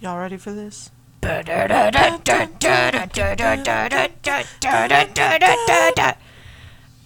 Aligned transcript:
Y'all 0.00 0.18
ready 0.18 0.36
for 0.36 0.52
this? 0.52 0.90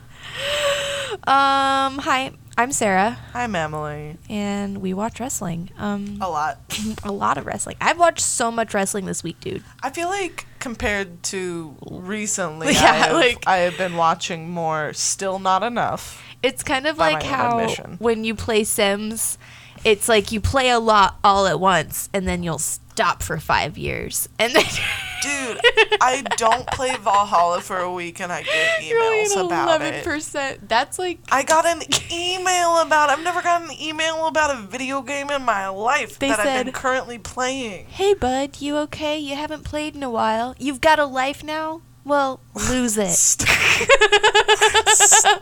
um, 1.26 1.98
hi. 2.02 2.32
I'm 2.56 2.70
Sarah, 2.70 3.18
I'm 3.34 3.52
Emmalee. 3.54 4.16
and 4.30 4.78
we 4.80 4.94
watch 4.94 5.18
wrestling. 5.18 5.70
Um, 5.76 6.18
A 6.20 6.30
lot. 6.30 6.60
a 7.02 7.10
lot 7.10 7.36
of 7.36 7.46
wrestling. 7.46 7.74
I've 7.80 7.98
watched 7.98 8.20
so 8.20 8.52
much 8.52 8.72
wrestling 8.72 9.06
this 9.06 9.24
week, 9.24 9.40
dude. 9.40 9.64
I 9.82 9.90
feel 9.90 10.06
like 10.08 10.46
compared 10.60 11.24
to 11.24 11.74
recently, 11.90 12.68
Yeah, 12.74 12.82
I, 12.82 12.94
have, 12.94 13.12
like- 13.12 13.44
I 13.48 13.56
have 13.58 13.76
been 13.76 13.96
watching 13.96 14.50
more. 14.50 14.92
Still 14.92 15.40
not 15.40 15.64
enough. 15.64 16.22
It's 16.44 16.62
kind 16.62 16.86
of 16.86 16.98
like 16.98 17.22
how 17.22 17.58
admission. 17.58 17.96
when 17.98 18.24
you 18.24 18.34
play 18.34 18.64
Sims, 18.64 19.38
it's 19.84 20.08
like 20.08 20.30
you 20.32 20.40
play 20.40 20.70
a 20.70 20.78
lot 20.78 21.18
all 21.24 21.46
at 21.46 21.58
once, 21.60 22.08
and 22.12 22.26
then 22.28 22.42
you'll 22.42 22.58
stop 22.58 23.22
for 23.22 23.38
five 23.38 23.76
years, 23.76 24.28
and 24.38 24.54
then 24.54 24.64
Dude, 25.22 25.58
I 26.02 26.22
don't 26.36 26.66
play 26.66 26.94
Valhalla 27.00 27.62
for 27.62 27.78
a 27.78 27.90
week 27.90 28.20
and 28.20 28.30
I 28.30 28.42
get 28.42 28.80
emails 28.82 28.88
you're 28.90 29.38
at 29.40 29.46
about 29.46 29.68
eleven 29.68 29.94
it. 29.94 30.04
percent. 30.04 30.68
That's 30.68 30.98
like 30.98 31.18
I 31.32 31.42
got 31.44 31.64
an 31.64 31.80
email 32.12 32.80
about 32.80 33.08
I've 33.08 33.24
never 33.24 33.40
gotten 33.40 33.70
an 33.70 33.80
email 33.80 34.26
about 34.26 34.54
a 34.54 34.60
video 34.60 35.00
game 35.00 35.30
in 35.30 35.40
my 35.42 35.68
life 35.68 36.18
They 36.18 36.28
that 36.28 36.40
I've 36.40 36.44
said- 36.46 36.64
been 36.66 36.72
currently 36.74 37.18
playing. 37.18 37.86
Hey, 37.86 38.12
bud, 38.12 38.60
you 38.60 38.76
okay? 38.78 39.18
You 39.18 39.34
haven't 39.34 39.64
played 39.64 39.96
in 39.96 40.02
a 40.02 40.10
while. 40.10 40.54
You've 40.58 40.82
got 40.82 40.98
a 40.98 41.06
life 41.06 41.42
now? 41.42 41.80
Well, 42.04 42.40
lose 42.54 42.98
it. 42.98 43.10
Stop 43.14 43.46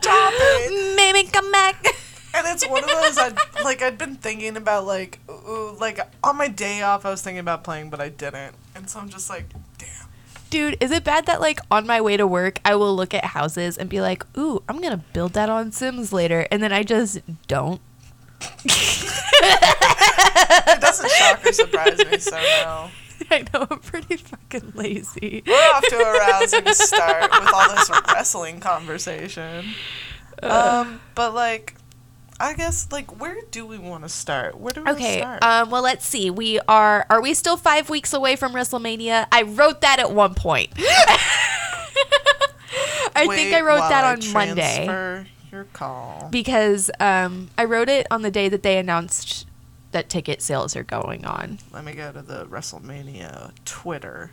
it. 0.04 0.96
Maybe 0.96 1.28
come 1.30 1.50
back. 1.50 1.84
And 2.34 2.46
it's 2.46 2.66
one 2.66 2.84
of 2.84 2.90
those 2.90 3.18
I'd, 3.18 3.36
like 3.62 3.82
I'd 3.82 3.98
been 3.98 4.16
thinking 4.16 4.56
about 4.56 4.86
like 4.86 5.18
ooh, 5.28 5.76
like 5.78 6.00
on 6.24 6.38
my 6.38 6.48
day 6.48 6.80
off 6.80 7.04
I 7.04 7.10
was 7.10 7.20
thinking 7.20 7.40
about 7.40 7.62
playing 7.64 7.90
but 7.90 8.00
I 8.00 8.08
didn't. 8.08 8.54
And 8.74 8.88
so 8.88 9.00
I'm 9.00 9.10
just 9.10 9.28
like, 9.28 9.46
damn. 9.78 9.88
Dude, 10.50 10.76
is 10.80 10.90
it 10.90 11.02
bad 11.02 11.26
that, 11.26 11.40
like, 11.40 11.60
on 11.70 11.86
my 11.86 12.02
way 12.02 12.18
to 12.18 12.26
work, 12.26 12.58
I 12.62 12.74
will 12.74 12.94
look 12.94 13.14
at 13.14 13.24
houses 13.24 13.78
and 13.78 13.88
be 13.88 14.02
like, 14.02 14.26
ooh, 14.36 14.62
I'm 14.68 14.82
going 14.82 14.90
to 14.90 15.02
build 15.14 15.32
that 15.32 15.48
on 15.48 15.72
Sims 15.72 16.12
later. 16.12 16.46
And 16.50 16.62
then 16.62 16.72
I 16.72 16.82
just 16.82 17.20
don't. 17.48 17.80
It 19.44 20.80
doesn't 20.80 21.10
shock 21.10 21.46
or 21.46 21.52
surprise 21.52 21.98
me, 21.98 22.18
so 22.18 22.36
no. 22.36 22.90
I 23.30 23.44
know, 23.52 23.66
I'm 23.70 23.78
pretty 23.80 24.16
fucking 24.16 24.72
lazy. 24.74 25.42
We're 25.46 25.54
off 25.54 25.84
to 25.88 25.96
a 25.96 26.12
rousing 26.18 26.66
start 26.72 27.30
with 27.30 27.52
all 27.54 27.68
this 27.74 27.90
wrestling 28.08 28.60
conversation. 28.60 29.66
Um, 30.42 31.00
but 31.14 31.34
like 31.34 31.74
I 32.40 32.54
guess 32.54 32.88
like 32.90 33.20
where 33.20 33.36
do 33.50 33.64
we 33.66 33.78
want 33.78 34.02
to 34.02 34.08
start? 34.08 34.58
Where 34.58 34.72
do 34.72 34.82
we 34.82 34.90
Okay, 34.90 35.18
start? 35.20 35.42
um, 35.44 35.70
well, 35.70 35.82
let's 35.82 36.04
see. 36.06 36.30
We 36.30 36.58
are, 36.66 37.06
are 37.08 37.22
we 37.22 37.34
still 37.34 37.56
five 37.56 37.88
weeks 37.88 38.12
away 38.12 38.34
from 38.36 38.52
WrestleMania? 38.52 39.26
I 39.30 39.42
wrote 39.42 39.80
that 39.82 39.98
at 40.00 40.10
one 40.12 40.34
point. 40.34 40.70
I 43.14 43.26
think 43.28 43.54
I 43.54 43.60
wrote 43.60 43.88
that 43.88 44.04
I 44.04 44.12
on 44.12 44.32
Monday. 44.32 45.26
Your 45.52 45.64
call. 45.74 46.28
because 46.32 46.90
um, 46.98 47.50
I 47.58 47.64
wrote 47.64 47.90
it 47.90 48.06
on 48.10 48.22
the 48.22 48.30
day 48.30 48.48
that 48.48 48.62
they 48.62 48.78
announced 48.78 49.46
that 49.92 50.08
ticket 50.08 50.42
sales 50.42 50.74
are 50.76 50.82
going 50.82 51.24
on. 51.24 51.58
Let 51.72 51.84
me 51.84 51.92
go 51.92 52.12
to 52.12 52.22
the 52.22 52.46
WrestleMania 52.46 53.52
Twitter. 53.64 54.32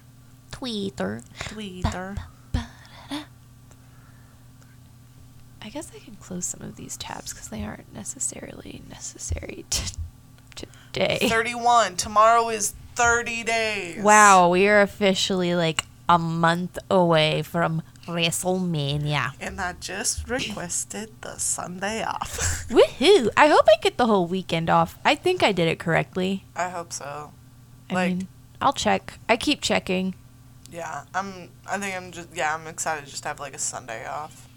Twitter. 0.52 1.21
Twitter. 1.39 2.15
I 5.61 5.67
guess 5.69 5.91
I 5.95 5.99
can 5.99 6.15
close 6.15 6.45
some 6.45 6.61
of 6.61 6.77
these 6.77 6.97
tabs 6.97 7.33
because 7.33 7.49
they 7.49 7.63
aren't 7.63 7.93
necessarily 7.93 8.81
necessary 8.89 9.65
to 9.69 9.93
today. 10.55 11.19
31. 11.21 11.95
Tomorrow 11.95 12.49
is 12.49 12.73
30 12.95 13.43
days. 13.43 14.03
Wow, 14.03 14.49
we 14.49 14.67
are 14.67 14.81
officially 14.81 15.55
like 15.55 15.86
a 16.08 16.17
month 16.17 16.80
away 16.89 17.42
from 17.43 17.81
WrestleMania. 18.09 19.33
And 19.39 19.59
I 19.59 19.73
just 19.80 20.30
requested 20.30 21.11
the 21.21 21.37
Sunday 21.37 22.03
off. 22.03 22.65
Woohoo! 22.70 23.30
I 23.37 23.47
hope 23.47 23.65
I 23.67 23.75
get 23.81 23.97
the 23.97 24.05
whole 24.08 24.27
weekend 24.27 24.70
off. 24.70 24.97
I 25.05 25.15
think 25.15 25.43
I 25.43 25.52
did 25.52 25.67
it 25.67 25.80
correctly. 25.80 26.45
I 26.55 26.69
hope 26.69 26.92
so. 26.93 27.31
I 27.89 27.93
Like- 27.93 28.09
mean, 28.17 28.27
I'll 28.61 28.73
check. 28.73 29.19
I 29.30 29.37
keep 29.37 29.61
checking. 29.61 30.15
Yeah, 30.71 31.03
I'm. 31.15 31.49
I 31.65 31.77
think 31.80 31.95
I'm 31.95 32.11
just. 32.11 32.27
Yeah, 32.36 32.53
I'm 32.53 32.67
excited 32.67 33.05
to 33.05 33.09
just 33.09 33.23
to 33.23 33.30
have 33.30 33.39
like 33.39 33.55
a 33.55 33.59
Sunday 33.59 34.05
off, 34.05 34.48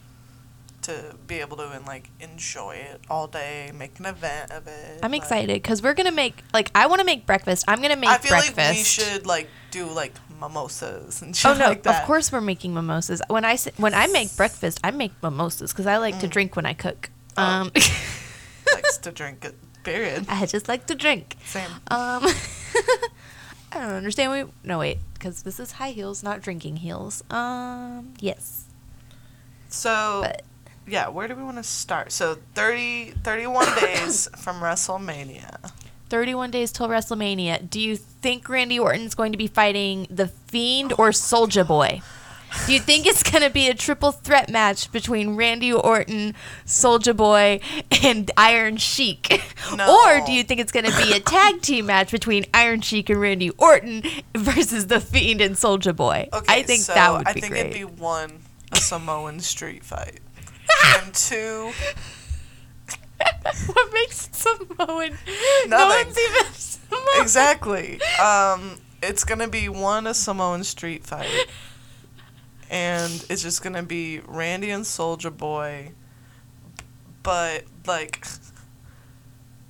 to 0.82 1.14
be 1.26 1.36
able 1.36 1.56
to 1.58 1.70
and 1.70 1.86
like 1.86 2.10
enjoy 2.20 2.72
it 2.74 3.00
all 3.08 3.26
day, 3.28 3.70
make 3.74 3.98
an 3.98 4.04
event 4.06 4.50
of 4.50 4.66
it. 4.66 4.98
I'm 5.02 5.12
like- 5.12 5.22
excited 5.22 5.54
because 5.62 5.82
we're 5.82 5.94
gonna 5.94 6.12
make 6.12 6.42
like 6.52 6.70
I 6.74 6.86
want 6.86 6.98
to 7.00 7.06
make 7.06 7.24
breakfast. 7.24 7.64
I'm 7.68 7.80
gonna 7.80 7.96
make 7.96 8.10
I 8.10 8.18
feel 8.18 8.30
breakfast. 8.32 8.58
like 8.58 8.76
we 8.76 8.82
should 8.82 9.26
like 9.26 9.48
do 9.70 9.86
like 9.86 10.12
mimosas 10.42 11.22
and 11.22 11.34
shit 11.38 11.50
Oh 11.50 11.54
no! 11.54 11.69
like 11.69 11.82
that. 11.84 12.03
of 12.03 12.06
course 12.06 12.30
we're 12.32 12.41
making 12.42 12.75
mimosas. 12.75 13.22
When 13.28 13.44
I 13.44 13.56
when 13.78 13.94
I 13.94 14.06
make 14.08 14.36
breakfast, 14.36 14.80
I 14.84 14.91
make 14.91 15.12
mimosas 15.22 15.72
because 15.72 15.86
I 15.86 15.97
like 15.98 16.19
to 16.20 16.28
drink 16.28 16.56
when 16.56 16.66
I 16.66 16.75
cook. 16.75 17.10
Mm. 17.36 17.38
Oh. 17.38 17.42
Um, 17.42 17.70
likes 18.75 18.98
to 18.98 19.12
drink 19.12 19.44
it. 19.44 19.54
Period. 19.84 20.26
I 20.28 20.47
just 20.47 20.69
like 20.69 20.86
to 20.86 20.94
drink. 20.94 21.34
Same. 21.44 21.70
Um, 21.91 22.22
I 23.72 23.80
don't 23.80 23.94
understand. 23.98 24.30
We 24.30 24.53
no 24.69 24.78
wait 24.78 24.98
because 25.14 25.42
this 25.42 25.58
is 25.58 25.72
high 25.72 25.91
heels, 25.91 26.22
not 26.22 26.41
drinking 26.42 26.76
heels. 26.76 27.24
Um, 27.30 28.14
yes, 28.20 28.66
So 29.69 30.20
but 30.22 30.42
yeah, 30.86 31.09
where 31.09 31.26
do 31.26 31.34
we 31.34 31.42
want 31.42 31.56
to 31.56 31.62
start? 31.64 32.12
So 32.12 32.36
30, 32.54 33.12
31 33.24 33.66
days 33.80 34.28
from 34.38 34.60
WrestleMania. 34.60 35.72
31 36.12 36.50
days 36.50 36.70
till 36.70 36.88
WrestleMania. 36.88 37.70
Do 37.70 37.80
you 37.80 37.96
think 37.96 38.46
Randy 38.46 38.78
Orton's 38.78 39.14
going 39.14 39.32
to 39.32 39.38
be 39.38 39.46
fighting 39.46 40.06
the 40.10 40.28
Fiend 40.28 40.92
or 40.98 41.10
Soldier 41.10 41.64
Boy? 41.64 42.02
Do 42.66 42.74
you 42.74 42.80
think 42.80 43.06
it's 43.06 43.22
going 43.22 43.42
to 43.42 43.48
be 43.48 43.68
a 43.68 43.74
triple 43.74 44.12
threat 44.12 44.50
match 44.50 44.92
between 44.92 45.36
Randy 45.36 45.72
Orton, 45.72 46.34
Soldier 46.66 47.14
Boy, 47.14 47.60
and 48.02 48.30
Iron 48.36 48.76
Sheik? 48.76 49.42
No. 49.74 49.90
Or 50.04 50.26
do 50.26 50.32
you 50.32 50.42
think 50.42 50.60
it's 50.60 50.70
going 50.70 50.84
to 50.84 50.94
be 50.98 51.14
a 51.14 51.20
tag 51.20 51.62
team 51.62 51.86
match 51.86 52.10
between 52.10 52.44
Iron 52.52 52.82
Sheik 52.82 53.08
and 53.08 53.18
Randy 53.18 53.48
Orton 53.48 54.02
versus 54.36 54.88
the 54.88 55.00
Fiend 55.00 55.40
and 55.40 55.56
Soldier 55.56 55.94
Boy? 55.94 56.28
Okay, 56.30 56.60
I 56.60 56.62
think 56.62 56.82
so 56.82 56.92
that 56.92 57.10
would 57.10 57.26
I 57.26 57.32
think 57.32 57.48
great. 57.48 57.60
it'd 57.60 57.72
be 57.72 57.84
one 57.84 58.40
a 58.70 58.76
Samoan 58.76 59.40
street 59.40 59.82
fight, 59.82 60.20
and 60.96 61.14
two 61.14 61.72
what 63.66 63.93
makes 63.93 64.28
Samoan? 64.33 65.19
No 65.66 65.77
Nothing. 65.78 66.06
one's 66.06 66.19
even 66.19 66.53
Samoan. 66.55 67.03
exactly. 67.21 68.00
Um, 68.22 68.78
it's 69.03 69.25
gonna 69.25 69.49
be 69.49 69.69
one 69.69 70.06
a 70.06 70.15
Samoan 70.15 70.65
street 70.65 71.05
fight, 71.05 71.47
and 72.71 73.12
it's 73.28 73.43
just 73.43 73.62
gonna 73.62 73.83
be 73.83 74.21
Randy 74.21 74.71
and 74.71 74.87
Soldier 74.87 75.31
Boy, 75.31 75.93
but 77.22 77.65
like, 77.87 78.27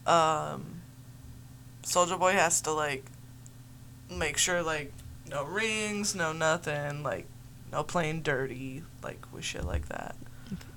um, 0.07 0.83
Soldier 1.83 2.17
Boy 2.17 2.33
has 2.33 2.61
to 2.63 2.73
like 2.73 3.05
make 4.11 4.37
sure 4.37 4.63
like 4.63 4.93
no 5.31 5.45
rings, 5.45 6.15
no 6.15 6.33
nothing, 6.33 7.03
like 7.03 7.27
no 7.73 7.83
playing 7.83 8.21
dirty, 8.23 8.83
like 9.03 9.25
with 9.33 9.45
shit 9.45 9.65
like 9.65 9.89
that. 9.89 10.15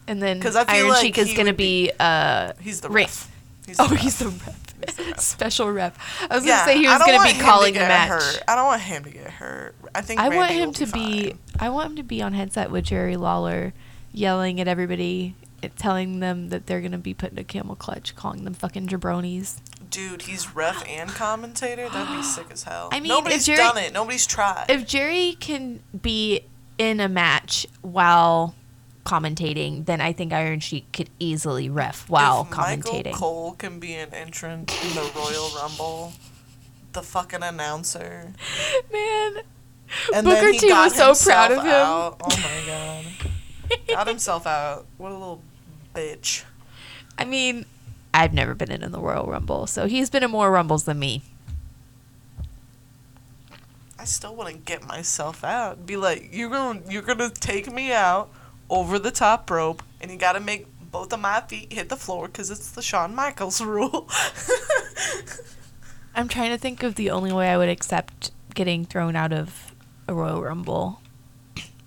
And 0.07 0.21
then 0.21 0.41
Iron 0.67 0.89
like 0.89 1.01
Sheik 1.01 1.17
is 1.17 1.33
going 1.33 1.45
to 1.45 1.51
would 1.51 1.57
be 1.57 1.91
uh 1.99 2.53
He's 2.61 2.81
the 2.81 2.89
ref. 2.89 3.31
He's 3.65 3.79
Oh, 3.79 3.87
the 3.87 3.95
he's 3.95 4.19
the 4.19 4.27
ref. 4.29 4.73
He's 4.85 4.95
the 4.95 5.03
ref. 5.03 5.19
Special 5.19 5.71
rep. 5.71 5.97
I 6.29 6.35
was 6.35 6.45
Yeah, 6.45 6.59
gonna 6.59 6.71
say 6.73 6.77
he 6.77 6.87
was 6.87 6.99
gonna 6.99 7.23
be 7.23 7.29
him 7.31 7.37
to 7.37 7.43
calling 7.43 7.73
the 7.73 7.79
match. 7.79 8.09
Hurt. 8.09 8.43
I 8.47 8.55
don't 8.55 8.65
want 8.65 8.81
him 8.81 9.03
to 9.05 9.09
get 9.09 9.29
hurt. 9.31 9.75
I 9.95 10.01
think 10.01 10.19
I 10.19 10.29
want 10.29 10.49
Randy 10.49 10.55
him 10.59 10.67
will 10.67 10.73
to 10.73 10.85
be. 10.87 11.29
fine. 11.31 11.39
I 11.59 11.69
want 11.69 11.89
him 11.91 11.95
to 11.97 12.03
be 12.03 12.21
on 12.21 12.33
headset 12.33 12.69
with 12.69 12.85
Jerry 12.85 13.15
Lawler, 13.17 13.73
yelling 14.11 14.59
at 14.61 14.67
everybody, 14.67 15.35
eh, 15.63 15.69
telling 15.77 16.19
them 16.19 16.49
that 16.49 16.67
they're 16.67 16.81
gonna 16.81 16.97
be 16.99 17.13
put 17.15 17.31
in 17.31 17.39
a 17.39 17.43
camel 17.43 17.75
clutch, 17.75 18.15
calling 18.15 18.43
them 18.43 18.53
fucking 18.53 18.87
jabronis. 18.87 19.57
Dude, 19.89 20.23
he's 20.23 20.53
ref 20.53 20.83
and 20.87 21.09
commentator. 21.09 21.89
That'd 21.89 22.15
be 22.17 22.21
sick 22.21 22.47
as 22.51 22.63
hell. 22.63 22.89
I 22.91 22.99
mean, 22.99 23.09
nobody's 23.09 23.45
Jerry- 23.45 23.57
done 23.57 23.77
it. 23.77 23.93
Nobody's 23.93 24.27
tried. 24.27 24.65
If 24.69 24.85
Jerry 24.85 25.35
can 25.39 25.79
be 25.99 26.41
in 26.77 26.99
a 26.99 27.07
match 27.09 27.65
while 27.81 28.53
commentating, 29.05 29.85
then 29.85 30.01
I 30.01 30.11
think 30.11 30.33
Iron 30.33 30.59
Sheik 30.59 30.91
could 30.91 31.09
easily 31.19 31.69
ref 31.69 32.09
while 32.09 32.41
if 32.41 32.49
commentating. 32.49 33.05
Michael 33.05 33.11
Cole 33.13 33.51
can 33.53 33.79
be 33.79 33.93
an 33.93 34.13
entrant 34.13 34.71
in 34.83 34.89
the 34.95 35.09
Royal 35.15 35.49
Rumble, 35.55 36.13
the 36.93 37.01
fucking 37.03 37.43
announcer. 37.43 38.33
Man, 38.91 39.37
And 40.13 40.25
Booker 40.25 40.41
then 40.41 40.53
he 40.53 40.59
T 40.59 40.67
got 40.69 40.85
was 40.97 41.17
so 41.17 41.29
proud 41.29 41.51
of 41.51 41.59
him. 41.59 41.67
out. 41.71 42.17
Oh 42.21 42.37
my 42.37 42.65
god. 42.65 43.79
got 43.87 44.07
himself 44.07 44.47
out. 44.47 44.85
What 44.97 45.11
a 45.11 45.13
little 45.13 45.41
bitch. 45.93 46.43
I 47.17 47.25
mean, 47.25 47.65
I've 48.13 48.33
never 48.33 48.55
been 48.55 48.71
in 48.71 48.91
the 48.91 48.99
Royal 48.99 49.27
Rumble, 49.27 49.67
so 49.67 49.85
he's 49.87 50.09
been 50.09 50.23
in 50.23 50.31
more 50.31 50.49
Rumbles 50.51 50.83
than 50.85 50.97
me. 50.99 51.21
I 53.97 54.05
still 54.05 54.35
wouldn't 54.35 54.65
get 54.65 54.83
myself 54.85 55.43
out. 55.43 55.85
Be 55.85 55.95
like, 55.97 56.29
you're 56.31 56.49
gonna 56.49 56.81
you're 56.89 57.01
gonna 57.01 57.29
take 57.29 57.71
me 57.71 57.91
out 57.91 58.29
over 58.69 58.99
the 58.99 59.11
top 59.11 59.49
rope, 59.49 59.83
and 60.01 60.11
you 60.11 60.17
gotta 60.17 60.39
make 60.39 60.67
both 60.91 61.11
of 61.11 61.19
my 61.19 61.41
feet 61.41 61.73
hit 61.73 61.89
the 61.89 61.97
floor 61.97 62.27
because 62.27 62.49
it's 62.49 62.71
the 62.71 62.81
Shawn 62.81 63.13
Michaels 63.13 63.59
rule. 63.65 64.07
I'm 66.15 66.27
trying 66.29 66.51
to 66.51 66.57
think 66.57 66.83
of 66.83 66.95
the 66.95 67.09
only 67.09 67.33
way 67.33 67.49
I 67.49 67.57
would 67.57 67.69
accept 67.69 68.31
getting 68.53 68.85
thrown 68.85 69.15
out 69.15 69.33
of 69.33 69.73
a 70.07 70.13
Royal 70.13 70.41
Rumble. 70.41 71.01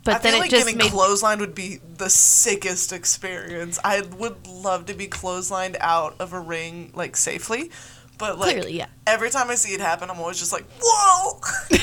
But 0.04 0.16
I 0.16 0.19
then 0.19 0.32
feel 0.32 0.34
it 0.34 0.40
like 0.40 0.50
just 0.50 0.66
getting 0.66 0.78
made 0.78 0.92
clotheslined 0.92 1.40
would 1.40 1.54
be 1.54 1.80
the 1.96 2.10
sickest 2.10 2.92
experience. 2.92 3.78
I 3.82 4.02
would 4.02 4.46
love 4.46 4.86
to 4.86 4.94
be 4.94 5.06
clotheslined 5.06 5.76
out 5.81 6.14
of 6.19 6.32
a 6.32 6.40
ring 6.40 6.90
like 6.94 7.16
safely, 7.16 7.70
but 8.19 8.38
like 8.38 8.56
Clearly, 8.56 8.78
yeah. 8.78 8.86
every 9.06 9.31
time 9.31 9.50
I 9.50 9.54
see 9.54 9.74
it 9.74 9.81
happen, 9.81 10.10
I'm 10.10 10.19
always 10.19 10.38
just 10.38 10.52
like, 10.52 10.64
whoa. 10.82 11.40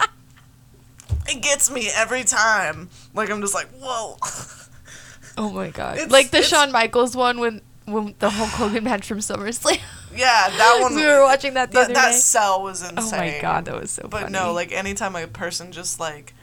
it 1.38 1.42
gets 1.42 1.70
me 1.70 1.88
every 1.94 2.24
time. 2.24 2.90
Like 3.14 3.30
I'm 3.30 3.40
just 3.40 3.54
like, 3.54 3.68
whoa. 3.80 4.16
Oh 5.36 5.50
my 5.52 5.70
god! 5.70 5.94
It's- 5.96 6.10
like 6.10 6.30
the 6.30 6.42
Shawn 6.42 6.72
Michaels 6.72 7.14
one 7.16 7.38
when 7.38 7.60
when 7.84 8.14
the 8.18 8.28
Hulk 8.28 8.50
Hogan 8.50 8.82
match 8.84 9.06
from 9.06 9.18
SummerSlam. 9.18 9.78
yeah, 10.14 10.48
that 10.50 10.78
one. 10.80 10.94
we 10.96 11.06
were 11.06 11.22
watching 11.22 11.54
that 11.54 11.70
the 11.70 11.78
that, 11.78 11.94
that 11.94 12.14
cell 12.14 12.62
was 12.62 12.82
insane. 12.82 12.98
Oh 12.98 13.10
my 13.18 13.38
god, 13.40 13.64
that 13.66 13.80
was 13.80 13.90
so 13.92 14.02
But 14.08 14.22
funny. 14.22 14.32
no, 14.32 14.52
like 14.52 14.72
anytime 14.72 15.14
a 15.16 15.26
person 15.28 15.70
just 15.72 16.00
like, 16.00 16.34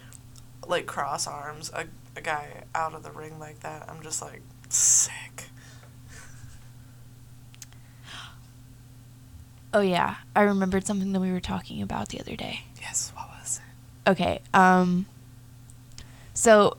like 0.65 0.85
cross 0.85 1.27
arms 1.27 1.69
a, 1.73 1.85
a 2.15 2.21
guy 2.21 2.63
out 2.73 2.93
of 2.95 3.03
the 3.03 3.11
ring 3.11 3.37
like 3.37 3.59
that, 3.59 3.89
I'm 3.89 4.01
just 4.01 4.21
like 4.21 4.41
sick. 4.69 5.49
oh 9.73 9.81
yeah, 9.81 10.15
I 10.35 10.41
remembered 10.43 10.85
something 10.87 11.11
that 11.11 11.19
we 11.19 11.31
were 11.31 11.41
talking 11.41 11.81
about 11.81 12.09
the 12.09 12.19
other 12.21 12.35
day. 12.35 12.61
Yes, 12.81 13.11
what 13.13 13.14
was 13.14 13.14
it? 13.14 13.14
Okay, 14.07 14.41
um, 14.53 15.05
so 16.33 16.77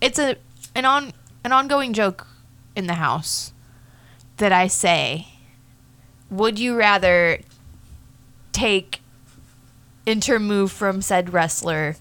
it's 0.00 0.18
a 0.18 0.36
an 0.74 0.84
on 0.84 1.12
an 1.44 1.52
ongoing 1.52 1.92
joke 1.92 2.26
in 2.74 2.86
the 2.86 2.94
house 2.94 3.52
that 4.38 4.52
I 4.52 4.66
say. 4.66 5.28
Would 6.28 6.58
you 6.58 6.74
rather 6.74 7.38
take 8.52 9.00
intermove 10.06 10.70
from 10.70 11.00
said 11.02 11.32
wrestler 11.32 11.96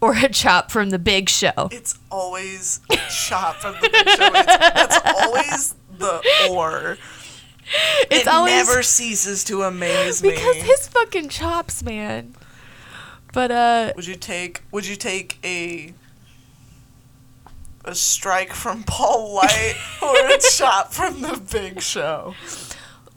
or 0.00 0.16
a 0.16 0.28
chop 0.28 0.72
from 0.72 0.90
the 0.90 0.98
Big 0.98 1.28
Show? 1.28 1.68
It's 1.70 1.96
always 2.10 2.80
a 2.90 2.96
chop 2.96 3.56
from 3.56 3.74
the 3.80 3.88
big 3.88 4.08
show. 4.08 4.30
It's, 4.34 4.46
that's 4.74 4.98
always 5.22 5.74
the 5.96 6.48
or. 6.50 6.98
It's 8.10 8.26
it 8.26 8.28
always 8.28 8.66
never 8.66 8.82
ceases 8.82 9.44
to 9.44 9.62
amaze 9.62 10.22
me. 10.22 10.30
because 10.30 10.56
his 10.56 10.88
fucking 10.88 11.28
chops, 11.28 11.82
man. 11.84 12.34
But 13.32 13.50
uh, 13.50 13.92
would 13.96 14.06
you 14.06 14.14
take? 14.16 14.62
Would 14.72 14.86
you 14.86 14.96
take 14.96 15.38
a? 15.44 15.94
A 17.84 17.94
strike 17.96 18.52
from 18.52 18.82
Paul 18.86 19.34
White 19.34 19.74
or 20.02 20.26
a 20.36 20.40
shot 20.40 20.94
from 20.94 21.20
the 21.20 21.36
Big 21.50 21.80
Show. 21.80 22.34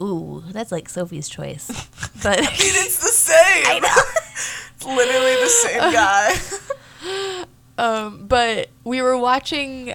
ooh, 0.01 0.43
that's 0.49 0.71
like 0.71 0.89
Sophie's 0.89 1.29
choice. 1.29 1.69
But 2.23 2.39
I 2.39 2.41
mean, 2.41 2.49
it's 2.57 2.97
the 2.97 3.09
same. 3.09 3.65
I 3.67 3.79
know. 3.79 4.01
it's 4.75 4.83
literally 4.83 5.35
the 5.35 5.47
same 5.47 5.79
guy. 5.93 7.55
Um, 7.77 8.25
but 8.25 8.69
we 8.83 9.01
were 9.03 9.15
watching 9.17 9.93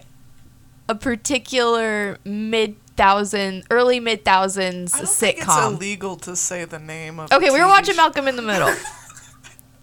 a 0.89 0.95
particular 0.95 2.19
mid 2.25 2.77
thousand, 2.97 3.65
early 3.71 3.99
mid 3.99 4.25
thousands 4.25 4.93
think 4.93 5.39
it's 5.39 5.45
sitcom. 5.47 5.75
illegal 5.75 6.15
to 6.19 6.37
say 6.37 6.65
the 6.67 6.79
name 6.79 7.19
of. 7.19 7.33
Okay, 7.33 7.51
we 7.51 7.59
were 7.61 7.67
watching 7.67 7.95
show. 7.95 8.03
Malcolm 8.03 8.29
in 8.29 8.37
the 8.37 8.43
Middle. 8.43 8.73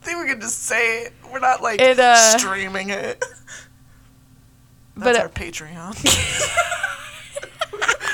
I 0.07 0.11
think 0.11 0.23
we 0.23 0.31
can 0.31 0.39
just 0.39 0.63
say 0.63 1.01
it. 1.03 1.13
We're 1.33 1.39
not 1.39 1.61
like 1.61 1.81
It, 1.81 1.99
uh, 1.99 2.15
streaming 2.37 2.91
it. 2.91 3.19
but, 4.95 5.03
That's 5.03 5.17
uh, 5.17 5.21
our 5.23 5.27
Patreon. 5.27 6.01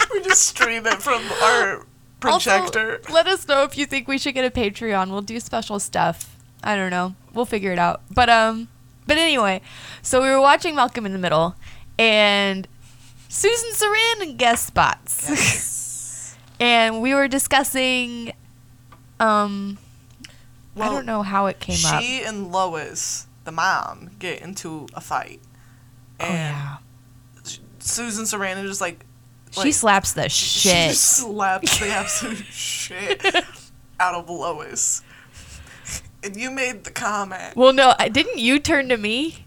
we 0.11 0.21
just 0.23 0.41
stream 0.41 0.87
it 0.87 1.03
from 1.03 1.21
our 1.43 1.85
projector. 2.19 2.95
Also, 2.97 3.13
let 3.13 3.27
us 3.27 3.47
know 3.47 3.61
if 3.61 3.77
you 3.77 3.85
think 3.85 4.07
we 4.07 4.17
should 4.17 4.33
get 4.33 4.43
a 4.43 4.49
Patreon. 4.49 5.11
We'll 5.11 5.21
do 5.21 5.39
special 5.39 5.79
stuff. 5.79 6.35
I 6.63 6.75
don't 6.75 6.89
know. 6.89 7.13
We'll 7.31 7.45
figure 7.45 7.71
it 7.71 7.77
out. 7.77 8.01
But 8.09 8.27
um, 8.27 8.69
but 9.05 9.19
anyway, 9.19 9.61
so 10.01 10.19
we 10.19 10.29
were 10.29 10.41
watching 10.41 10.73
Malcolm 10.73 11.05
in 11.05 11.13
the 11.13 11.19
Middle, 11.19 11.55
and 11.99 12.67
Susan 13.29 13.69
Sarandon 13.73 14.37
guest 14.37 14.65
spots, 14.65 15.29
Yes. 15.29 16.37
and 16.59 17.03
we 17.03 17.13
were 17.13 17.27
discussing. 17.27 18.33
Um, 19.19 19.77
I 20.79 20.89
don't 20.89 21.05
know 21.05 21.21
how 21.21 21.45
it 21.47 21.59
came 21.59 21.77
up. 21.85 22.01
she 22.01 22.23
and 22.23 22.51
Lois, 22.51 23.27
the 23.43 23.51
mom, 23.51 24.11
get 24.19 24.41
into 24.41 24.87
a 24.93 25.01
fight, 25.01 25.41
Oh, 26.19 26.25
yeah. 26.27 26.77
Susan 27.79 28.23
Sarandon 28.25 28.65
just 28.65 28.81
like 28.81 29.05
She 29.51 29.71
slaps 29.71 30.13
the 30.13 30.29
she 30.29 30.69
shit. 30.69 30.89
just 30.91 31.17
slaps 31.17 31.79
the 31.79 31.89
absolute 31.89 32.37
shit 32.45 33.23
out 33.99 34.15
of 34.15 34.29
Lois. 34.29 35.03
And 36.23 36.37
you 36.37 36.49
made 36.49 36.85
the 36.85 36.91
comment. 36.91 37.55
Well, 37.57 37.73
no, 37.73 37.93
didn't 38.11 38.37
you 38.39 38.57
turn 38.59 38.87
to 38.89 38.97
me? 38.97 39.45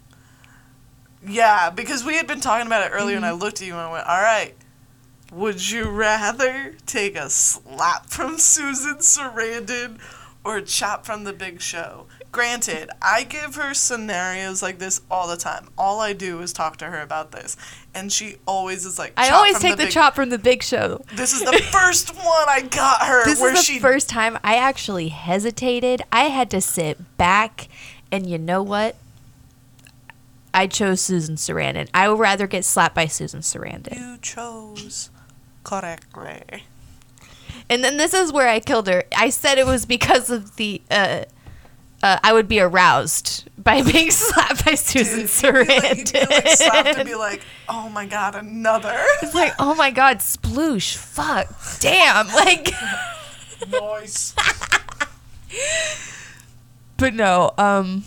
Yeah, 1.27 1.71
because 1.71 2.05
we 2.05 2.17
had 2.17 2.27
been 2.27 2.41
talking 2.41 2.67
about 2.67 2.87
it 2.87 2.93
earlier, 2.95 3.17
and 3.17 3.25
I 3.25 3.31
Mm-hmm. 3.31 3.41
looked 3.41 3.61
at 3.63 3.67
you 3.67 3.73
and 3.73 3.81
I 3.81 3.91
went, 3.91 4.07
"All 4.07 4.21
right, 4.21 4.55
would 5.33 5.71
you 5.71 5.89
rather 5.91 6.75
take 6.85 7.17
a 7.17 7.31
slap 7.31 8.07
from 8.11 8.39
Susan 8.39 8.97
Sarandon 8.99 9.99
or 10.47 10.61
chop 10.61 11.05
from 11.05 11.25
the 11.25 11.33
Big 11.33 11.61
Show?" 11.61 12.07
Granted, 12.33 12.91
I 13.01 13.23
give 13.25 13.55
her 13.55 13.73
scenarios 13.73 14.63
like 14.63 14.79
this 14.79 15.01
all 15.11 15.27
the 15.27 15.37
time. 15.37 15.69
All 15.79 16.01
I 16.01 16.13
do 16.13 16.41
is 16.41 16.53
talk 16.53 16.77
to 16.79 16.87
her 16.87 17.01
about 17.01 17.33
this, 17.33 17.57
and 17.95 18.13
she 18.13 18.37
always 18.47 18.85
is 18.85 18.99
like, 18.99 19.13
I 19.17 19.31
always 19.31 19.59
take 19.59 19.77
the, 19.77 19.85
Big-" 19.85 19.93
chop 19.93 20.15
from 20.15 20.29
the 20.29 20.39
Big 20.39 20.63
Show. 20.63 21.03
This 21.15 21.33
is 21.33 21.41
the 21.41 21.59
first 21.73 22.11
one 22.15 22.47
I 22.49 22.61
got 22.61 23.07
her 23.07 23.25
This 23.25 23.41
where 23.41 23.53
is 23.53 23.61
the 23.61 23.65
she 23.65 23.79
first 23.79 24.09
time 24.09 24.39
I 24.45 24.57
actually 24.57 25.09
hesitated. 25.09 26.03
I 26.13 26.25
had 26.25 26.51
to 26.51 26.61
sit 26.61 27.17
back, 27.17 27.69
and 28.13 28.27
you 28.29 28.37
know 28.39 28.63
what? 28.63 28.97
I 30.53 30.67
chose 30.67 31.01
Susan 31.01 31.37
Sarandon. 31.37 31.89
I 31.93 32.09
would 32.09 32.19
rather 32.19 32.47
get 32.47 32.65
slapped 32.65 32.95
by 32.95 33.07
Susan 33.07 33.41
Sarandon. 33.41 33.99
you 33.99 34.19
chose 34.23 35.11
correctly. 35.65 36.65
And 37.69 37.83
then 37.83 37.97
this 37.97 38.15
is 38.15 38.33
where 38.33 38.49
I 38.49 38.61
killed 38.61 38.87
her. 38.89 39.05
I 39.17 39.31
said 39.31 39.59
it 39.59 39.67
was 39.67 39.87
because 39.87 40.31
of 40.31 40.57
the. 40.57 40.83
Uh, 40.91 41.25
uh, 42.03 42.19
I 42.23 42.33
would 42.33 42.47
be 42.47 42.61
aroused 42.61 43.49
by 43.59 43.83
being 43.93 44.11
slapped 44.11 44.65
by 44.65 44.75
Susan 44.75 45.21
You'd 45.21 45.67
be 45.67 45.75
like, 45.75 45.99
you'd 45.99 46.13
be 46.13 46.35
like 46.35 46.49
slapped 46.49 46.99
and 46.99 47.09
be 47.09 47.15
like, 47.17 47.41
"Oh 47.69 47.89
my 47.89 48.07
god, 48.07 48.35
another." 48.35 48.95
it's 49.23 49.35
like, 49.35 49.55
oh 49.59 49.75
my 49.75 49.91
god, 49.91 50.19
sploosh, 50.19 50.97
fuck, 50.97 51.49
damn, 51.81 52.29
like. 52.29 52.71
Nice. 53.71 54.35
But 56.99 57.15
no, 57.15 57.53
um 57.57 58.05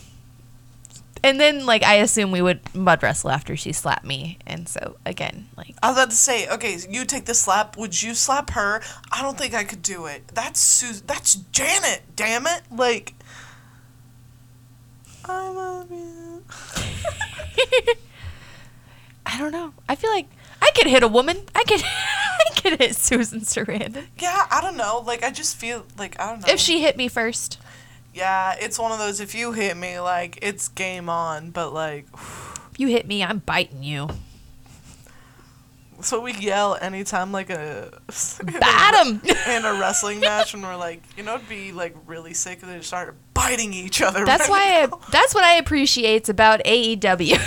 and 1.22 1.38
then 1.40 1.66
like 1.66 1.82
I 1.82 1.96
assume 1.96 2.30
we 2.30 2.42
would 2.42 2.60
mud 2.74 3.02
wrestle 3.02 3.30
after 3.30 3.56
she 3.56 3.72
slapped 3.72 4.04
me. 4.04 4.38
And 4.46 4.68
so 4.68 4.96
again, 5.04 5.48
like 5.56 5.74
I 5.82 5.88
was 5.88 5.96
about 5.96 6.10
to 6.10 6.16
say, 6.16 6.48
okay, 6.48 6.78
you 6.88 7.04
take 7.04 7.26
the 7.26 7.34
slap. 7.34 7.76
Would 7.76 8.02
you 8.02 8.14
slap 8.14 8.50
her? 8.50 8.82
I 9.12 9.22
don't 9.22 9.36
think 9.38 9.54
I 9.54 9.64
could 9.64 9.82
do 9.82 10.06
it. 10.06 10.28
That's 10.28 10.60
Su- 10.60 11.02
That's 11.06 11.34
Janet. 11.34 12.02
Damn 12.16 12.46
it! 12.46 12.62
Like, 12.70 13.14
I 15.24 15.48
love 15.48 15.90
you. 15.90 16.44
I 19.26 19.38
don't 19.38 19.52
know. 19.52 19.72
I 19.88 19.94
feel 19.94 20.10
like 20.10 20.28
I 20.62 20.70
could 20.74 20.86
hit 20.86 21.02
a 21.02 21.08
woman. 21.08 21.38
I 21.54 21.64
could 21.64 21.82
I 21.84 22.60
could 22.60 22.78
hit 22.80 22.96
Susan 22.96 23.40
Sarandon. 23.40 24.06
Yeah, 24.18 24.46
I 24.50 24.60
don't 24.60 24.76
know. 24.76 25.02
Like, 25.06 25.22
I 25.22 25.30
just 25.30 25.56
feel 25.56 25.84
like 25.98 26.18
I 26.20 26.30
don't 26.30 26.40
know. 26.40 26.52
If 26.52 26.58
she 26.60 26.80
hit 26.80 26.96
me 26.96 27.08
first. 27.08 27.58
Yeah, 28.20 28.54
it's 28.60 28.78
one 28.78 28.92
of 28.92 28.98
those. 28.98 29.18
If 29.18 29.34
you 29.34 29.52
hit 29.52 29.76
me, 29.78 29.98
like, 29.98 30.38
it's 30.42 30.68
game 30.68 31.08
on. 31.08 31.50
But 31.52 31.72
like, 31.72 32.06
If 32.12 32.74
you 32.78 32.88
hit 32.88 33.08
me, 33.08 33.24
I'm 33.24 33.38
biting 33.38 33.82
you. 33.82 34.08
so 36.02 36.20
we 36.20 36.34
yell 36.34 36.76
anytime 36.80 37.32
like 37.32 37.48
a 37.48 37.98
Bat 38.60 39.06
him. 39.06 39.22
in 39.48 39.64
a 39.64 39.72
wrestling 39.80 40.20
match, 40.20 40.52
and 40.52 40.62
we're 40.62 40.76
like, 40.76 41.02
you 41.16 41.22
know, 41.22 41.36
it'd 41.36 41.48
be 41.48 41.72
like 41.72 41.96
really 42.06 42.34
sick 42.34 42.58
if 42.62 42.68
they 42.68 42.80
started 42.82 43.14
biting 43.32 43.72
each 43.72 44.02
other. 44.02 44.26
That's 44.26 44.50
right 44.50 44.88
why 44.90 44.96
I, 44.98 45.10
that's 45.10 45.34
what 45.34 45.44
I 45.44 45.54
appreciate 45.54 46.28
about 46.28 46.60
AEW. 46.64 47.38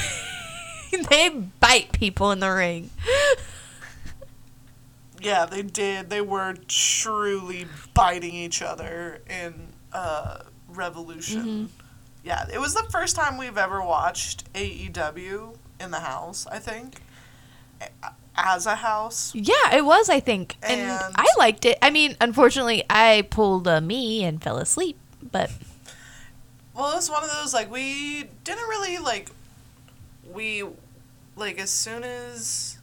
they 1.10 1.30
bite 1.60 1.92
people 1.92 2.32
in 2.32 2.40
the 2.40 2.50
ring. 2.50 2.90
Yeah, 5.22 5.46
they 5.46 5.62
did. 5.62 6.10
They 6.10 6.22
were 6.22 6.56
truly 6.68 7.68
biting 7.94 8.34
each 8.34 8.62
other 8.62 9.22
in 9.30 9.68
uh, 9.94 10.40
Revolution. 10.74 11.42
Mm-hmm. 11.42 11.66
Yeah, 12.24 12.46
it 12.54 12.60
was 12.60 12.74
the 12.74 12.84
first 12.90 13.16
time 13.16 13.38
we've 13.38 13.58
ever 13.58 13.82
watched 13.82 14.52
AEW 14.54 15.58
in 15.80 15.92
the 15.92 16.00
house, 16.00 16.48
I 16.48 16.60
think. 16.60 17.02
As 18.36 18.66
a 18.66 18.76
house. 18.76 19.36
Yeah, 19.36 19.76
it 19.76 19.84
was, 19.86 20.10
I 20.10 20.20
think. 20.20 20.56
And, 20.64 20.82
And- 20.82 21.14
I 21.18 21.28
liked 21.38 21.66
it. 21.66 21.78
I 21.82 21.90
mean, 21.90 22.16
unfortunately, 22.22 22.84
I 22.90 23.28
pulled 23.30 23.68
a 23.68 23.82
me 23.82 24.24
and 24.24 24.42
fell 24.42 24.58
asleep, 24.58 24.98
but 25.32 25.52
Well, 26.74 26.92
it 26.92 26.96
was 26.96 27.10
one 27.10 27.24
of 27.24 27.30
those, 27.30 27.54
like, 27.54 27.70
we 27.70 28.24
didn't 28.44 28.68
really, 28.70 28.98
like, 28.98 29.30
we 30.32 30.64
like 31.36 31.60
as 31.60 31.70
soon 31.70 32.04
as 32.04 32.78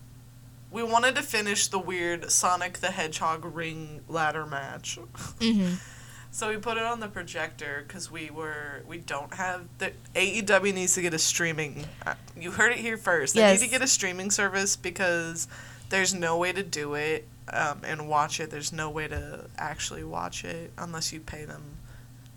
we 0.71 0.83
wanted 0.83 1.15
to 1.17 1.23
finish 1.23 1.67
the 1.69 1.79
weird 1.79 2.31
Sonic 2.31 2.79
the 2.79 2.91
Hedgehog 2.91 3.45
ring 3.45 4.01
ladder 4.09 4.45
match. 4.47 4.99
Mm-hmm. 5.39 5.75
So 6.33 6.49
we 6.49 6.57
put 6.59 6.77
it 6.77 6.85
on 6.85 7.01
the 7.01 7.09
projector 7.09 7.85
because 7.87 8.11
we 8.11 8.31
were 8.31 8.83
we 8.87 8.99
don't 8.99 9.35
have 9.35 9.63
the 9.79 9.93
AEW 10.15 10.73
needs 10.73 10.95
to 10.95 11.03
get 11.03 11.13
a 11.13 11.19
streaming. 11.19 11.87
uh, 12.07 12.15
You 12.39 12.53
heard 12.53 12.73
it 12.73 12.79
here 12.79 12.97
first. 12.97 13.35
They 13.35 13.41
Yes. 13.41 13.61
need 13.61 13.67
to 13.67 13.71
get 13.71 13.83
a 13.83 13.89
streaming 13.89 14.31
service 14.31 14.77
because 14.77 15.49
there's 15.89 16.15
no 16.15 16.37
way 16.39 16.53
to 16.53 16.63
do 16.63 16.95
it 16.95 17.27
um, 17.53 17.81
and 17.85 18.09
watch 18.09 18.39
it. 18.39 18.51
There's 18.51 18.73
no 18.73 18.89
way 18.91 19.09
to 19.09 19.47
actually 19.59 20.05
watch 20.05 20.45
it 20.45 20.73
unless 20.79 21.13
you 21.13 21.19
pay 21.19 21.45
them 21.45 21.63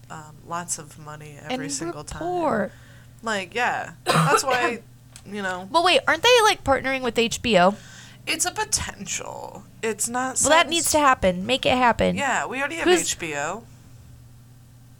um, 0.10 0.36
lots 0.48 0.80
of 0.80 0.98
money 0.98 1.38
every 1.48 1.66
and 1.66 1.74
single 1.74 2.04
time. 2.04 2.24
report. 2.24 2.72
Like 3.22 3.54
yeah, 3.54 3.92
that's 4.06 4.44
why 4.44 4.82
you 5.26 5.42
know 5.44 5.70
Well, 5.72 5.84
wait, 5.84 6.02
aren't 6.08 6.24
they 6.24 6.42
like 6.44 6.64
partnering 6.64 7.02
with 7.04 7.16
HBO? 7.16 7.76
it's 8.26 8.46
a 8.46 8.52
potential. 8.52 9.64
It's 9.84 10.10
not. 10.10 10.40
Well, 10.42 10.50
that 10.50 10.68
needs 10.68 10.92
to 10.92 11.00
happen. 11.00 11.46
Make 11.46 11.66
it 11.66 11.78
happen. 11.78 12.16
Yeah, 12.16 12.46
we 12.48 12.58
already 12.60 12.76
have 12.78 12.86
Who's- 12.88 13.14
HBO. 13.16 13.64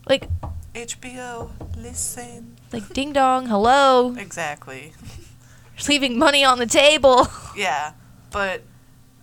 Like, 0.08 0.28
HBO, 0.74 1.52
listen. 1.78 2.58
like, 2.72 2.90
ding 2.94 3.14
dong, 3.14 3.48
hello. 3.48 4.16
Exactly. 4.18 4.94
You're 5.78 5.88
leaving 5.88 6.18
money 6.18 6.44
on 6.44 6.60
the 6.60 6.66
table. 6.66 7.28
Yeah, 7.56 7.92
but 8.32 8.62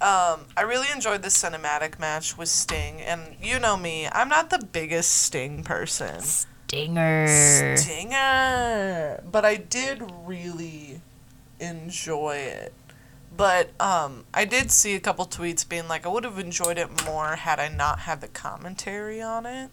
um, 0.00 0.46
I 0.56 0.62
really 0.64 0.86
enjoyed 0.94 1.22
the 1.22 1.30
cinematic 1.30 1.98
match 1.98 2.38
with 2.38 2.48
Sting, 2.48 3.00
and 3.00 3.34
you 3.42 3.58
know 3.58 3.76
me, 3.76 4.06
I'm 4.06 4.28
not 4.28 4.50
the 4.50 4.64
biggest 4.70 5.10
Sting 5.10 5.64
person. 5.64 6.20
Stinger. 6.20 7.76
Stinger, 7.76 9.20
but 9.28 9.44
I 9.44 9.56
did 9.56 10.00
really 10.24 11.00
enjoy 11.58 12.36
it. 12.36 12.72
But 13.36 13.70
um, 13.80 14.26
I 14.32 14.44
did 14.44 14.70
see 14.70 14.94
a 14.94 15.00
couple 15.00 15.26
tweets 15.26 15.68
being 15.68 15.88
like, 15.88 16.06
I 16.06 16.08
would 16.08 16.22
have 16.22 16.38
enjoyed 16.38 16.78
it 16.78 17.04
more 17.04 17.34
had 17.34 17.58
I 17.58 17.66
not 17.66 18.00
had 18.00 18.20
the 18.20 18.28
commentary 18.28 19.20
on 19.20 19.44
it. 19.44 19.70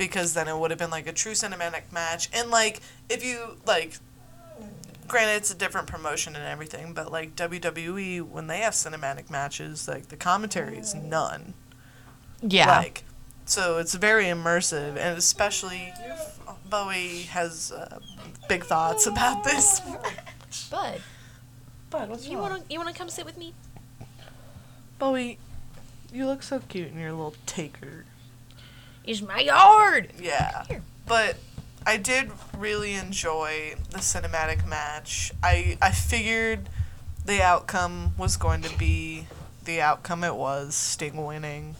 Because 0.00 0.32
then 0.32 0.48
it 0.48 0.56
would 0.56 0.70
have 0.70 0.78
been 0.78 0.90
like 0.90 1.06
a 1.06 1.12
true 1.12 1.32
cinematic 1.32 1.92
match. 1.92 2.30
And 2.32 2.50
like, 2.50 2.80
if 3.10 3.22
you, 3.22 3.58
like, 3.66 3.98
granted 5.06 5.36
it's 5.36 5.50
a 5.50 5.54
different 5.54 5.88
promotion 5.88 6.34
and 6.34 6.44
everything, 6.44 6.94
but 6.94 7.12
like 7.12 7.36
WWE, 7.36 8.22
when 8.22 8.46
they 8.46 8.60
have 8.60 8.72
cinematic 8.72 9.28
matches, 9.28 9.86
like 9.86 10.08
the 10.08 10.16
commentary 10.16 10.78
is 10.78 10.94
none. 10.94 11.52
Yeah. 12.40 12.78
Like, 12.78 13.04
so 13.44 13.76
it's 13.76 13.92
very 13.94 14.24
immersive, 14.24 14.96
and 14.96 15.18
especially 15.18 15.92
Bowie 16.70 17.22
has 17.24 17.70
uh, 17.70 17.98
big 18.48 18.64
thoughts 18.64 19.06
about 19.06 19.44
this. 19.44 19.82
Bud, 20.70 21.02
But 21.90 22.08
what's 22.08 22.26
you 22.26 22.38
wanna 22.38 22.62
you 22.70 22.78
wanna 22.78 22.94
come 22.94 23.10
sit 23.10 23.26
with 23.26 23.36
me? 23.36 23.52
Bowie, 24.98 25.38
you 26.10 26.24
look 26.24 26.42
so 26.42 26.60
cute 26.68 26.88
in 26.88 26.98
your 26.98 27.10
little 27.10 27.34
taker. 27.44 28.06
It's 29.10 29.22
my 29.22 29.40
yard. 29.40 30.12
Yeah, 30.20 30.64
but 31.06 31.36
I 31.84 31.96
did 31.96 32.30
really 32.56 32.94
enjoy 32.94 33.74
the 33.90 33.98
cinematic 33.98 34.64
match. 34.68 35.32
I 35.42 35.76
I 35.82 35.90
figured 35.90 36.68
the 37.24 37.42
outcome 37.42 38.12
was 38.16 38.36
going 38.36 38.62
to 38.62 38.78
be 38.78 39.26
the 39.64 39.80
outcome 39.80 40.22
it 40.24 40.36
was, 40.36 40.74
Sting 40.76 41.24
winning. 41.26 41.74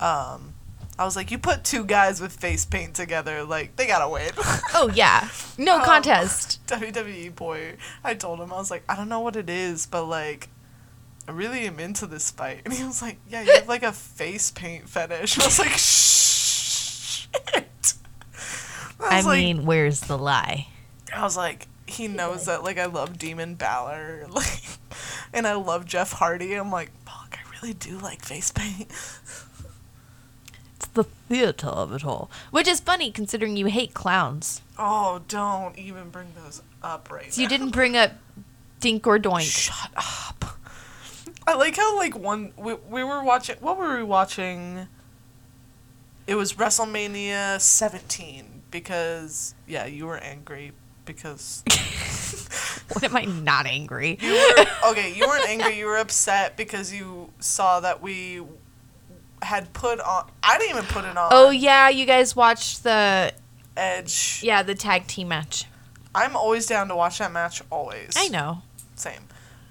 Um, 0.00 0.54
I 0.98 1.04
was 1.04 1.14
like, 1.14 1.30
you 1.30 1.38
put 1.38 1.62
two 1.62 1.84
guys 1.84 2.20
with 2.20 2.32
face 2.32 2.64
paint 2.64 2.94
together, 2.94 3.44
like 3.44 3.76
they 3.76 3.86
gotta 3.86 4.08
win. 4.08 4.30
Oh 4.74 4.90
yeah, 4.92 5.28
no 5.56 5.80
Oh. 5.80 5.84
contest. 5.84 6.58
WWE 6.66 7.34
boy, 7.36 7.76
I 8.02 8.14
told 8.14 8.40
him 8.40 8.52
I 8.52 8.56
was 8.56 8.70
like, 8.70 8.82
I 8.88 8.96
don't 8.96 9.08
know 9.08 9.20
what 9.20 9.36
it 9.36 9.48
is, 9.48 9.86
but 9.86 10.04
like, 10.06 10.48
I 11.28 11.30
really 11.30 11.66
am 11.66 11.78
into 11.78 12.06
this 12.06 12.30
fight, 12.32 12.62
and 12.64 12.74
he 12.74 12.82
was 12.84 13.00
like, 13.00 13.18
Yeah, 13.28 13.42
you 13.42 13.52
have 13.54 13.68
like 13.68 13.84
a 13.84 13.92
face 13.92 14.50
paint 14.50 14.88
fetish. 14.88 15.38
I 15.38 15.44
was 15.44 15.58
like, 15.60 15.78
Shit. 17.34 17.94
I 19.00 19.16
was 19.16 19.26
like- 19.26 19.38
mean, 19.38 19.64
where's 19.66 20.00
the 20.00 20.18
lie? 20.18 20.68
I 21.14 21.22
was 21.22 21.36
like, 21.36 21.66
he 21.86 22.06
knows 22.08 22.44
that 22.46 22.62
like 22.64 22.78
I 22.78 22.86
love 22.86 23.18
Demon 23.18 23.54
Balor, 23.54 24.26
like, 24.30 24.62
and 25.32 25.46
I 25.46 25.54
love 25.54 25.86
Jeff 25.86 26.12
Hardy. 26.12 26.54
I'm 26.54 26.70
like, 26.70 26.90
fuck, 27.06 27.38
I 27.38 27.50
really 27.60 27.74
do 27.74 27.96
like 27.98 28.24
face 28.24 28.50
paint. 28.52 28.88
It's 30.76 30.86
the 30.94 31.04
theater 31.04 31.68
of 31.68 31.92
it 31.92 32.04
all, 32.04 32.30
which 32.50 32.68
is 32.68 32.80
funny 32.80 33.10
considering 33.10 33.56
you 33.56 33.66
hate 33.66 33.94
clowns. 33.94 34.60
Oh, 34.78 35.22
don't 35.28 35.76
even 35.78 36.10
bring 36.10 36.28
those 36.44 36.62
up 36.82 37.10
right 37.10 37.32
So 37.32 37.40
now. 37.40 37.42
you 37.44 37.48
didn't 37.48 37.70
bring 37.70 37.96
up 37.96 38.12
Dink 38.80 39.06
or 39.06 39.18
Doink. 39.18 39.40
Shut 39.50 39.90
up. 39.96 40.44
I 41.46 41.54
like 41.54 41.74
how 41.76 41.96
like 41.96 42.16
one 42.16 42.52
we, 42.56 42.74
we 42.74 43.02
were 43.02 43.24
watching 43.24 43.56
what 43.60 43.78
were 43.78 43.96
we 43.96 44.02
watching? 44.02 44.86
It 46.28 46.34
was 46.34 46.52
WrestleMania 46.52 47.58
17 47.58 48.62
because 48.70 49.54
yeah, 49.66 49.86
you 49.86 50.06
were 50.06 50.18
angry 50.18 50.72
because 51.06 51.64
What 52.92 53.02
am 53.02 53.16
I 53.16 53.24
not 53.24 53.64
angry? 53.64 54.18
you 54.20 54.32
were 54.32 54.90
okay, 54.90 55.14
you 55.14 55.26
weren't 55.26 55.48
angry, 55.48 55.78
you 55.78 55.86
were 55.86 55.96
upset 55.96 56.54
because 56.58 56.92
you 56.92 57.32
saw 57.40 57.80
that 57.80 58.02
we 58.02 58.42
had 59.40 59.72
put 59.72 60.00
on 60.00 60.30
I 60.42 60.58
didn't 60.58 60.76
even 60.76 60.84
put 60.84 61.06
it 61.06 61.16
on 61.16 61.30
Oh 61.32 61.48
yeah, 61.48 61.88
you 61.88 62.04
guys 62.04 62.36
watched 62.36 62.84
the 62.84 63.32
Edge. 63.74 64.40
yeah 64.44 64.62
the 64.62 64.74
tag 64.74 65.06
team 65.06 65.28
match. 65.28 65.64
I'm 66.14 66.36
always 66.36 66.66
down 66.66 66.88
to 66.88 66.96
watch 66.96 67.20
that 67.20 67.32
match 67.32 67.62
always. 67.70 68.12
I 68.18 68.28
know. 68.28 68.62
Same. 68.96 69.22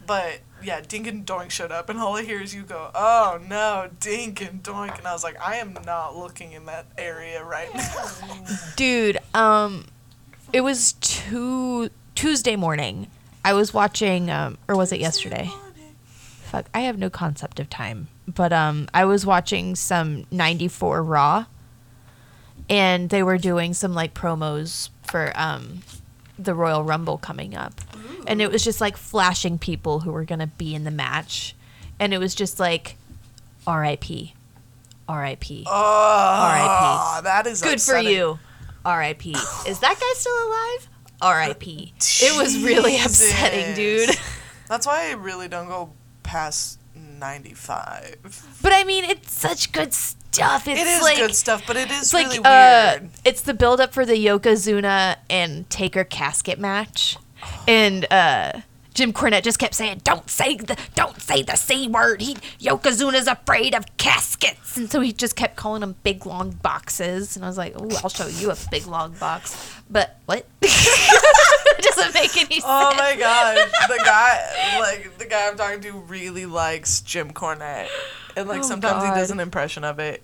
But 0.07 0.39
yeah, 0.63 0.81
Dink 0.81 1.07
and 1.07 1.25
Doink 1.25 1.49
showed 1.51 1.71
up, 1.71 1.89
and 1.89 1.99
all 1.99 2.15
I 2.15 2.23
hear 2.23 2.41
is 2.41 2.53
you 2.53 2.63
go, 2.63 2.91
"Oh 2.95 3.39
no, 3.47 3.89
Dink 3.99 4.41
and 4.41 4.63
Doink," 4.63 4.97
and 4.97 5.07
I 5.07 5.13
was 5.13 5.23
like, 5.23 5.37
"I 5.41 5.57
am 5.57 5.77
not 5.85 6.17
looking 6.17 6.53
in 6.53 6.65
that 6.65 6.85
area 6.97 7.43
right 7.43 7.73
now." 7.73 8.05
Dude, 8.75 9.17
um, 9.33 9.85
it 10.53 10.61
was 10.61 10.93
two 10.93 11.89
Tuesday 12.15 12.55
morning. 12.55 13.07
I 13.45 13.53
was 13.53 13.73
watching, 13.73 14.29
um, 14.29 14.57
or 14.67 14.75
was 14.75 14.91
it 14.91 14.99
yesterday? 14.99 15.49
Fuck, 16.43 16.67
I 16.73 16.81
have 16.81 16.97
no 16.97 17.09
concept 17.09 17.59
of 17.59 17.69
time. 17.69 18.07
But 18.27 18.51
um, 18.51 18.89
I 18.93 19.05
was 19.05 19.25
watching 19.25 19.75
some 19.75 20.25
'94 20.31 21.03
Raw, 21.03 21.45
and 22.69 23.09
they 23.09 23.23
were 23.23 23.37
doing 23.37 23.73
some 23.73 23.93
like 23.93 24.13
promos 24.13 24.89
for 25.03 25.31
um, 25.35 25.81
the 26.37 26.53
Royal 26.53 26.83
Rumble 26.83 27.17
coming 27.17 27.55
up, 27.55 27.73
and 28.27 28.41
it 28.41 28.51
was 28.51 28.63
just 28.63 28.79
like 28.81 28.97
flashing 28.97 29.57
people 29.57 30.01
who 30.01 30.11
were 30.11 30.25
gonna 30.25 30.47
be 30.47 30.75
in 30.75 30.83
the 30.83 30.91
match, 30.91 31.55
and 31.99 32.13
it 32.13 32.19
was 32.19 32.35
just 32.35 32.59
like, 32.59 32.97
R.I.P. 33.65 34.33
R.I.P. 35.09 35.63
Oh, 35.65 35.71
R.I.P.. 35.71 37.23
That 37.23 37.47
is 37.47 37.61
Good 37.61 37.81
for 37.81 37.97
you. 37.97 38.39
R.I.P. 38.85 39.31
Is 39.67 39.79
that 39.79 39.99
guy 39.99 40.13
still 40.15 40.47
alive? 40.47 40.89
R.I.P. 41.21 41.93
It 41.97 42.37
was 42.37 42.61
really 42.61 42.95
upsetting, 42.97 43.75
dude. 43.75 44.09
That's 44.67 44.85
why 44.85 45.09
I 45.09 45.13
really 45.13 45.47
don't 45.47 45.67
go 45.67 45.91
past 46.23 46.79
ninety-five. 46.95 48.59
But 48.61 48.73
I 48.73 48.83
mean, 48.83 49.03
it's 49.05 49.33
such 49.33 49.71
good 49.71 49.93
stuff. 49.93 50.67
It's 50.67 50.79
It 50.79 50.87
is 50.87 51.01
like 51.01 51.17
good 51.17 51.35
stuff, 51.35 51.63
but 51.65 51.75
it 51.77 51.89
is 51.89 52.01
it's 52.01 52.13
like 52.13 52.27
really 52.27 52.39
uh, 52.43 52.99
weird. 52.99 53.09
it's 53.25 53.41
the 53.41 53.53
build 53.53 53.79
up 53.81 53.93
for 53.93 54.05
the 54.05 54.13
Yokozuna 54.13 55.17
and 55.29 55.69
Taker 55.69 56.03
casket 56.03 56.59
match, 56.59 57.17
and 57.67 58.11
uh, 58.11 58.61
Jim 58.93 59.13
Cornette 59.13 59.43
just 59.43 59.59
kept 59.59 59.75
saying, 59.75 60.01
"Don't 60.03 60.27
say 60.29 60.55
the 60.55 60.75
don't 60.95 61.21
say 61.21 61.43
the 61.43 61.55
c 61.55 61.87
word." 61.87 62.21
He 62.21 62.35
Yokozuna's 62.59 63.27
afraid 63.27 63.75
of 63.75 63.85
caskets, 63.97 64.75
and 64.75 64.89
so 64.91 65.01
he 65.01 65.13
just 65.13 65.35
kept 65.35 65.55
calling 65.55 65.81
them 65.81 65.95
big 66.01 66.25
long 66.25 66.51
boxes. 66.51 67.35
And 67.35 67.45
I 67.45 67.47
was 67.47 67.59
like, 67.59 67.73
"Oh, 67.77 67.89
I'll 68.03 68.09
show 68.09 68.25
you 68.25 68.49
a 68.49 68.57
big 68.71 68.87
long 68.87 69.13
box." 69.13 69.75
But 69.89 70.19
what? 70.25 70.47
it 70.61 71.83
doesn't 71.83 72.13
make 72.15 72.35
any 72.37 72.55
sense. 72.55 72.65
Oh 72.65 72.95
my 72.97 73.15
god, 73.15 73.57
the 73.87 74.01
guy, 74.03 74.79
like 74.79 75.17
the 75.19 75.25
guy 75.25 75.47
I'm 75.47 75.57
talking 75.57 75.81
to, 75.81 75.91
really 75.91 76.47
likes 76.47 77.01
Jim 77.01 77.31
Cornette, 77.33 77.89
and 78.35 78.49
like 78.49 78.61
Oh, 78.61 78.63
sometimes 78.63 79.03
he 79.03 79.09
does 79.11 79.29
an 79.29 79.39
impression 79.39 79.83
of 79.83 79.99
it. 79.99 80.23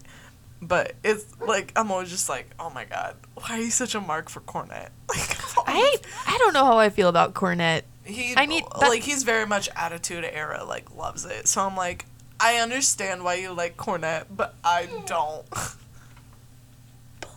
But 0.64 0.94
it's 1.04 1.26
like 1.40 1.74
I'm 1.76 1.92
always 1.92 2.10
just 2.10 2.28
like, 2.28 2.50
oh 2.60 2.70
my 2.72 2.86
god, 2.86 3.18
why 3.36 3.60
are 3.60 3.62
you 3.62 3.70
such 3.70 3.94
a 3.94 4.02
mark 4.02 4.30
for 4.30 4.40
Cornette? 4.40 4.90
Like, 5.16 5.38
I 5.68 5.74
I 5.78 5.98
don't 6.44 6.54
know 6.54 6.66
how 6.66 6.78
I 6.78 6.90
feel 6.90 7.10
about 7.10 7.34
Cornette. 7.34 7.84
he 8.06 8.34
I 8.38 8.46
need- 8.46 8.66
that- 8.80 8.90
like 8.90 9.04
he's 9.04 9.24
very 9.24 9.46
much 9.46 9.70
Attitude 9.76 10.26
Era, 10.26 10.64
like 10.64 10.94
loves 10.96 11.26
it. 11.26 11.48
So 11.48 11.62
I'm 11.66 11.76
like, 11.76 12.06
I 12.40 12.58
understand 12.58 13.24
why 13.24 13.36
you 13.36 13.54
like 13.54 13.78
Cornette, 13.78 14.26
but 14.30 14.56
I 14.64 14.88
don't. 15.06 15.46
Bowie, 17.22 17.30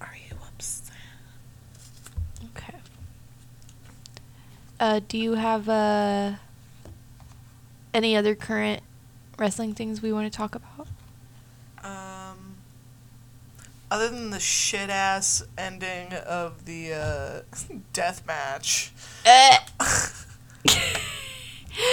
are 0.00 0.14
you 0.28 0.36
upset? 0.46 0.92
Okay. 2.56 2.74
Uh, 4.78 5.00
do 5.08 5.16
you 5.18 5.34
have 5.34 5.68
uh 5.68 6.32
any 7.94 8.14
other 8.16 8.34
current 8.34 8.82
wrestling 9.38 9.72
things 9.74 10.02
we 10.02 10.12
want 10.12 10.30
to 10.30 10.36
talk 10.36 10.54
about? 10.54 10.86
Um, 11.82 11.92
other 13.90 14.08
than 14.08 14.30
the 14.30 14.40
shit 14.40 14.90
ass 14.90 15.42
ending 15.56 16.12
of 16.12 16.64
the 16.64 16.92
uh, 16.92 17.40
death 17.92 18.26
match. 18.26 18.92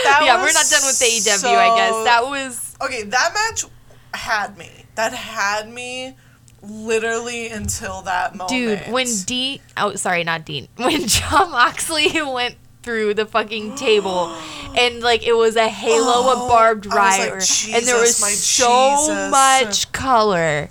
That 0.06 0.22
yeah, 0.24 0.38
we're 0.42 0.54
not 0.54 0.66
done 0.70 0.82
with 0.86 0.96
AEW. 0.98 1.44
I 1.46 1.76
guess 1.76 2.04
that 2.06 2.24
was 2.24 2.76
Okay, 2.82 3.04
that 3.04 3.34
match 3.34 3.66
had 4.14 4.58
me. 4.58 4.70
That 4.96 5.14
had 5.14 5.70
me 5.70 6.16
literally 6.62 7.50
until 7.50 8.02
that 8.04 8.34
moment. 8.36 8.50
dude 8.50 8.94
when 8.94 9.08
Dean. 9.26 9.60
Oh, 9.76 9.96
sorry, 9.96 10.24
not 10.24 10.46
Dean. 10.46 10.70
When 10.78 11.06
Jon 11.08 11.52
Moxley 11.52 12.10
went 12.22 12.56
through 12.82 13.16
the 13.16 13.26
fucking 13.26 13.76
table, 13.76 14.28
and 14.78 15.02
like 15.02 15.28
it 15.28 15.34
was 15.34 15.58
a 15.58 15.68
halo 15.68 16.06
Oh, 16.08 16.44
of 16.44 16.48
barbed 16.50 16.86
was 16.86 16.96
like, 16.96 17.20
wire, 17.20 17.76
and 17.78 17.86
there 17.86 18.00
was 18.00 18.16
so 18.16 18.96
Jesus. 19.06 19.32
much 19.32 19.92
color. 19.92 20.70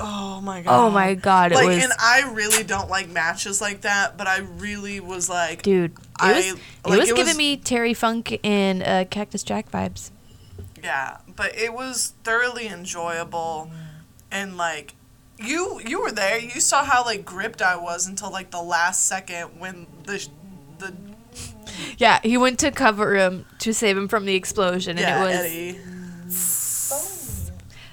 Oh 0.00 0.40
my 0.40 0.62
god. 0.62 0.86
Oh 0.86 0.90
my 0.90 1.14
god, 1.14 1.52
it 1.52 1.56
Like, 1.56 1.66
was 1.68 1.84
and 1.84 1.92
I 2.00 2.30
really 2.32 2.62
don't 2.64 2.88
like 2.90 3.08
matches 3.08 3.60
like 3.60 3.82
that, 3.82 4.16
but 4.16 4.26
I 4.26 4.38
really 4.38 5.00
was 5.00 5.28
like, 5.28 5.62
dude. 5.62 5.92
It 5.92 5.98
I- 6.18 6.32
was, 6.34 6.52
like, 6.52 6.60
it 6.94 6.98
was 7.00 7.10
it 7.10 7.16
giving 7.16 7.30
was- 7.30 7.38
me 7.38 7.56
Terry 7.56 7.94
Funk 7.94 8.38
and 8.44 8.82
uh, 8.82 9.04
Cactus 9.06 9.42
Jack 9.42 9.70
vibes. 9.70 10.10
yeah. 10.82 11.18
But 11.36 11.56
it 11.56 11.72
was 11.72 12.14
thoroughly 12.24 12.66
enjoyable, 12.68 13.70
and 14.30 14.56
like, 14.56 14.94
you 15.38 15.80
you 15.86 16.00
were 16.02 16.10
there. 16.12 16.38
You 16.38 16.60
saw 16.60 16.84
how 16.84 17.04
like 17.04 17.24
gripped 17.24 17.62
I 17.62 17.76
was 17.76 18.06
until 18.06 18.30
like 18.30 18.50
the 18.50 18.60
last 18.62 19.06
second 19.06 19.58
when 19.58 19.86
the 20.04 20.26
the 20.78 20.94
Yeah, 21.96 22.20
he 22.22 22.36
went 22.36 22.58
to 22.60 22.70
cover 22.70 23.14
him 23.16 23.46
to 23.60 23.72
save 23.72 23.96
him 23.96 24.08
from 24.08 24.26
the 24.26 24.34
explosion, 24.34 24.92
and 24.98 25.00
yeah 25.00 25.18
it 25.22 25.26
was 25.26 25.36
Eddie. 25.36 25.80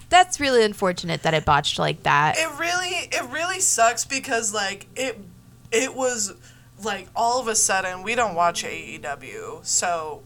That's 0.09 0.39
really 0.39 0.63
unfortunate 0.63 1.23
that 1.23 1.33
it 1.33 1.45
botched 1.45 1.79
like 1.79 2.03
that. 2.03 2.37
It 2.37 2.49
really 2.59 3.09
it 3.11 3.29
really 3.31 3.59
sucks 3.59 4.05
because 4.05 4.53
like 4.53 4.87
it 4.95 5.19
it 5.71 5.93
was 5.95 6.33
like 6.83 7.07
all 7.15 7.39
of 7.41 7.47
a 7.47 7.55
sudden 7.55 8.03
we 8.03 8.15
don't 8.15 8.35
watch 8.35 8.63
AEW, 8.63 9.65
so 9.65 10.23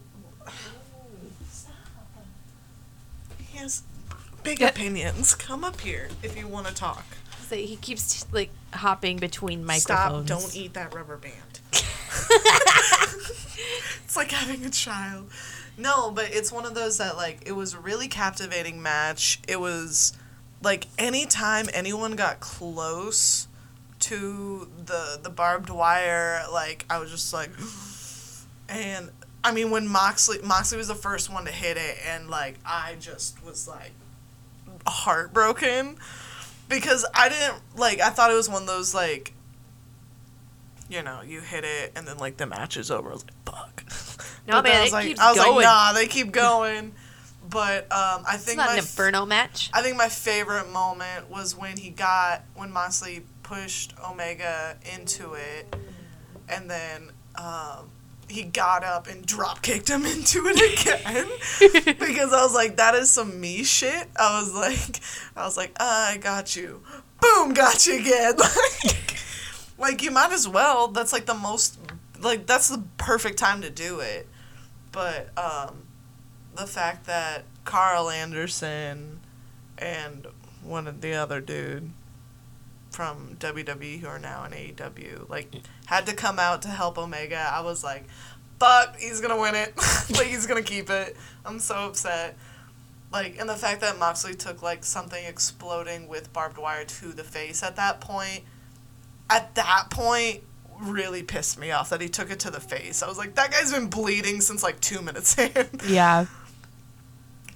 he 3.38 3.58
has 3.58 3.82
big 4.42 4.60
Yeah. 4.60 4.68
opinions. 4.68 5.34
Come 5.34 5.64
up 5.64 5.80
here 5.80 6.08
if 6.22 6.36
you 6.36 6.46
want 6.46 6.66
to 6.66 6.74
talk. 6.74 7.04
So 7.48 7.56
he 7.56 7.76
keeps 7.76 8.24
like 8.32 8.50
hopping 8.72 9.18
between 9.18 9.66
Stop! 9.78 10.12
microphones. 10.12 10.28
Don't 10.28 10.56
eat 10.56 10.74
that 10.74 10.94
rubber 10.94 11.16
band. 11.16 11.60
it's 14.04 14.16
like 14.16 14.30
having 14.30 14.64
a 14.64 14.70
child. 14.70 15.28
No, 15.76 16.10
but 16.10 16.26
it's 16.32 16.52
one 16.52 16.66
of 16.66 16.74
those 16.74 16.98
that 16.98 17.16
like 17.16 17.42
it 17.46 17.52
was 17.52 17.74
a 17.74 17.78
really 17.78 18.08
captivating 18.08 18.82
match. 18.82 19.40
It 19.48 19.60
was 19.60 20.12
like 20.62 20.86
anytime 20.98 21.68
anyone 21.72 22.16
got 22.16 22.40
close 22.40 23.48
to 24.00 24.68
the 24.84 25.18
the 25.22 25.30
barbed 25.30 25.70
wire, 25.70 26.44
like 26.52 26.84
I 26.90 26.98
was 26.98 27.10
just 27.10 27.32
like 27.32 27.50
and 28.68 29.10
I 29.42 29.52
mean 29.52 29.70
when 29.70 29.88
Moxley 29.88 30.38
Moxley 30.42 30.78
was 30.78 30.88
the 30.88 30.94
first 30.94 31.32
one 31.32 31.44
to 31.46 31.52
hit 31.52 31.76
it 31.76 31.98
and 32.06 32.28
like 32.28 32.58
I 32.66 32.96
just 33.00 33.42
was 33.44 33.66
like 33.66 33.92
heartbroken 34.86 35.96
because 36.68 37.06
I 37.14 37.28
didn't 37.28 37.60
like 37.76 38.00
I 38.00 38.10
thought 38.10 38.30
it 38.30 38.34
was 38.34 38.48
one 38.48 38.62
of 38.62 38.68
those 38.68 38.94
like 38.94 39.32
you 40.88 41.02
know, 41.02 41.22
you 41.22 41.40
hit 41.40 41.64
it 41.64 41.92
and 41.96 42.06
then 42.06 42.18
like 42.18 42.36
the 42.36 42.46
match 42.46 42.76
is 42.76 42.90
over. 42.90 43.08
I 43.08 43.12
was 43.14 43.24
like, 43.24 43.34
fuck. 43.46 43.84
No, 44.46 44.54
But 44.54 44.64
man, 44.64 44.76
I 44.76 44.80
was 44.82 44.90
it 44.90 44.92
like, 44.94 45.06
keeps 45.06 45.20
I 45.20 45.30
was 45.30 45.38
going. 45.38 45.54
like, 45.56 45.64
nah, 45.64 45.92
they 45.92 46.06
keep 46.06 46.32
going. 46.32 46.92
But 47.48 47.84
um, 47.92 48.24
I 48.26 48.34
It's 48.34 48.44
think 48.44 48.56
not 48.56 48.68
my 48.68 48.72
an 48.74 48.78
inferno 48.78 49.26
match. 49.26 49.70
I 49.74 49.82
think 49.82 49.96
my 49.96 50.08
favorite 50.08 50.70
moment 50.70 51.28
was 51.30 51.54
when 51.56 51.76
he 51.76 51.90
got 51.90 52.42
when 52.54 52.72
Moxley 52.72 53.24
pushed 53.42 53.92
Omega 54.08 54.76
into 54.94 55.34
it, 55.34 55.76
and 56.48 56.70
then 56.70 57.10
um, 57.36 57.90
he 58.28 58.44
got 58.44 58.84
up 58.84 59.06
and 59.06 59.26
drop 59.26 59.60
kicked 59.60 59.88
him 59.90 60.06
into 60.06 60.44
it 60.46 60.80
again 60.80 61.94
because 61.98 62.32
I 62.32 62.42
was 62.42 62.54
like, 62.54 62.76
that 62.76 62.94
is 62.94 63.10
some 63.10 63.38
me 63.38 63.64
shit. 63.64 64.08
I 64.16 64.40
was 64.40 64.54
like, 64.54 65.00
I 65.36 65.44
was 65.44 65.56
like, 65.58 65.72
I 65.78 66.16
got 66.22 66.56
you, 66.56 66.80
boom, 67.20 67.52
got 67.52 67.86
you 67.86 67.98
again. 67.98 68.36
Like, 68.38 69.16
like 69.78 70.02
you 70.02 70.10
might 70.10 70.32
as 70.32 70.48
well. 70.48 70.88
That's 70.88 71.12
like 71.12 71.26
the 71.26 71.34
most, 71.34 71.78
like 72.20 72.46
that's 72.46 72.68
the 72.70 72.82
perfect 72.96 73.38
time 73.38 73.60
to 73.60 73.68
do 73.68 74.00
it. 74.00 74.26
But 74.92 75.36
um, 75.38 75.84
the 76.54 76.66
fact 76.66 77.06
that 77.06 77.44
Karl 77.64 78.10
Anderson 78.10 79.20
and 79.78 80.26
one 80.62 80.86
of 80.86 81.00
the 81.00 81.14
other 81.14 81.40
dude 81.40 81.90
from 82.90 83.36
WWE 83.40 84.00
who 84.00 84.06
are 84.06 84.18
now 84.18 84.44
in 84.44 84.52
AEW 84.52 85.28
like 85.28 85.50
had 85.86 86.06
to 86.06 86.14
come 86.14 86.38
out 86.38 86.62
to 86.62 86.68
help 86.68 86.98
Omega. 86.98 87.50
I 87.52 87.62
was 87.62 87.82
like, 87.82 88.04
fuck, 88.60 88.98
he's 88.98 89.20
gonna 89.20 89.40
win 89.40 89.54
it. 89.54 89.74
like 90.10 90.26
he's 90.26 90.46
gonna 90.46 90.62
keep 90.62 90.90
it. 90.90 91.16
I'm 91.44 91.58
so 91.58 91.74
upset. 91.74 92.36
Like 93.12 93.38
and 93.38 93.48
the 93.48 93.56
fact 93.56 93.80
that 93.80 93.98
Moxley 93.98 94.34
took 94.34 94.62
like 94.62 94.84
something 94.84 95.24
exploding 95.24 96.06
with 96.06 96.32
barbed 96.32 96.58
wire 96.58 96.84
to 96.84 97.12
the 97.12 97.24
face 97.24 97.62
at 97.62 97.76
that 97.76 98.00
point 98.00 98.44
at 99.30 99.54
that 99.54 99.88
point 99.90 100.42
really 100.82 101.22
pissed 101.22 101.58
me 101.58 101.70
off 101.70 101.90
that 101.90 102.00
he 102.00 102.08
took 102.08 102.30
it 102.30 102.40
to 102.40 102.50
the 102.50 102.60
face. 102.60 103.02
I 103.02 103.08
was 103.08 103.18
like, 103.18 103.34
that 103.36 103.50
guy's 103.52 103.72
been 103.72 103.88
bleeding 103.88 104.40
since 104.40 104.62
like 104.62 104.80
two 104.80 105.00
minutes 105.02 105.38
in. 105.38 105.52
Yeah. 105.88 106.26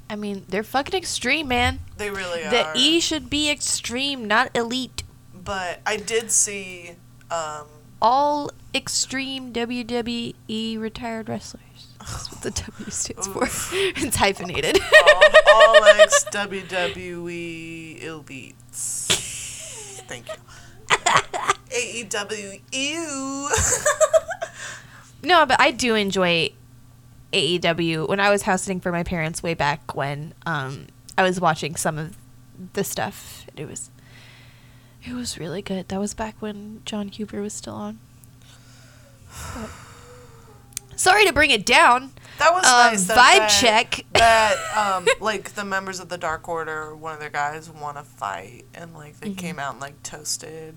I 0.09 0.15
mean, 0.17 0.45
they're 0.49 0.63
fucking 0.63 0.97
extreme, 0.97 1.49
man. 1.49 1.81
they 1.97 2.11
really 2.11 2.45
are. 2.45 2.51
The 2.51 2.71
E 2.77 3.01
should 3.01 3.29
be 3.29 3.51
extreme, 3.51 4.27
not 4.27 4.51
elite. 4.55 5.03
But 5.35 5.81
I 5.85 5.97
did 5.97 6.31
see, 6.31 6.93
um, 7.31 7.67
All 8.01 8.51
extreme 8.75 9.53
WWE 9.53 10.79
retired 10.79 11.29
wrestlers. 11.29 11.63
That's 11.99 12.31
what 12.31 12.43
the 12.43 12.51
W 12.73 12.91
stands 12.91 13.27
for. 13.27 13.45
it's 13.73 14.17
hyphenated. 14.17 14.79
all, 15.07 15.23
all 15.77 15.85
ex 15.85 16.25
WWE 16.33 18.03
elites. 18.03 19.07
Thank 20.07 20.29
you. 20.29 20.35
AEW, 21.77 22.61
ew. 22.73 23.49
No, 25.23 25.45
but 25.45 25.61
I 25.61 25.73
do 25.73 25.95
enjoy 25.97 26.51
AEW. 27.33 28.09
When 28.09 28.21
I 28.21 28.31
was 28.31 28.43
house 28.43 28.63
sitting 28.63 28.79
for 28.81 28.93
my 28.93 29.03
parents 29.03 29.43
way 29.43 29.55
back 29.55 29.97
when, 29.97 30.35
um, 30.45 30.87
I 31.19 31.25
was 31.25 31.41
watching 31.41 31.75
some 31.75 31.99
of 31.99 32.17
the 32.75 32.85
stuff. 32.85 33.45
It 33.57 33.67
was, 33.67 33.91
it 35.05 35.15
was 35.15 35.37
really 35.37 35.63
good. 35.63 35.89
That 35.89 35.99
was 35.99 36.15
back 36.15 36.37
when 36.41 36.81
Jon 36.85 37.09
Huber 37.09 37.41
was 37.43 37.53
still 37.55 37.75
on. 37.75 37.99
But- 39.55 39.71
sorry 40.97 41.27
to 41.27 41.33
bring 41.33 41.51
it 41.51 41.67
down. 41.67 42.13
That 42.39 42.53
was 42.53 42.65
Um, 42.65 42.71
nice. 42.93 43.07
That, 43.09 43.17
vibe 43.19 43.39
that- 43.39 43.59
check. 43.61 44.05
That 44.13 44.57
um, 44.77 45.07
like 45.21 45.55
the 45.55 45.65
members 45.65 45.99
of 45.99 46.09
the 46.09 46.19
Dark 46.19 46.47
Order, 46.49 46.95
one 46.95 47.15
of 47.15 47.19
their 47.21 47.31
guys 47.31 47.69
won 47.69 47.97
a 47.97 48.05
fight, 48.05 48.65
and 48.75 48.95
like 48.95 49.19
they 49.19 49.31
Mm-hmm. 49.31 49.39
came 49.39 49.59
out 49.59 49.73
and 49.73 49.81
like 49.81 50.01
toasted 50.05 50.77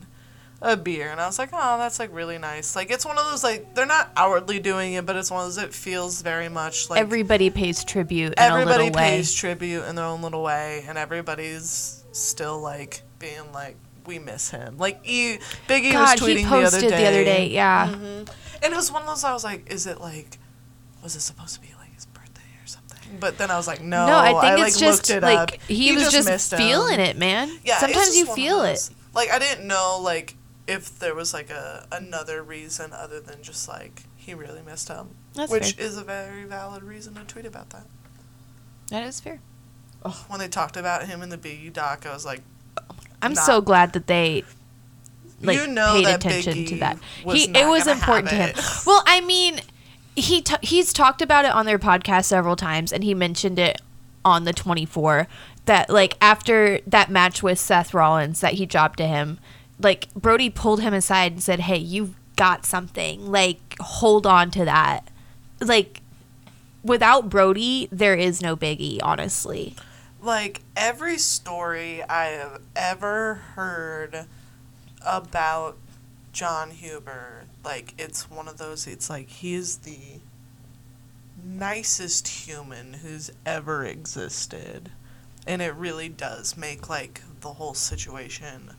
a 0.62 0.76
beer, 0.76 1.10
and 1.10 1.22
I 1.22 1.26
was 1.26 1.40
like, 1.40 1.50
oh, 1.54 1.78
that's 1.78 2.00
like 2.00 2.14
really 2.14 2.38
nice. 2.38 2.76
Like 2.76 2.92
it's 2.92 3.06
one 3.06 3.18
of 3.18 3.26
those 3.26 3.44
like 3.44 3.74
they're 3.76 3.86
not 3.86 4.12
outwardly 4.18 4.60
doing 4.60 4.94
it, 4.94 5.06
but 5.06 5.16
it's 5.16 5.32
one 5.32 5.42
of 5.42 5.48
those 5.48 5.58
it 5.58 5.74
feels 5.74 6.22
very 6.22 6.50
much 6.50 6.90
like 6.90 7.00
Everybody 7.00 7.50
pays 7.50 7.84
tribute 7.84 8.34
in 8.34 8.40
everybody 8.40 8.82
a 8.82 8.86
little 8.86 8.98
way. 8.98 9.10
pays 9.12 9.34
tribute 9.34 9.84
in 9.86 9.96
their 9.96 10.06
own 10.06 10.22
little 10.22 10.44
way, 10.44 10.84
and 10.88 10.98
everybody's 10.98 12.04
still 12.12 12.60
like 12.60 13.02
being 13.20 13.52
like, 13.54 13.78
we 14.06 14.20
miss 14.20 14.50
him. 14.50 14.78
Like 14.78 15.00
e, 15.04 15.38
Biggie 15.68 15.94
God, 15.94 16.20
was 16.20 16.30
tweeting 16.30 16.38
he 16.40 16.46
posted 16.46 16.92
the 16.92 17.06
other 17.06 17.24
day. 17.24 17.48
yeah. 17.48 17.88
Mhm. 17.90 18.30
And 18.62 18.74
it 18.74 18.76
was 18.76 18.92
one 18.92 19.04
of 19.04 19.08
those 19.08 19.24
I 19.24 19.32
was 19.32 19.44
like, 19.46 19.72
is 19.72 19.88
it 19.88 20.02
like, 20.02 20.38
was 21.02 21.16
it 21.16 21.22
supposed 21.22 21.56
to 21.56 21.62
be 21.62 21.70
like 21.80 21.94
his 21.96 22.06
birthday 22.08 22.42
or 22.62 22.68
something? 22.68 23.00
But 23.20 23.38
then 23.38 23.50
I 23.50 23.56
was 23.56 23.68
like, 23.68 23.82
no. 23.82 24.06
No, 24.08 24.18
I 24.18 24.28
think 24.42 24.60
like, 24.60 24.68
it's 24.68 24.80
just 24.80 25.10
it 25.10 25.24
like 25.24 25.54
up. 25.54 25.62
he, 25.70 25.94
was 25.96 26.12
just, 26.12 26.52
him. 26.52 26.58
feeling 26.58 27.00
it, 27.00 27.16
man. 27.18 27.50
Yeah, 27.64 27.78
Sometimes 27.78 28.18
you 28.18 28.26
feel 28.36 28.64
it. 28.64 28.90
Like 29.14 29.32
I 29.32 29.40
didn't 29.40 29.66
know 29.66 30.00
like 30.04 30.36
if 30.70 31.00
there 31.00 31.16
was 31.16 31.34
like 31.34 31.50
a 31.50 31.88
another 31.92 32.44
reason 32.44 32.94
other 32.94 33.20
than 33.20 33.42
just 33.42 33.68
like 33.68 34.04
he 34.16 34.34
really 34.34 34.62
missed 34.62 34.88
him, 34.88 35.10
That's 35.34 35.52
which 35.52 35.74
fair. 35.74 35.86
is 35.86 35.98
a 35.98 36.04
very 36.04 36.44
valid 36.46 36.84
reason 36.84 37.16
to 37.16 37.22
tweet 37.24 37.46
about 37.46 37.72
that. 37.72 37.86
That 38.90 39.04
is 39.04 39.20
fair. 39.20 39.40
When 40.28 40.40
they 40.40 40.48
talked 40.48 40.78
about 40.78 41.08
him 41.08 41.22
in 41.22 41.30
the 41.30 41.38
Biggie 41.38 41.74
doc, 41.74 42.06
I 42.06 42.14
was 42.14 42.26
like, 42.26 42.42
I'm 43.22 43.34
Not- 43.34 43.46
so 43.46 43.60
glad 43.62 43.94
that 43.94 44.08
they 44.08 44.44
like 45.42 45.58
you 45.58 45.68
know 45.68 45.94
paid 45.94 46.08
attention 46.08 46.54
Biggie 46.54 46.68
to 46.70 46.76
that. 46.78 47.00
Was 47.26 47.44
he 47.44 47.52
it 47.52 47.68
was 47.68 47.88
important 47.88 48.30
to 48.30 48.36
him. 48.36 48.50
it. 48.50 48.60
Well, 48.86 49.04
I 49.06 49.22
mean, 49.22 49.60
he 50.16 50.42
t- 50.42 50.56
he's 50.62 50.94
talked 50.94 51.22
about 51.22 51.46
it 51.46 51.52
on 51.52 51.66
their 51.66 51.80
podcast 51.80 52.26
several 52.26 52.56
times, 52.56 52.92
and 52.94 53.04
he 53.04 53.14
mentioned 53.14 53.58
it 53.60 53.82
on 54.26 54.44
the 54.44 54.54
24 54.54 55.28
that 55.66 55.90
like 55.90 56.18
after 56.22 56.80
that 56.88 57.10
match 57.10 57.42
with 57.44 57.58
Seth 57.60 57.94
Rollins 57.94 58.42
that 58.42 58.54
he 58.54 58.66
dropped 58.66 58.98
to 58.98 59.08
him, 59.08 59.40
like 59.80 60.14
Brodie 60.14 60.50
pulled 60.50 60.82
him 60.82 60.94
aside 60.94 61.32
and 61.34 61.44
said, 61.44 61.62
"Hey, 61.62 61.78
you've 61.78 62.16
got 62.36 62.66
something. 62.66 63.32
Like 63.32 63.76
hold 63.80 64.26
on 64.26 64.52
to 64.52 64.66
that. 64.66 65.10
Like 65.62 66.02
without 66.84 67.30
Brodie, 67.30 67.90
there 67.92 68.16
is 68.16 68.42
no 68.42 68.56
Biggie, 68.56 69.00
honestly." 69.02 69.76
like 70.22 70.62
every 70.76 71.18
story 71.18 72.04
I 72.04 72.26
have 72.26 72.62
ever 72.76 73.36
heard 73.56 74.26
about 75.06 75.78
Jon 76.34 76.72
Huber, 76.72 77.44
like 77.64 77.94
it's 77.98 78.30
one 78.30 78.48
of 78.48 78.58
those. 78.58 78.86
It's 78.88 79.10
like 79.10 79.30
he 79.30 79.54
is 79.54 79.78
the 79.78 80.20
nicest 81.44 82.28
human 82.28 82.96
who's 82.96 83.32
ever 83.46 83.86
existed, 83.86 84.92
and 85.48 85.62
it 85.62 85.74
really 85.76 86.10
does 86.10 86.58
make 86.58 86.90
like 86.90 87.22
the 87.42 87.54
whole 87.54 87.74
situation 87.74 88.72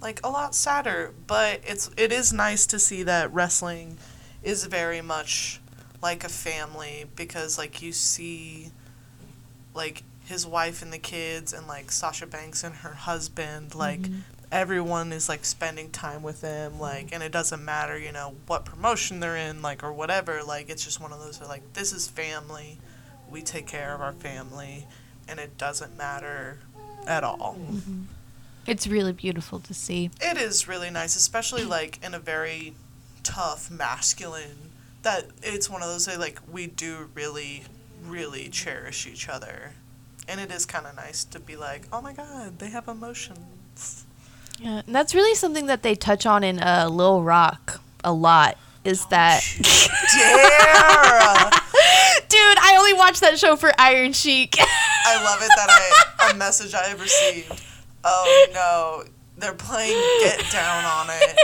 like 0.00 0.20
a 0.24 0.28
lot 0.28 0.54
sadder. 0.54 1.12
But 1.26 1.60
it's 1.64 1.90
it 1.96 2.12
is 2.12 2.32
nice 2.32 2.66
to 2.66 2.78
see 2.78 3.02
that 3.04 3.32
wrestling 3.32 3.98
is 4.42 4.64
very 4.64 5.00
much 5.00 5.60
like 6.02 6.24
a 6.24 6.28
family 6.28 7.06
because 7.16 7.58
like 7.58 7.82
you 7.82 7.92
see 7.92 8.70
like 9.74 10.02
his 10.24 10.46
wife 10.46 10.82
and 10.82 10.92
the 10.92 10.98
kids 10.98 11.52
and 11.52 11.66
like 11.66 11.90
Sasha 11.90 12.26
Banks 12.26 12.62
and 12.62 12.74
her 12.76 12.94
husband 12.94 13.74
like 13.74 14.00
mm-hmm. 14.02 14.20
everyone 14.52 15.12
is 15.12 15.28
like 15.28 15.44
spending 15.44 15.90
time 15.90 16.22
with 16.22 16.40
them 16.40 16.78
like 16.78 17.08
and 17.12 17.22
it 17.22 17.32
doesn't 17.32 17.64
matter 17.64 17.98
you 17.98 18.12
know 18.12 18.34
what 18.46 18.64
promotion 18.64 19.20
they're 19.20 19.36
in 19.36 19.62
like 19.62 19.82
or 19.82 19.92
whatever 19.92 20.42
like 20.42 20.68
it's 20.68 20.84
just 20.84 21.00
one 21.00 21.12
of 21.12 21.18
those 21.18 21.40
where 21.40 21.48
like 21.48 21.72
this 21.72 21.92
is 21.92 22.06
family 22.08 22.78
we 23.30 23.42
take 23.42 23.66
care 23.66 23.94
of 23.94 24.00
our 24.00 24.12
family 24.12 24.86
and 25.26 25.40
it 25.40 25.58
doesn't 25.58 25.96
matter 25.96 26.58
at 27.06 27.24
all 27.24 27.58
mm-hmm. 27.58 28.02
It's 28.68 28.86
really 28.86 29.12
beautiful 29.12 29.58
to 29.60 29.72
see. 29.74 30.10
it 30.20 30.36
is 30.36 30.68
really 30.68 30.90
nice 30.90 31.16
especially 31.16 31.64
like 31.64 31.98
in 32.04 32.14
a 32.14 32.18
very 32.18 32.74
tough 33.22 33.70
masculine 33.70 34.70
that 35.02 35.26
it's 35.42 35.68
one 35.70 35.82
of 35.82 35.88
those 35.88 36.06
that 36.06 36.18
like 36.18 36.38
we 36.50 36.66
do 36.66 37.08
really 37.14 37.64
really 38.06 38.48
cherish 38.48 39.06
each 39.06 39.28
other 39.28 39.72
and 40.28 40.40
it 40.40 40.50
is 40.50 40.66
kind 40.66 40.86
of 40.86 40.94
nice 40.96 41.24
to 41.24 41.40
be 41.40 41.56
like 41.56 41.82
oh 41.92 42.00
my 42.00 42.12
god 42.12 42.58
they 42.58 42.68
have 42.70 42.88
emotions 42.88 44.04
Yeah, 44.60 44.82
and 44.86 44.94
that's 44.94 45.14
really 45.14 45.34
something 45.34 45.66
that 45.66 45.82
they 45.82 45.94
touch 45.94 46.26
on 46.26 46.42
in 46.44 46.58
uh, 46.60 46.88
Lil 46.90 47.22
Rock 47.22 47.80
a 48.04 48.12
lot. 48.12 48.56
Is 48.84 49.04
that 49.06 49.40
dude? 52.28 52.58
I 52.60 52.76
only 52.78 52.94
watched 52.94 53.20
that 53.20 53.38
show 53.38 53.56
for 53.56 53.70
Iron 53.78 54.12
Sheik. 54.12 54.56
i 54.58 55.22
love 55.24 55.40
it 55.42 55.48
that 55.56 55.68
i 55.70 56.30
a 56.30 56.34
message 56.36 56.74
i 56.74 56.84
have 56.88 57.00
received 57.00 57.62
oh 58.04 58.46
no 58.54 59.04
they're 59.38 59.52
playing 59.54 59.96
get 60.20 60.44
down 60.50 60.84
on 60.84 61.06
it 61.10 61.38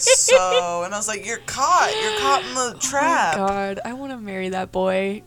so 0.00 0.82
and 0.84 0.92
i 0.94 0.96
was 0.96 1.08
like 1.08 1.24
you're 1.26 1.38
caught 1.46 1.92
you're 2.02 2.20
caught 2.20 2.42
in 2.44 2.54
the 2.54 2.78
trap 2.80 3.34
Oh 3.36 3.46
God, 3.46 3.80
I 3.84 3.92
want 3.94 4.12
to 4.12 4.18
marry 4.18 4.50
that 4.50 4.72
boy. 4.72 5.22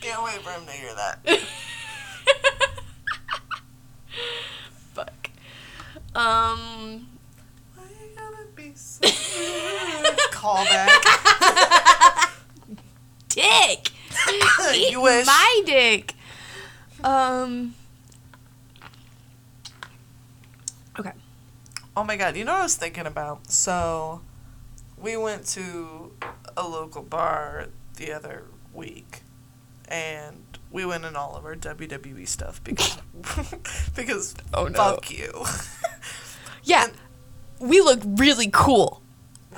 can't 0.00 0.22
wait 0.24 0.40
for 0.42 0.50
him 0.50 0.66
to 0.66 0.72
hear 0.72 0.94
that 0.94 1.18
Fuck. 4.94 5.30
Um. 6.14 7.06
Why 7.74 7.84
you 8.00 8.16
gotta 8.16 8.46
be 8.56 8.72
so 8.74 9.06
Callback. 10.32 10.88
Dick. 13.30 13.90
Eat 14.74 14.90
You 14.92 15.00
wish. 15.02 15.26
my 15.26 15.62
dick. 15.64 16.14
Um. 17.02 17.74
Okay. 20.98 21.12
Oh 21.96 22.04
my 22.04 22.16
god, 22.16 22.36
you 22.36 22.44
know 22.44 22.52
what 22.52 22.60
I 22.60 22.64
was 22.64 22.76
thinking 22.76 23.06
about? 23.06 23.50
So, 23.50 24.20
we 24.98 25.16
went 25.16 25.46
to 25.48 26.12
a 26.56 26.66
local 26.66 27.02
bar 27.02 27.66
the 27.96 28.12
other 28.12 28.44
week, 28.74 29.22
and 29.88 30.44
we 30.70 30.84
went 30.84 31.04
in 31.04 31.16
all 31.16 31.36
of 31.36 31.44
our 31.44 31.56
WWE 31.56 32.26
stuff 32.28 32.62
because 32.62 32.98
because 33.96 34.34
Oh, 34.52 34.66
no. 34.66 34.78
fuck 34.78 35.10
you. 35.10 35.44
Yeah, 36.62 36.88
we 37.58 37.80
look 37.80 38.00
really 38.04 38.50
cool. 38.52 39.00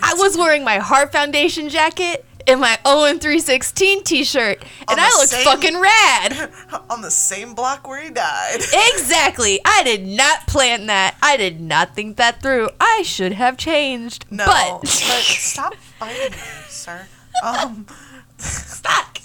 I 0.00 0.14
was 0.14 0.38
wearing 0.38 0.62
my 0.64 0.78
Heart 0.78 1.10
Foundation 1.12 1.68
jacket 1.68 2.24
and 2.46 2.60
my 2.60 2.78
Owen 2.84 3.18
316 3.18 4.02
t-shirt, 4.04 4.62
and 4.88 5.00
I 5.00 5.08
looked 5.18 5.30
same- 5.30 5.44
fucking 5.44 5.78
rad. 5.78 6.52
On 6.90 7.02
the 7.02 7.10
same 7.10 7.54
block 7.54 7.86
where 7.86 8.02
he 8.02 8.10
died. 8.10 8.60
exactly. 8.94 9.60
I 9.64 9.82
did 9.84 10.06
not 10.06 10.46
plan 10.46 10.86
that. 10.86 11.16
I 11.22 11.36
did 11.36 11.60
not 11.60 11.94
think 11.94 12.16
that 12.16 12.42
through. 12.42 12.70
I 12.80 13.02
should 13.02 13.32
have 13.32 13.56
changed. 13.56 14.26
No, 14.30 14.46
but 14.46 14.80
but 14.80 14.88
stop 14.90 15.74
fighting 15.74 16.32
me, 16.32 16.38
sir. 16.68 17.06
Um, 17.42 17.84
fuck. 18.38 19.18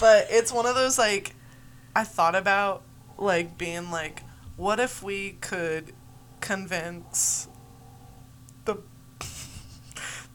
but 0.00 0.26
it's 0.30 0.52
one 0.52 0.66
of 0.66 0.74
those 0.74 0.98
like 0.98 1.34
I 1.94 2.04
thought 2.04 2.34
about 2.34 2.82
like 3.18 3.56
being 3.56 3.90
like, 3.90 4.22
what 4.56 4.80
if 4.80 5.02
we 5.02 5.32
could 5.40 5.92
convince 6.40 7.48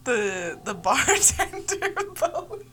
the 0.03 0.59
the 0.63 0.73
bartender 0.73 1.93
both. 2.19 2.63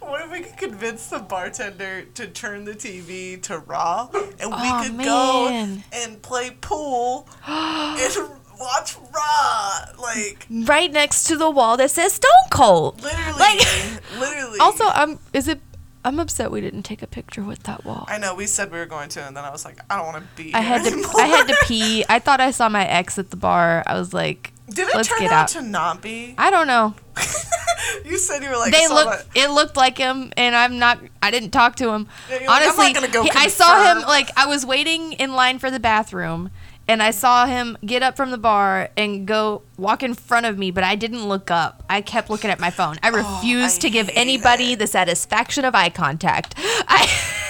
What 0.00 0.22
if 0.22 0.32
we 0.32 0.40
could 0.40 0.56
convince 0.56 1.06
the 1.08 1.20
bartender 1.20 2.02
to 2.14 2.26
turn 2.26 2.64
the 2.64 2.72
TV 2.74 3.40
to 3.42 3.58
Raw 3.58 4.08
and 4.12 4.50
we 4.50 4.56
Aw, 4.56 4.82
could 4.82 4.94
man. 4.94 5.06
go 5.06 5.80
and 5.92 6.20
play 6.22 6.50
pool 6.60 7.28
and 7.46 8.28
watch 8.58 8.96
Raw? 9.14 9.80
Like, 10.00 10.46
right 10.50 10.90
next 10.90 11.24
to 11.24 11.36
the 11.36 11.50
wall 11.50 11.76
that 11.76 11.90
says 11.92 12.14
Stone 12.14 12.30
Cold. 12.50 13.00
literally. 13.02 13.38
Like- 13.38 14.18
literally. 14.18 14.58
Also, 14.60 14.84
I'm 14.86 15.18
is 15.32 15.48
it 15.48 15.60
I'm 16.04 16.18
upset 16.18 16.50
we 16.50 16.60
didn't 16.60 16.82
take 16.82 17.00
a 17.02 17.06
picture 17.06 17.42
with 17.42 17.62
that 17.64 17.84
wall. 17.84 18.04
I 18.08 18.18
know 18.18 18.34
we 18.34 18.46
said 18.46 18.72
we 18.72 18.78
were 18.78 18.86
going 18.86 19.08
to, 19.10 19.22
and 19.22 19.36
then 19.36 19.44
I 19.44 19.50
was 19.50 19.64
like, 19.64 19.78
I 19.88 19.96
don't 19.96 20.06
want 20.06 20.24
to 20.24 20.42
be. 20.42 20.52
I 20.54 20.60
had 20.60 20.82
to 20.84 20.92
anymore. 20.92 21.12
I 21.20 21.26
had 21.26 21.46
to 21.48 21.56
pee. 21.66 22.04
I 22.08 22.18
thought 22.18 22.40
I 22.40 22.50
saw 22.50 22.68
my 22.68 22.84
ex 22.86 23.18
at 23.18 23.30
the 23.30 23.36
bar. 23.36 23.84
I 23.86 23.94
was 23.98 24.12
like, 24.12 24.52
Did 24.68 24.88
it 24.88 24.94
let's 24.96 25.08
turn 25.08 25.20
get 25.20 25.30
out 25.32 25.42
out. 25.42 25.48
to 25.60 25.62
not 25.62 26.02
be? 26.02 26.34
I 26.38 26.50
don't 26.50 26.66
know. 26.66 26.94
you 28.04 28.16
said 28.18 28.42
you 28.42 28.48
were 28.48 28.56
like. 28.56 28.72
they 28.72 28.88
looked 28.88 29.26
it 29.36 29.50
looked 29.50 29.76
like 29.76 29.98
him 29.98 30.32
and 30.36 30.54
i'm 30.56 30.78
not 30.78 30.98
i 31.20 31.30
didn't 31.30 31.50
talk 31.50 31.76
to 31.76 31.90
him 31.90 32.08
Yeah, 32.30 32.36
like, 32.46 32.48
honestly 32.48 32.92
gonna 32.94 33.08
go 33.08 33.22
he- 33.24 33.30
i 33.34 33.48
saw 33.48 33.92
him 33.92 34.02
like 34.02 34.30
i 34.36 34.46
was 34.46 34.64
waiting 34.64 35.12
in 35.14 35.34
line 35.34 35.58
for 35.58 35.70
the 35.70 35.80
bathroom 35.80 36.50
and 36.92 37.02
i 37.02 37.10
saw 37.10 37.46
him 37.46 37.76
get 37.84 38.02
up 38.02 38.16
from 38.16 38.30
the 38.30 38.38
bar 38.38 38.90
and 38.96 39.26
go 39.26 39.62
walk 39.76 40.02
in 40.02 40.14
front 40.14 40.46
of 40.46 40.56
me 40.58 40.70
but 40.70 40.84
i 40.84 40.94
didn't 40.94 41.26
look 41.28 41.50
up. 41.50 41.82
I 41.88 42.00
kept 42.00 42.30
looking 42.30 42.50
at 42.50 42.58
my 42.60 42.70
phone. 42.70 42.96
I 43.02 43.08
refused 43.08 43.76
Oh, 43.76 43.78
I 43.78 43.80
to 43.80 43.90
give 43.90 44.10
anybody 44.14 44.74
the 44.74 44.86
satisfaction 44.86 45.64
of 45.64 45.74
eye 45.74 45.90
contact. 45.90 46.54
I 46.58 47.02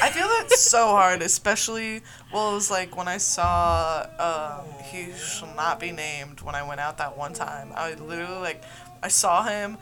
I 0.03 0.09
feel 0.11 0.27
that's 0.27 0.61
so 0.61 0.89
hard, 0.89 1.23
especially 1.23 2.03
well, 2.33 2.51
it 2.51 2.55
was 2.55 2.71
like 2.71 2.97
when 2.97 3.07
I 3.07 3.19
saw 3.19 4.07
um, 4.19 4.83
he 4.91 5.13
shall 5.13 5.55
not 5.55 5.79
be 5.79 5.93
named 5.93 6.41
when 6.41 6.55
I 6.57 6.67
went 6.67 6.81
out 6.81 6.99
that 6.99 7.17
one 7.17 7.35
time. 7.35 7.69
I 7.75 7.95
literally 7.95 8.41
like 8.41 8.63
I 9.03 9.09
saw 9.09 9.45
him 9.45 9.79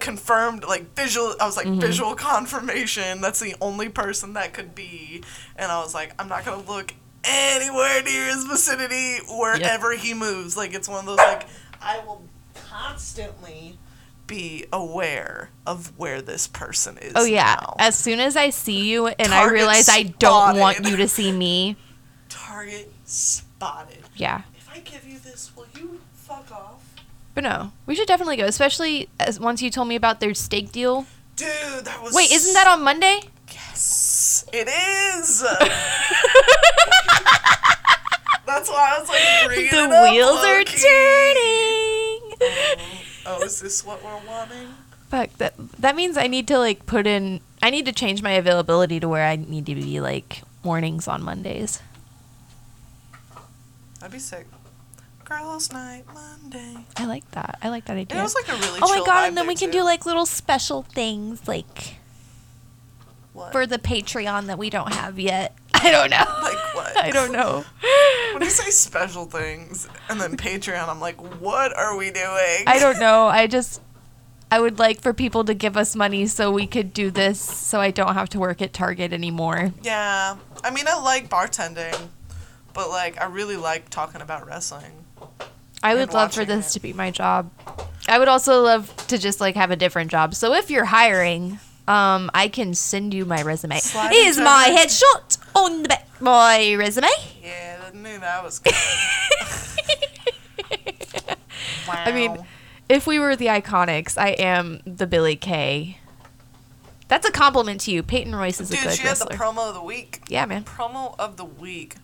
confirmed 0.00 0.64
like 0.64 0.94
visual 0.94 1.34
I 1.40 1.46
was 1.46 1.56
like 1.56 1.66
visual 1.66 2.14
confirmation. 2.14 3.20
That's 3.20 3.40
the 3.40 3.54
only 3.60 3.88
person 3.88 4.32
that 4.34 4.52
could 4.54 4.74
be. 4.74 5.22
And 5.56 5.70
I 5.70 5.80
was 5.80 5.94
like 5.94 6.12
I'm 6.18 6.28
not 6.28 6.44
going 6.44 6.62
to 6.62 6.70
look 6.70 6.94
anywhere 7.24 8.02
near 8.02 8.26
his 8.26 8.44
vicinity 8.44 9.18
wherever 9.28 9.92
he 9.92 10.14
moves. 10.14 10.56
Like 10.56 10.74
it's 10.74 10.88
one 10.88 11.00
of 11.00 11.06
those 11.06 11.18
like 11.18 11.46
I 11.80 12.00
will 12.06 12.22
constantly 12.54 13.78
be 14.26 14.64
aware 14.72 15.50
of 15.66 15.96
where 15.98 16.22
this 16.22 16.46
person 16.46 16.96
is 16.98 17.12
oh 17.14 17.24
yeah. 17.24 17.56
now. 17.60 17.76
as 17.78 17.94
soon 17.94 18.20
as 18.20 18.36
i 18.36 18.48
see 18.48 18.88
you 18.88 19.06
and 19.06 19.34
i 19.34 19.40
Target 19.40 19.52
realize 19.52 19.88
i 19.90 20.02
don't 20.02 20.58
want 20.58 20.84
you 20.84 20.96
to 20.96 21.06
see 21.06 21.30
me. 21.30 21.76
Target 22.30 22.90
spotted. 23.04 23.98
yeah. 24.16 24.42
If 24.56 24.68
I 24.72 24.78
give 24.80 25.06
you 25.06 25.18
this, 25.18 25.52
will 25.54 25.66
you 25.78 26.00
fuck 26.14 26.50
off? 26.50 26.82
but 27.34 27.44
no. 27.44 27.72
We 27.84 27.94
should 27.94 28.08
definitely 28.08 28.36
go 28.36 28.46
especially 28.46 29.08
as 29.20 29.38
once 29.38 29.60
you 29.60 29.70
told 29.70 29.88
me 29.88 29.96
about 29.96 30.20
their 30.20 30.34
steak 30.34 30.72
deal. 30.72 31.06
Dude, 31.36 31.48
that 31.84 32.02
was 32.02 32.14
wait 32.14 32.32
isn't 32.32 32.54
that 32.54 32.66
on 32.66 32.82
monday 32.82 33.20
It 34.52 34.68
is. 34.68 35.40
That's 38.46 38.68
why 38.68 38.94
I 38.94 38.98
was 39.00 39.08
like 39.08 39.46
bringing 39.46 39.70
the 39.70 39.78
it 39.78 39.92
up, 39.92 40.10
wheels 40.10 40.44
are 40.44 40.64
turning. 40.64 42.20
Oh, 43.26 43.42
is 43.42 43.60
this 43.60 43.84
what 43.84 44.02
we're 44.04 44.20
wanting? 44.26 44.68
Fuck 45.08 45.30
that. 45.38 45.54
That 45.78 45.96
means 45.96 46.16
I 46.16 46.26
need 46.26 46.48
to 46.48 46.58
like 46.58 46.86
put 46.86 47.06
in. 47.06 47.40
I 47.62 47.70
need 47.70 47.86
to 47.86 47.92
change 47.92 48.22
my 48.22 48.32
availability 48.32 49.00
to 49.00 49.08
where 49.08 49.26
I 49.26 49.36
need 49.36 49.66
to 49.66 49.74
be 49.74 50.00
like 50.00 50.42
mornings 50.62 51.08
on 51.08 51.22
Mondays. 51.22 51.80
That'd 54.00 54.12
be 54.12 54.18
sick. 54.18 54.46
Girls' 55.24 55.72
night 55.72 56.04
Monday. 56.12 56.84
I 56.96 57.06
like 57.06 57.30
that. 57.30 57.58
I 57.62 57.70
like 57.70 57.86
that 57.86 57.96
idea. 57.96 58.20
It 58.20 58.22
was 58.22 58.34
like 58.34 58.48
a 58.48 58.56
really 58.56 58.80
oh 58.82 58.98
my 58.98 59.04
god! 59.06 59.28
And 59.28 59.36
then 59.36 59.46
we 59.46 59.54
can 59.54 59.70
do 59.70 59.82
like 59.82 60.04
little 60.04 60.26
special 60.26 60.82
things 60.82 61.48
like 61.48 61.96
what? 63.34 63.52
for 63.52 63.66
the 63.66 63.78
Patreon 63.78 64.46
that 64.46 64.56
we 64.58 64.70
don't 64.70 64.92
have 64.94 65.18
yet. 65.18 65.54
I 65.74 65.90
don't 65.90 66.10
know. 66.10 66.24
like 66.42 66.74
what? 66.74 66.96
I 67.04 67.10
don't 67.10 67.32
know. 67.32 67.64
when 68.32 68.40
we 68.40 68.48
say 68.48 68.70
special 68.70 69.26
things 69.26 69.86
and 70.08 70.18
then 70.18 70.36
Patreon, 70.38 70.88
I'm 70.88 71.00
like, 71.00 71.16
what 71.40 71.76
are 71.76 71.96
we 71.96 72.10
doing? 72.10 72.64
I 72.66 72.78
don't 72.80 72.98
know. 72.98 73.26
I 73.26 73.46
just 73.46 73.82
I 74.50 74.60
would 74.60 74.78
like 74.78 75.00
for 75.00 75.12
people 75.12 75.44
to 75.44 75.54
give 75.54 75.76
us 75.76 75.96
money 75.96 76.26
so 76.26 76.52
we 76.52 76.66
could 76.66 76.94
do 76.94 77.10
this 77.10 77.40
so 77.40 77.80
I 77.80 77.90
don't 77.90 78.14
have 78.14 78.28
to 78.30 78.38
work 78.38 78.62
at 78.62 78.72
Target 78.72 79.12
anymore. 79.12 79.72
Yeah. 79.82 80.36
I 80.62 80.70
mean, 80.70 80.84
I 80.86 81.00
like 81.00 81.28
bartending, 81.28 82.08
but 82.72 82.88
like, 82.88 83.20
I 83.20 83.24
really 83.26 83.56
like 83.56 83.90
talking 83.90 84.20
about 84.20 84.46
wrestling. 84.46 84.92
I 85.82 85.96
would 85.96 86.12
love 86.14 86.32
for 86.32 86.44
this 86.44 86.70
it. 86.70 86.72
to 86.74 86.80
be 86.80 86.92
my 86.92 87.10
job. 87.10 87.50
I 88.06 88.18
would 88.18 88.28
also 88.28 88.62
love 88.62 88.94
to 89.08 89.18
just 89.18 89.40
like 89.40 89.56
have 89.56 89.70
a 89.70 89.76
different 89.76 90.10
job. 90.10 90.34
So 90.34 90.54
if 90.54 90.70
you're 90.70 90.84
hiring, 90.84 91.58
um, 91.86 92.30
I 92.34 92.48
can 92.48 92.74
send 92.74 93.12
you 93.14 93.24
my 93.24 93.42
resume. 93.42 93.78
Slide 93.78 94.12
Here's 94.12 94.38
into 94.38 94.44
my 94.44 94.68
it. 94.70 94.88
headshot 94.88 95.38
on 95.54 95.82
the 95.82 95.88
back 95.88 96.08
my 96.20 96.74
resume. 96.74 97.08
Yeah, 97.42 97.90
that 98.24 98.42
was 98.42 98.58
good. 98.58 98.72
wow. 101.86 101.94
I 102.06 102.12
mean, 102.12 102.38
if 102.88 103.06
we 103.06 103.18
were 103.18 103.36
the 103.36 103.46
Iconics, 103.46 104.18
I 104.18 104.30
am 104.30 104.80
the 104.86 105.06
Billie 105.06 105.36
Kay. 105.36 105.98
That's 107.08 107.28
a 107.28 107.32
compliment 107.32 107.82
to 107.82 107.92
you. 107.92 108.02
Peyton 108.02 108.34
Royce 108.34 108.60
is 108.60 108.70
a 108.70 108.74
dude, 108.74 108.84
good 108.84 108.92
she 108.94 109.06
had 109.06 109.18
the 109.18 109.26
promo 109.26 109.68
of 109.68 109.74
the 109.74 109.82
week. 109.82 110.22
yeah, 110.28 110.46
man. 110.46 110.64
Promo 110.64 111.14
of 111.18 111.36
the 111.36 111.44
week. 111.44 111.96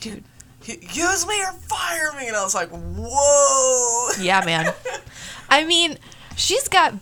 Dude. 0.00 0.24
Use 0.62 1.26
me 1.26 1.42
or 1.42 1.52
fire 1.52 2.12
me, 2.18 2.28
and 2.28 2.36
I 2.36 2.44
was 2.44 2.54
like, 2.54 2.68
"Whoa!" 2.68 4.10
Yeah, 4.20 4.44
man. 4.44 4.72
I 5.48 5.64
mean, 5.64 5.98
she's 6.36 6.68
got 6.68 6.94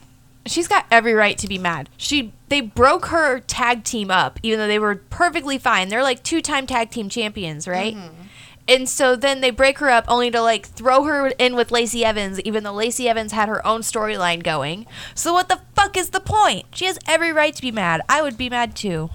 she's 0.51 0.69
got 0.69 0.87
every 0.91 1.15
right 1.15 1.37
to 1.39 1.49
be 1.49 1.59
mad. 1.59 1.89
She 1.97 2.33
they 2.49 2.61
broke 2.61 3.07
her 3.07 3.41
tag 3.41 3.85
team 3.85 4.11
up, 4.11 4.39
even 4.43 4.59
though 4.59 4.67
they 4.69 4.79
were 4.79 4.97
perfectly 4.97 5.59
fine. 5.59 5.89
They're 5.89 6.03
like 6.03 6.23
two 6.23 6.41
time 6.41 6.67
tag 6.67 6.91
team 6.91 7.09
champions, 7.09 7.67
right? 7.69 7.95
Mm-hmm. 7.95 8.23
And 8.71 8.87
so 8.87 9.17
then 9.17 9.41
they 9.41 9.51
break 9.51 9.79
her 9.79 9.89
up 9.89 10.05
only 10.09 10.31
to 10.31 10.43
like 10.43 10.67
throw 10.67 11.05
her 11.05 11.29
in 11.39 11.57
with 11.57 11.71
Lacey 11.71 12.05
Evans, 12.05 12.39
even 12.41 12.65
though 12.65 12.73
Lacey 12.75 13.09
Evans 13.09 13.33
had 13.33 13.49
her 13.49 13.67
own 13.67 13.81
storyline 13.81 14.43
going. 14.43 14.87
So 15.15 15.33
what 15.33 15.49
the 15.49 15.61
fuck 15.75 15.97
is 15.97 16.11
the 16.11 16.21
point? 16.21 16.67
She 16.75 16.85
has 16.85 16.99
every 17.07 17.33
right 17.33 17.55
to 17.55 17.63
be 17.63 17.73
mad. 17.73 18.03
I 18.11 18.21
would 18.21 18.37
be 18.37 18.51
mad 18.51 18.77
too. 18.77 19.09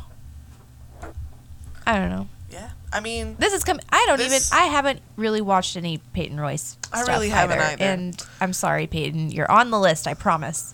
I 1.85 1.99
don't 1.99 2.09
know. 2.09 2.27
Yeah, 2.49 2.69
I 2.91 2.99
mean, 2.99 3.35
This 3.39 3.53
is 3.53 3.63
coming. 3.63 3.83
I 3.91 4.03
don't 4.07 4.17
This- 4.17 4.51
even. 4.51 4.59
I 4.59 4.65
haven't 4.67 5.01
really 5.17 5.41
watched 5.41 5.75
any 5.75 5.99
Peyton 6.13 6.39
Royce. 6.39 6.77
I 6.91 7.01
really 7.03 7.29
haven't 7.29 7.59
either. 7.59 7.83
And 7.83 8.23
I'm 8.39 8.53
sorry, 8.53 8.87
Peyton. 8.87 9.31
You're 9.31 9.51
on 9.51 9.69
the 9.71 9.79
list. 9.79 10.07
I 10.07 10.13
promise. 10.13 10.72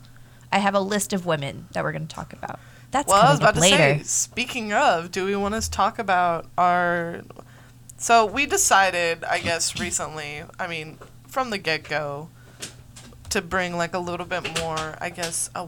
I 0.51 0.59
have 0.59 0.73
a 0.75 0.79
list 0.79 1.13
of 1.13 1.25
women 1.25 1.67
that 1.73 1.83
we're 1.83 1.91
going 1.91 2.07
to 2.07 2.15
talk 2.15 2.33
about. 2.33 2.59
That's 2.91 3.07
well, 3.07 3.21
I 3.21 3.29
was 3.29 3.39
about 3.39 3.55
to 3.55 3.62
later. 3.62 3.77
say. 3.77 4.03
Speaking 4.03 4.73
of, 4.73 5.12
do 5.12 5.25
we 5.25 5.35
want 5.35 5.62
to 5.62 5.69
talk 5.69 5.99
about 5.99 6.47
our? 6.57 7.21
So 7.97 8.25
we 8.25 8.45
decided, 8.45 9.23
I 9.23 9.39
guess, 9.39 9.79
recently. 9.79 10.43
I 10.59 10.67
mean, 10.67 10.97
from 11.27 11.49
the 11.51 11.57
get 11.59 11.83
go, 11.83 12.29
to 13.29 13.41
bring 13.41 13.77
like 13.77 13.93
a 13.93 13.99
little 13.99 14.25
bit 14.25 14.59
more, 14.59 14.97
I 14.99 15.09
guess, 15.12 15.49
a 15.53 15.67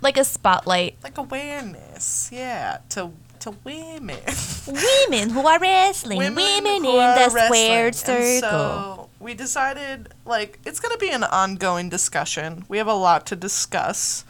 Like 0.00 0.16
a 0.16 0.24
spotlight. 0.24 0.96
like 1.04 1.16
awareness, 1.18 2.28
yeah, 2.32 2.78
to 2.90 3.12
to 3.42 3.50
women. 3.64 4.18
women 4.66 5.30
who 5.30 5.46
are 5.46 5.58
wrestling. 5.58 6.18
Women, 6.18 6.66
in 6.76 6.82
the 6.82 7.28
squared 7.28 7.94
circle. 7.94 8.40
So 8.40 9.08
we 9.18 9.34
decided, 9.34 10.08
like, 10.24 10.58
it's 10.64 10.78
gonna 10.80 10.96
be 10.98 11.10
an 11.10 11.24
ongoing 11.24 11.88
discussion. 11.88 12.64
We 12.68 12.78
have 12.78 12.86
a 12.86 12.94
lot 12.94 13.26
to 13.26 13.36
discuss, 13.36 14.24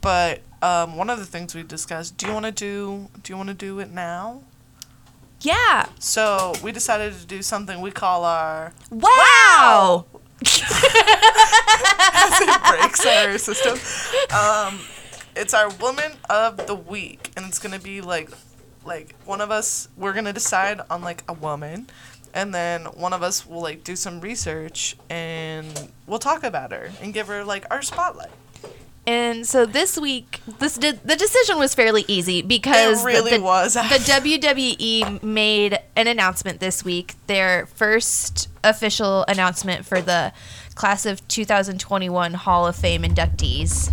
but 0.00 0.40
um, 0.62 0.96
one 0.96 1.10
of 1.10 1.18
the 1.18 1.26
things 1.26 1.54
we 1.54 1.62
discussed. 1.62 2.16
Do 2.16 2.26
you 2.26 2.32
want 2.32 2.46
to 2.46 2.52
do? 2.52 3.08
Do 3.22 3.32
you 3.32 3.36
want 3.36 3.48
to 3.48 3.54
do 3.54 3.78
it 3.80 3.90
now? 3.90 4.42
yeah. 5.42 5.86
So 5.98 6.54
we 6.62 6.72
decided 6.72 7.12
to 7.20 7.26
do 7.26 7.42
something 7.42 7.80
we 7.80 7.90
call 7.90 8.24
our 8.24 8.72
Wow. 8.90 10.06
as 10.42 12.40
it 12.40 12.62
breaks 12.64 13.06
our 13.06 13.38
system. 13.38 13.78
Um, 14.34 14.80
it's 15.36 15.54
our 15.54 15.68
woman 15.76 16.12
of 16.28 16.66
the 16.66 16.74
week, 16.74 17.30
and 17.36 17.46
it's 17.46 17.58
gonna 17.58 17.78
be 17.78 18.00
like, 18.00 18.30
like 18.84 19.14
one 19.24 19.40
of 19.40 19.50
us. 19.50 19.88
We're 19.96 20.14
gonna 20.14 20.32
decide 20.32 20.80
on 20.90 21.02
like 21.02 21.22
a 21.28 21.32
woman, 21.34 21.88
and 22.36 22.54
then 22.54 22.84
one 22.84 23.12
of 23.12 23.22
us 23.22 23.46
will 23.46 23.62
like 23.62 23.82
do 23.82 23.96
some 23.96 24.20
research 24.20 24.94
and 25.08 25.90
we'll 26.06 26.18
talk 26.18 26.44
about 26.44 26.70
her 26.70 26.90
and 27.00 27.14
give 27.14 27.28
her 27.28 27.42
like 27.44 27.64
our 27.70 27.82
spotlight. 27.82 28.30
And 29.08 29.46
so 29.46 29.66
this 29.66 29.96
week, 29.96 30.40
this 30.58 30.76
did, 30.76 31.00
the 31.04 31.14
decision 31.14 31.58
was 31.58 31.74
fairly 31.76 32.04
easy 32.08 32.42
because 32.42 33.02
It 33.02 33.06
really 33.06 33.36
the, 33.36 33.42
was. 33.42 33.74
the 33.74 33.80
WWE 33.80 35.22
made 35.22 35.78
an 35.94 36.08
announcement 36.08 36.58
this 36.58 36.84
week, 36.84 37.14
their 37.28 37.66
first 37.66 38.48
official 38.64 39.24
announcement 39.28 39.86
for 39.86 40.00
the 40.00 40.32
class 40.74 41.06
of 41.06 41.26
2021 41.28 42.34
Hall 42.34 42.66
of 42.66 42.74
Fame 42.74 43.02
inductees 43.02 43.92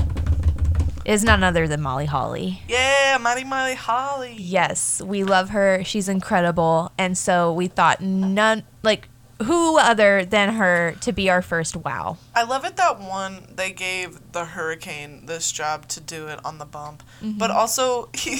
is 1.06 1.24
none 1.24 1.44
other 1.44 1.68
than 1.68 1.82
Molly 1.82 2.06
Holly. 2.06 2.62
Yeah, 2.68 3.18
Mighty 3.20 3.44
Miley 3.44 3.76
Holly. 3.76 4.36
Yes, 4.38 5.02
we 5.02 5.24
love 5.24 5.50
her. 5.50 5.84
She's 5.84 6.10
incredible. 6.10 6.92
And 6.98 7.18
so 7.18 7.54
we 7.54 7.68
thought 7.68 8.02
none 8.02 8.64
like 8.84 9.10
who 9.42 9.78
other 9.78 10.26
than 10.26 10.54
her 10.54 10.96
to 11.02 11.12
be 11.12 11.30
our 11.30 11.42
first 11.42 11.76
wow. 11.76 12.18
I 12.36 12.44
love 12.44 12.66
it 12.66 12.76
that 12.78 13.00
one 13.00 13.48
they 13.56 13.72
gave 13.72 14.32
the 14.32 14.46
hurricane 14.46 15.26
this 15.26 15.52
job 15.52 15.88
to 15.90 16.00
do 16.00 16.28
it 16.28 16.40
on 16.46 16.60
the 16.60 16.66
bump. 16.66 17.04
Mm-hmm. 17.22 17.38
But 17.38 17.52
also 17.52 18.10
he 18.14 18.38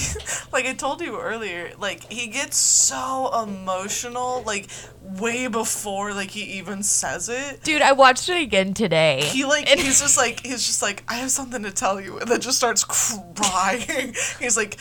like 0.52 0.66
I 0.66 0.74
told 0.74 1.00
you 1.00 1.18
earlier, 1.20 1.72
like 1.78 2.10
he 2.12 2.28
gets 2.28 2.56
so 2.56 3.30
emotional 3.42 4.42
like 4.46 4.68
way 5.02 5.48
before 5.48 6.14
like 6.14 6.30
he 6.30 6.58
even 6.58 6.82
says 6.82 7.28
it. 7.28 7.62
Dude, 7.62 7.82
I 7.82 7.92
watched 7.92 8.28
it 8.28 8.40
again 8.40 8.74
today. 8.74 9.22
He 9.24 9.44
like 9.44 9.70
and 9.70 9.80
he's 9.80 10.00
just 10.00 10.16
like 10.16 10.40
he's 10.44 10.66
just 10.66 10.82
like 10.82 11.02
I 11.08 11.14
have 11.14 11.30
something 11.30 11.62
to 11.64 11.70
tell 11.70 12.00
you 12.00 12.18
and 12.18 12.28
then 12.28 12.40
just 12.40 12.56
starts 12.56 12.84
crying. 12.84 14.14
he's 14.38 14.56
like 14.56 14.76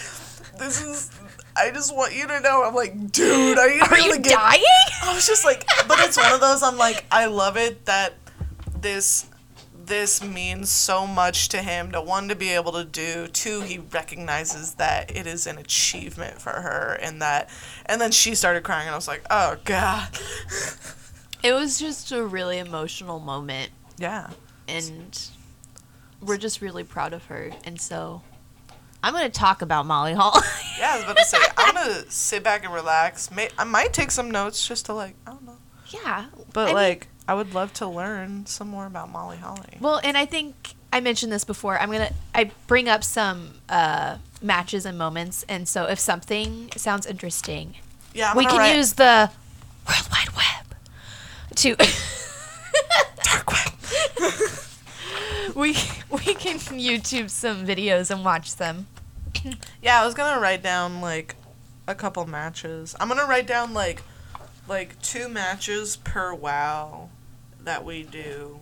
this 0.59 0.81
is 0.83 1.09
I 1.55 1.71
just 1.71 1.95
want 1.95 2.15
you 2.15 2.27
to 2.27 2.39
know. 2.39 2.63
I'm 2.63 2.73
like, 2.75 3.11
dude, 3.11 3.57
are 3.59 3.69
you 3.69 3.81
Are 3.81 3.89
really 3.89 4.17
you 4.17 4.23
getting 4.23 4.37
dying? 4.37 4.63
I 5.03 5.13
was 5.13 5.27
just 5.27 5.45
like, 5.45 5.65
but 5.87 5.99
it's 5.99 6.17
one 6.17 6.33
of 6.33 6.39
those. 6.41 6.63
I'm 6.63 6.77
like, 6.77 7.05
I 7.11 7.25
love 7.27 7.57
it 7.57 7.85
that 7.85 8.13
this 8.79 9.27
this 9.85 10.23
means 10.23 10.69
so 10.69 11.05
much 11.05 11.49
to 11.49 11.57
him. 11.61 11.91
To 11.91 12.01
one, 12.01 12.29
to 12.29 12.35
be 12.35 12.49
able 12.51 12.71
to 12.71 12.85
do. 12.85 13.27
Two, 13.27 13.61
he 13.61 13.79
recognizes 13.79 14.75
that 14.75 15.15
it 15.15 15.27
is 15.27 15.45
an 15.45 15.57
achievement 15.57 16.41
for 16.41 16.51
her, 16.51 16.97
and 17.01 17.21
that. 17.21 17.49
And 17.85 17.99
then 18.01 18.11
she 18.11 18.33
started 18.33 18.63
crying, 18.63 18.87
and 18.87 18.93
I 18.93 18.97
was 18.97 19.07
like, 19.07 19.23
oh 19.29 19.57
god. 19.65 20.09
It 21.43 21.51
was 21.53 21.77
just 21.77 22.11
a 22.13 22.25
really 22.25 22.57
emotional 22.57 23.19
moment, 23.19 23.71
Yeah. 23.97 24.29
and 24.69 25.19
we're 26.21 26.37
just 26.37 26.61
really 26.61 26.85
proud 26.85 27.11
of 27.11 27.25
her. 27.25 27.51
And 27.65 27.81
so 27.81 28.21
I'm 29.03 29.13
going 29.13 29.25
to 29.29 29.39
talk 29.39 29.61
about 29.61 29.85
Molly 29.85 30.13
Hall. 30.13 30.39
Yeah, 30.79 30.93
I 30.93 30.95
was 30.95 31.03
about 31.03 31.17
to 31.17 31.25
say, 31.25 31.37
I'm 31.55 31.75
gonna 31.75 32.09
sit 32.11 32.43
back 32.43 32.65
and 32.65 32.73
relax. 32.73 33.29
May 33.31 33.47
I 33.57 33.63
might 33.63 33.93
take 33.93 34.09
some 34.11 34.29
notes 34.31 34.67
just 34.67 34.87
to 34.87 34.93
like, 34.93 35.15
I 35.27 35.31
don't 35.31 35.45
know. 35.45 35.57
yeah. 35.89 36.25
But 36.51 36.61
I 36.61 36.65
mean- 36.65 36.75
like, 36.75 37.07
I 37.27 37.35
would 37.35 37.53
love 37.53 37.71
to 37.73 37.87
learn 37.87 38.45
some 38.47 38.67
more 38.69 38.85
about 38.87 39.09
Molly 39.09 39.37
Holly. 39.37 39.77
Well, 39.79 40.01
and 40.03 40.17
I 40.17 40.25
think 40.25 40.73
I 40.91 40.99
mentioned 40.99 41.31
this 41.31 41.45
before. 41.45 41.79
I'm 41.79 41.89
gonna 41.91 42.11
I 42.35 42.51
bring 42.67 42.89
up 42.89 43.03
some 43.03 43.53
uh, 43.69 44.17
matches 44.41 44.85
and 44.85 44.97
moments, 44.97 45.45
and 45.47 45.69
so 45.69 45.85
if 45.85 45.99
something 45.99 46.69
sounds 46.75 47.05
interesting, 47.05 47.75
Yeah, 48.13 48.31
I'm 48.31 48.37
we 48.37 48.45
can 48.45 48.57
write- 48.57 48.75
use 48.75 48.93
the 48.93 49.29
World 49.87 50.09
Wide 50.11 50.35
Web 50.35 50.75
to 51.57 51.75
dark 53.23 53.51
web. 53.51 53.73
we 55.55 55.77
we 56.09 56.33
can 56.33 56.57
YouTube 56.57 57.29
some 57.29 57.65
videos 57.65 58.11
and 58.11 58.25
watch 58.25 58.55
them. 58.57 58.87
Yeah, 59.81 60.01
I 60.01 60.05
was 60.05 60.13
gonna 60.13 60.39
write 60.39 60.63
down 60.63 61.01
like 61.01 61.35
a 61.87 61.95
couple 61.95 62.25
matches. 62.25 62.95
I'm 62.99 63.07
gonna 63.09 63.25
write 63.25 63.47
down 63.47 63.73
like 63.73 64.01
like 64.67 65.01
two 65.01 65.27
matches 65.27 65.97
per 65.97 66.33
WoW 66.33 67.09
that 67.61 67.83
we 67.83 68.03
do 68.03 68.59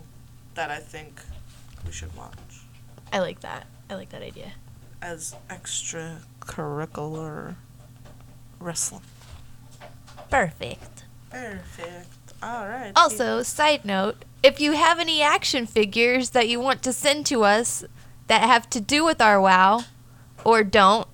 that 0.56 0.72
I 0.72 0.78
think 0.80 1.22
we 1.86 1.92
should 1.92 2.16
watch 2.16 2.38
I 3.14 3.20
like 3.20 3.42
that. 3.42 3.68
I 3.90 3.96
like 3.96 4.10
that 4.10 4.22
idea. 4.24 4.54
as 5.02 5.36
extracurricular 5.50 7.56
wrestling. 8.60 9.02
Perfect. 10.30 11.04
Perfect. 11.30 12.08
All 12.42 12.68
right. 12.68 12.92
Also, 12.96 13.44
side 13.44 13.86
note, 13.86 14.24
if 14.42 14.60
you 14.60 14.74
have 14.74 15.00
any 15.00 15.22
action 15.22 15.66
figures 15.66 16.32
that 16.32 16.48
you 16.48 16.60
want 16.60 16.82
to 16.84 16.94
send 16.94 17.26
to 17.28 17.44
us 17.44 17.84
that 18.28 18.42
have 18.42 18.70
to 18.72 18.80
do 18.80 19.04
with 19.04 19.22
our 19.22 19.40
WoW, 19.42 19.82
or 20.44 20.64
don't, 20.64 21.08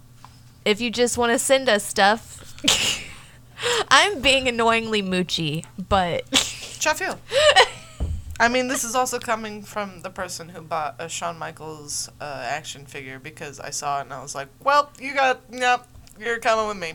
if 0.66 0.82
you 0.82 0.90
just 0.90 1.18
want 1.18 1.32
to 1.32 1.40
send 1.40 1.70
us 1.70 1.84
stuff, 1.84 2.56
I'm 3.90 4.22
being 4.22 4.48
annoyingly 4.48 5.02
moochy, 5.02 5.66
but 5.90 6.36
Sheffield. 6.36 7.18
I 8.40 8.50
mean, 8.50 8.68
this 8.68 8.84
is 8.84 8.94
also 8.94 9.18
coming 9.18 9.64
from 9.64 10.02
the 10.02 10.12
person 10.12 10.50
who 10.50 10.62
bought 10.62 10.96
a 11.00 11.10
Shawn 11.10 11.40
Michaels 11.40 12.08
uh, 12.22 12.46
action 12.48 12.86
figure 12.86 13.18
because 13.18 13.60
I 13.60 13.72
saw 13.72 13.98
it 14.00 14.04
and 14.04 14.14
I 14.14 14.22
was 14.22 14.36
like, 14.36 14.48
"Well, 14.64 14.92
you 15.00 15.16
got, 15.16 15.42
yep, 15.52 15.88
you're 16.20 16.38
coming 16.38 16.68
with 16.68 16.78
me." 16.78 16.94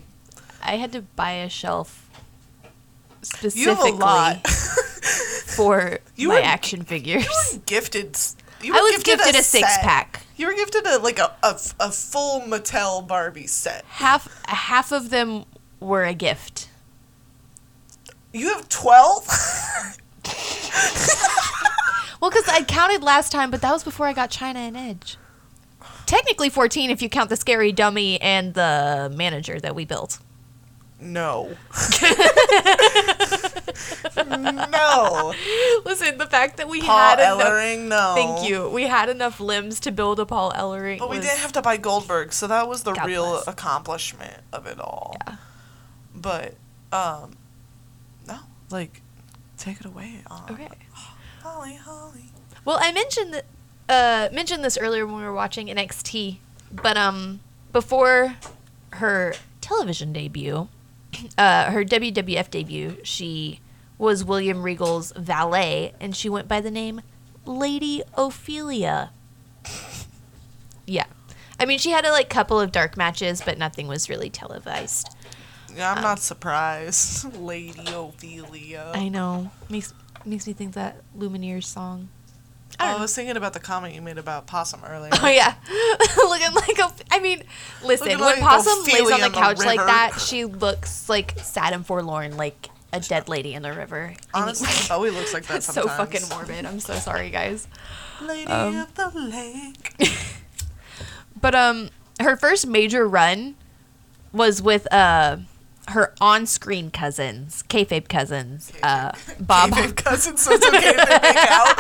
I 0.63 0.77
had 0.77 0.93
to 0.93 1.03
buy 1.03 1.33
a 1.33 1.49
shelf 1.49 2.09
specifically 3.23 3.63
You 3.63 3.69
have 3.75 3.95
a 3.95 3.97
lot. 3.97 4.47
for 4.47 5.99
You 6.15 6.29
my 6.29 6.35
were- 6.37 6.41
action 6.43 6.85
figures. 6.85 7.27
You 7.53 7.63
gifted. 7.67 8.17
You 8.63 8.75
I 8.75 8.79
were 8.79 8.83
was 8.95 9.03
gifted 9.03 9.35
a 9.35 9.43
six 9.43 9.69
set. 9.75 9.83
pack. 9.83 10.25
You 10.37 10.47
were 10.47 10.55
gifted 10.55 10.87
a 10.87 10.99
like 10.99 11.19
a, 11.19 11.35
a, 11.43 11.59
a 11.81 11.91
full 11.91 12.41
Mattel 12.43 13.07
Barbie 13.07 13.47
set. 13.47 13.85
Half 13.87 14.29
half 14.47 14.93
of 14.93 15.11
them 15.11 15.45
were 15.81 16.05
a 16.05 16.15
gift. 16.15 16.69
You 18.33 18.49
have 18.55 18.69
twelve. 18.69 19.27
Well, 22.21 22.31
because 22.31 22.49
I 22.49 22.63
counted 22.63 23.03
last 23.03 23.33
time, 23.33 23.51
but 23.51 23.63
that 23.63 23.73
was 23.73 23.83
before 23.83 24.07
I 24.07 24.13
got 24.13 24.31
Chyna 24.31 24.55
and 24.55 24.77
Edge. 24.77 25.17
Technically 26.07 26.49
14 26.49 26.89
if 26.91 27.03
you 27.03 27.09
count 27.09 27.31
the 27.31 27.37
scary 27.37 27.73
dummy 27.73 28.21
and 28.21 28.55
the 28.55 29.13
manager 29.17 29.59
that 29.59 29.75
we 29.75 29.85
built. 29.85 30.21
No. 31.03 31.57
no. 34.17 35.35
Listen, 35.85 36.19
the 36.19 36.27
fact 36.29 36.57
that 36.59 36.69
we 36.69 36.81
Paul 36.81 36.97
had 36.97 37.19
enough. 37.21 37.41
Ellering. 37.43 37.89
No. 37.89 38.13
Thank 38.15 38.49
you. 38.49 38.69
We 38.69 38.85
had 38.85 39.09
enough 39.09 39.41
limbs 39.41 39.81
to 39.81 39.93
build 39.93 40.21
a 40.21 40.27
Paul 40.27 40.53
Ellering. 40.53 40.99
But 40.99 41.11
we 41.11 41.19
was- 41.19 41.27
didn't 41.27 41.41
have 41.41 41.53
to 41.53 41.63
buy 41.63 41.77
Goldberg, 41.77 42.33
so 42.33 42.47
that 42.47 42.69
was 42.69 42.83
the 42.83 42.93
God 42.93 43.07
real 43.07 43.31
bless. 43.31 43.49
accomplishment 43.49 44.39
of 44.53 44.67
it 44.67 44.79
all. 44.81 45.17
Yeah. 45.27 45.37
But 46.15 46.55
um, 46.93 47.37
no, 48.27 48.39
like, 48.71 49.01
take 49.57 49.81
it 49.81 49.87
away. 49.87 50.21
Um, 50.31 50.43
Okay. 50.51 50.69
Holly, 51.43 51.75
Holly. 51.75 52.25
Well, 52.65 52.79
I 52.81 52.93
mentioned 52.93 53.43
uh, 53.89 54.29
mentioned 54.33 54.63
this 54.65 54.79
earlier 54.79 55.05
when 55.07 55.17
we 55.17 55.23
were 55.23 55.33
watching 55.35 55.67
NXT, 55.67 56.37
but 56.71 56.97
um, 56.97 57.41
before 57.73 58.37
her 58.91 59.35
television 59.61 60.13
debut, 60.13 60.69
uh, 61.39 61.71
her 61.71 61.85
WWF 61.85 62.51
debut, 62.51 62.99
she 63.03 63.61
was 63.99 64.25
William 64.25 64.63
Regal's 64.63 65.13
valet, 65.17 65.95
and 66.01 66.17
she 66.17 66.29
went 66.29 66.49
by 66.49 66.61
the 66.61 66.71
name 66.71 67.01
Lady 67.47 68.03
Ophelia. 68.15 69.11
yeah, 70.87 71.05
I 71.59 71.65
mean, 71.67 71.79
she 71.79 71.91
had 71.91 72.05
a 72.05 72.11
like 72.11 72.29
couple 72.29 72.59
of 72.59 72.73
dark 72.73 72.97
matches, 72.97 73.43
but 73.45 73.59
nothing 73.59 73.87
was 73.89 74.09
really 74.09 74.31
televised. 74.31 75.15
Yeah, 75.75 75.93
I'm 75.93 75.99
Uh, 75.99 76.03
not 76.03 76.19
surprised. 76.19 77.35
Lady 77.39 77.85
Ophelia. 77.95 78.91
I 78.95 79.09
know 79.09 79.51
makes 79.69 79.95
makes 80.25 80.47
me 80.47 80.53
think 80.53 80.75
that 80.75 80.97
Lumineers 81.17 81.65
song. 81.65 82.09
I 82.81 82.93
Oh, 82.93 82.97
I 82.97 83.01
was 83.01 83.15
thinking 83.15 83.37
about 83.37 83.53
the 83.53 83.61
comment 83.61 83.95
you 83.95 84.03
made 84.03 84.19
about 84.19 84.47
Possum 84.47 84.81
earlier. 84.87 85.11
Oh 85.13 85.29
yeah, 85.29 85.55
looking 86.17 86.55
like 86.55 86.79
a. 86.79 86.93
I 87.15 87.21
mean, 87.21 87.43
listen, 87.85 88.09
Looking 88.09 88.21
when 88.25 88.41
like 88.41 88.41
Possum 88.41 88.85
lays 88.85 89.01
on 89.03 89.21
the 89.21 89.27
in 89.27 89.33
the 89.33 89.39
couch 89.39 89.59
like 89.59 89.79
that, 89.79 90.19
she 90.21 90.45
looks 90.45 91.09
like 91.09 91.39
sad 91.39 91.73
and 91.75 91.87
forlorn, 91.87 92.37
like 92.37 92.69
a 92.93 93.01
dead 93.01 93.29
lady 93.29 93.55
in 93.55 93.63
the 93.63 93.73
river. 93.73 94.15
Honestly, 94.35 94.69
Bowie 94.89 95.11
looks 95.11 95.33
like 95.33 95.45
that 95.45 95.55
that's 95.63 95.73
so 95.73 95.87
fucking 95.87 96.23
morbid. 96.31 96.65
I'm 96.67 96.81
so 96.81 96.95
sorry, 96.95 97.31
guys. 97.31 97.67
Lady 98.21 98.51
Um, 98.51 98.77
of 98.79 98.95
the 98.95 99.11
Lake. 99.19 99.95
But 101.41 101.57
um, 101.57 101.91
her 102.21 102.37
first 102.37 102.69
major 102.69 103.07
run 103.09 103.57
was 104.33 104.63
with 104.63 104.87
uh 104.93 105.39
her 105.89 106.15
on-screen 106.21 106.91
cousins, 106.91 107.65
kayfabe 107.69 108.09
cousins, 108.09 108.73
uh, 108.83 109.13
Bob. 109.41 109.71
Kayfabe 109.71 109.97
cousins, 109.97 110.43
so 110.43 110.53
it's 110.53 110.67
okay 110.67 110.91
if 110.91 110.97
they 110.97 111.19
make 111.19 111.37
out. 111.51 111.77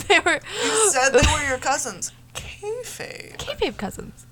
they 0.08 0.20
were 0.20 0.40
You 0.64 0.90
said 0.90 1.10
they 1.10 1.32
were 1.32 1.48
your 1.48 1.58
cousins. 1.58 2.12
Kayfabe. 2.34 3.36
kayfabe 3.38 3.76
cousins. 3.76 4.26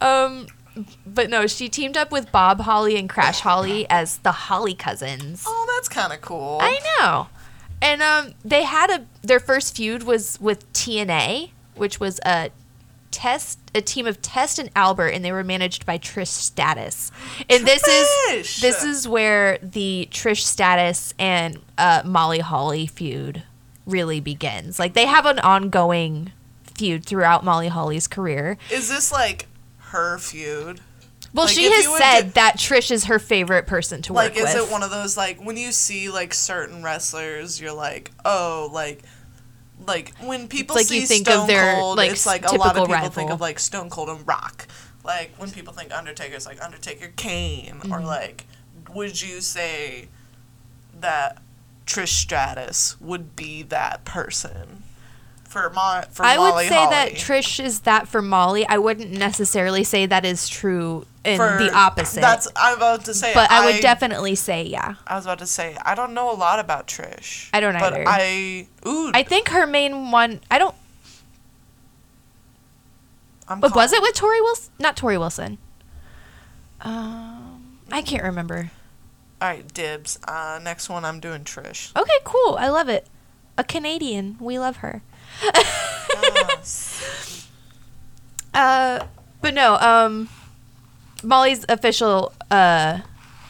Um, 0.00 0.48
but 1.06 1.30
no, 1.30 1.46
she 1.46 1.68
teamed 1.68 1.96
up 1.96 2.10
with 2.10 2.32
Bob 2.32 2.60
Holly 2.60 2.96
and 2.96 3.08
Crash 3.08 3.40
Holly 3.40 3.86
as 3.90 4.18
the 4.18 4.32
Holly 4.32 4.74
cousins. 4.74 5.44
Oh, 5.46 5.72
that's 5.76 5.88
kind 5.88 6.12
of 6.12 6.20
cool. 6.20 6.58
I 6.60 6.78
know. 6.98 7.28
And 7.80 8.02
um, 8.02 8.34
they 8.44 8.62
had 8.62 8.90
a 8.90 9.06
their 9.22 9.40
first 9.40 9.76
feud 9.76 10.04
was 10.04 10.40
with 10.40 10.70
TNA, 10.72 11.50
which 11.74 11.98
was 12.00 12.20
a 12.24 12.50
test 13.12 13.58
a 13.74 13.80
team 13.80 14.06
of 14.06 14.20
Test 14.20 14.58
and 14.58 14.70
Albert, 14.74 15.08
and 15.08 15.24
they 15.24 15.32
were 15.32 15.44
managed 15.44 15.86
by 15.86 15.98
Trish 15.98 16.26
Stratus. 16.28 17.12
And 17.48 17.64
this 17.66 17.86
is 17.86 18.60
this 18.60 18.82
is 18.82 19.06
where 19.06 19.58
the 19.58 20.08
Trish 20.10 20.42
Stratus 20.42 21.14
and 21.18 21.60
uh, 21.78 22.02
Molly 22.04 22.40
Holly 22.40 22.86
feud 22.86 23.44
really 23.86 24.20
begins. 24.20 24.78
Like 24.78 24.94
they 24.94 25.06
have 25.06 25.26
an 25.26 25.38
ongoing 25.38 26.32
feud 26.74 27.04
throughout 27.06 27.44
Molly 27.44 27.68
Holly's 27.68 28.08
career. 28.08 28.58
Is 28.70 28.88
this 28.88 29.12
like 29.12 29.46
her 29.78 30.18
feud? 30.18 30.80
Well, 31.34 31.46
Like, 31.46 31.54
she 31.54 31.70
has 31.70 31.88
would 31.88 31.98
said 31.98 32.34
that 32.34 32.56
Trish 32.58 32.90
is 32.90 33.04
her 33.04 33.18
favorite 33.18 33.66
person 33.66 34.02
to 34.02 34.12
Like, 34.12 34.32
work 34.32 34.34
with. 34.34 34.44
Like, 34.44 34.56
is 34.56 34.66
it 34.66 34.70
one 34.70 34.82
of 34.82 34.90
those 34.90 35.16
like 35.16 35.40
when 35.42 35.56
you 35.56 35.72
see 35.72 36.10
like 36.10 36.34
certain 36.34 36.82
wrestlers, 36.82 37.60
you're 37.60 37.72
like, 37.72 38.10
oh, 38.24 38.68
like, 38.72 39.02
like 39.86 40.14
when 40.18 40.48
people 40.48 40.76
like 40.76 40.86
see 40.86 41.06
Stone 41.06 41.42
of 41.42 41.46
their, 41.46 41.74
Cold, 41.74 41.96
like, 41.96 42.10
it's 42.10 42.26
like 42.26 42.44
a 42.44 42.54
lot 42.54 42.76
of 42.76 42.88
people 42.88 43.08
think 43.10 43.30
of 43.30 43.40
like 43.40 43.58
Stone 43.58 43.90
Cold 43.90 44.08
and 44.08 44.26
Rock. 44.26 44.66
Like 45.04 45.32
when 45.36 45.50
people 45.50 45.72
think 45.72 45.92
Undertaker, 45.92 46.34
it's 46.34 46.46
like 46.46 46.62
Undertaker 46.62 47.12
Kane, 47.16 47.76
or 47.90 47.98
Mm-hmm. 47.98 48.04
like, 48.06 48.46
would 48.94 49.20
you 49.20 49.40
say 49.40 50.08
that 51.00 51.42
Trish 51.86 52.08
Stratus 52.08 53.00
would 53.00 53.34
be 53.34 53.62
that 53.64 54.04
person 54.04 54.81
for 55.52 55.70
Mo- 55.70 56.02
for 56.10 56.24
I 56.24 56.36
Molly 56.36 56.64
would 56.64 56.68
say 56.68 56.74
Holly? 56.74 56.90
that 56.90 57.12
Trish 57.12 57.62
is 57.62 57.80
that 57.80 58.08
for 58.08 58.20
Molly. 58.22 58.66
I 58.66 58.78
wouldn't 58.78 59.10
necessarily 59.12 59.84
say 59.84 60.06
that 60.06 60.24
is 60.24 60.48
true 60.48 61.06
in 61.24 61.36
For- 61.36 61.58
the 61.58 61.70
opposite. 61.72 62.20
That's 62.20 62.48
I'm 62.56 62.76
about 62.76 63.04
to 63.04 63.14
say. 63.14 63.32
but 63.34 63.50
I 63.50 63.64
would 63.66 63.80
definitely 63.82 64.34
say 64.34 64.64
yeah. 64.64 64.94
I 65.06 65.14
was 65.16 65.26
about 65.26 65.38
to 65.40 65.46
say 65.46 65.76
I 65.84 65.94
don't 65.94 66.14
know 66.14 66.32
a 66.32 66.34
lot 66.34 66.58
about 66.58 66.86
Trish. 66.88 67.48
I 67.52 67.60
don't 67.60 67.74
but 67.74 67.92
either. 67.92 68.04
I 68.06 68.66
ooh. 68.86 69.10
I 69.14 69.22
think 69.22 69.50
her 69.50 69.66
main 69.66 70.10
one. 70.10 70.40
I 70.50 70.58
don't. 70.58 70.74
I'm 73.48 73.60
But 73.60 73.74
was 73.74 73.92
it 73.92 74.00
with 74.00 74.14
Torrie 74.14 74.40
Wilson? 74.40 74.72
Not 74.78 74.96
Torrie 74.96 75.18
Wilson. 75.18 75.58
Um, 76.80 77.78
I 77.90 78.02
can't 78.02 78.22
remember. 78.24 78.70
All 79.40 79.48
right, 79.48 79.74
dibs. 79.74 80.18
Uh, 80.26 80.60
next 80.62 80.88
one, 80.88 81.04
I'm 81.04 81.20
doing 81.20 81.42
Trish. 81.44 81.94
Okay, 81.96 82.18
cool. 82.24 82.56
I 82.58 82.68
love 82.68 82.88
it. 82.88 83.06
A 83.58 83.64
Canadian. 83.64 84.36
We 84.40 84.58
love 84.58 84.76
her. 84.78 85.02
Uh, 88.54 89.06
but 89.40 89.54
no. 89.54 89.76
Um, 89.76 90.28
Molly's 91.22 91.64
official. 91.68 92.32
Uh, 92.50 93.00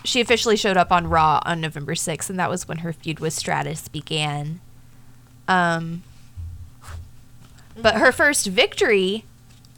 she 0.04 0.20
officially 0.20 0.56
showed 0.56 0.76
up 0.76 0.92
on 0.92 1.08
Raw 1.08 1.40
on 1.44 1.60
November 1.60 1.94
sixth, 1.94 2.30
and 2.30 2.38
that 2.38 2.50
was 2.50 2.68
when 2.68 2.78
her 2.78 2.92
feud 2.92 3.18
with 3.18 3.32
Stratus 3.32 3.88
began. 3.88 4.60
Um, 5.48 6.02
but 7.76 7.96
her 7.96 8.12
first 8.12 8.46
victory 8.46 9.24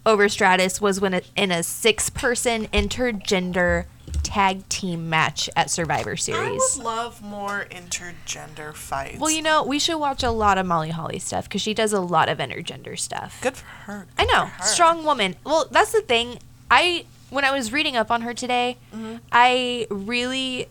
over 0.04 0.28
Stratus 0.28 0.80
was 0.80 1.00
when 1.00 1.14
it, 1.14 1.30
in 1.34 1.50
a 1.50 1.62
six-person 1.62 2.66
intergender 2.66 3.86
tag 4.24 4.68
team 4.68 5.08
match 5.08 5.48
at 5.54 5.70
Survivor 5.70 6.16
Series. 6.16 6.60
I 6.60 6.78
would 6.78 6.84
love 6.84 7.22
more 7.22 7.66
intergender 7.70 8.74
fights. 8.74 9.18
Well, 9.20 9.30
you 9.30 9.42
know, 9.42 9.62
we 9.62 9.78
should 9.78 9.98
watch 9.98 10.22
a 10.24 10.30
lot 10.30 10.58
of 10.58 10.66
Molly 10.66 10.90
Holly 10.90 11.18
stuff 11.20 11.44
because 11.44 11.62
she 11.62 11.72
does 11.74 11.92
a 11.92 12.00
lot 12.00 12.28
of 12.28 12.38
intergender 12.38 12.98
stuff. 12.98 13.38
good 13.42 13.56
for 13.56 13.66
her. 13.66 14.06
I 14.18 14.24
know, 14.24 14.46
her. 14.46 14.64
strong 14.64 15.04
woman. 15.04 15.36
Well, 15.44 15.68
that's 15.70 15.92
the 15.92 16.00
thing. 16.00 16.38
I 16.70 17.04
when 17.30 17.44
I 17.44 17.50
was 17.52 17.72
reading 17.72 17.96
up 17.96 18.10
on 18.10 18.22
her 18.22 18.34
today, 18.34 18.78
Mm-hmm. 18.94 19.16
I 19.32 19.86
really, 19.90 20.68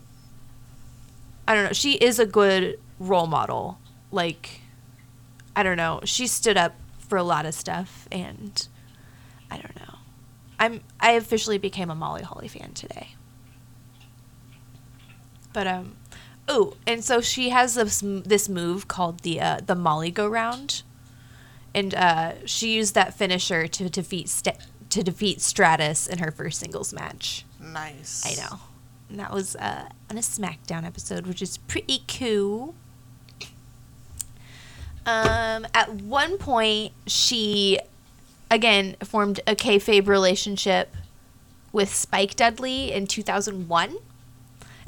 I 1.48 1.56
don't 1.56 1.66
know. 1.66 1.74
She 1.74 1.94
is 1.94 2.20
a 2.20 2.26
good 2.26 2.80
role 3.00 3.28
model. 3.28 3.78
Like, 4.12 4.62
I 5.56 5.64
don't 5.64 5.78
know. 5.78 6.00
She 6.06 6.28
stood 6.28 6.58
up 6.58 6.74
for 7.00 7.18
a 7.18 7.24
lot 7.24 7.46
of 7.46 7.54
stuff, 7.54 8.08
and 8.12 8.68
I 9.52 9.58
don't 9.58 9.76
know. 9.76 9.96
I'm 10.60 10.82
I 11.00 11.12
officially 11.12 11.58
became 11.58 11.90
a 11.90 11.96
Molly 11.96 12.22
Holly 12.24 12.48
fan 12.48 12.72
today. 12.74 13.16
But 15.54 15.68
um, 15.68 15.96
oh, 16.48 16.74
and 16.86 17.04
so 17.04 17.22
she 17.22 17.50
has 17.50 17.76
this 17.76 18.02
this 18.04 18.50
move 18.50 18.88
called 18.88 19.20
the 19.20 19.40
uh, 19.40 19.60
the 19.66 19.76
Molly 19.76 20.12
go 20.12 20.28
round 20.28 20.84
and 21.74 21.94
uh, 21.96 22.34
she 22.46 22.74
used 22.74 22.94
that 22.96 23.14
finisher 23.14 23.68
to 23.68 23.90
defeat 23.90 24.30
St- 24.30 24.58
to 24.90 25.04
defeat 25.04 25.42
Stratus 25.42 26.06
in 26.06 26.20
her 26.20 26.32
first 26.32 26.60
singles 26.60 26.94
match. 26.94 27.46
Nice. 27.60 28.24
I 28.26 28.42
know, 28.42 28.60
and 29.10 29.20
that 29.20 29.34
was 29.34 29.56
uh, 29.56 29.90
on 30.10 30.18
a 30.18 30.22
SmackDown 30.22 30.86
episode, 30.86 31.26
which 31.26 31.42
is 31.42 31.58
pretty 31.58 32.04
cool. 32.08 32.76
Um, 35.06 35.68
at 35.74 35.94
one 35.96 36.38
point, 36.38 36.94
she 37.08 37.80
again 38.52 38.96
formed 39.04 39.40
a 39.48 39.56
kayfabe 39.56 40.08
relationship 40.08 40.96
with 41.72 41.94
Spike 41.94 42.36
Dudley 42.36 42.92
in 42.92 43.08
2001. 43.08 43.98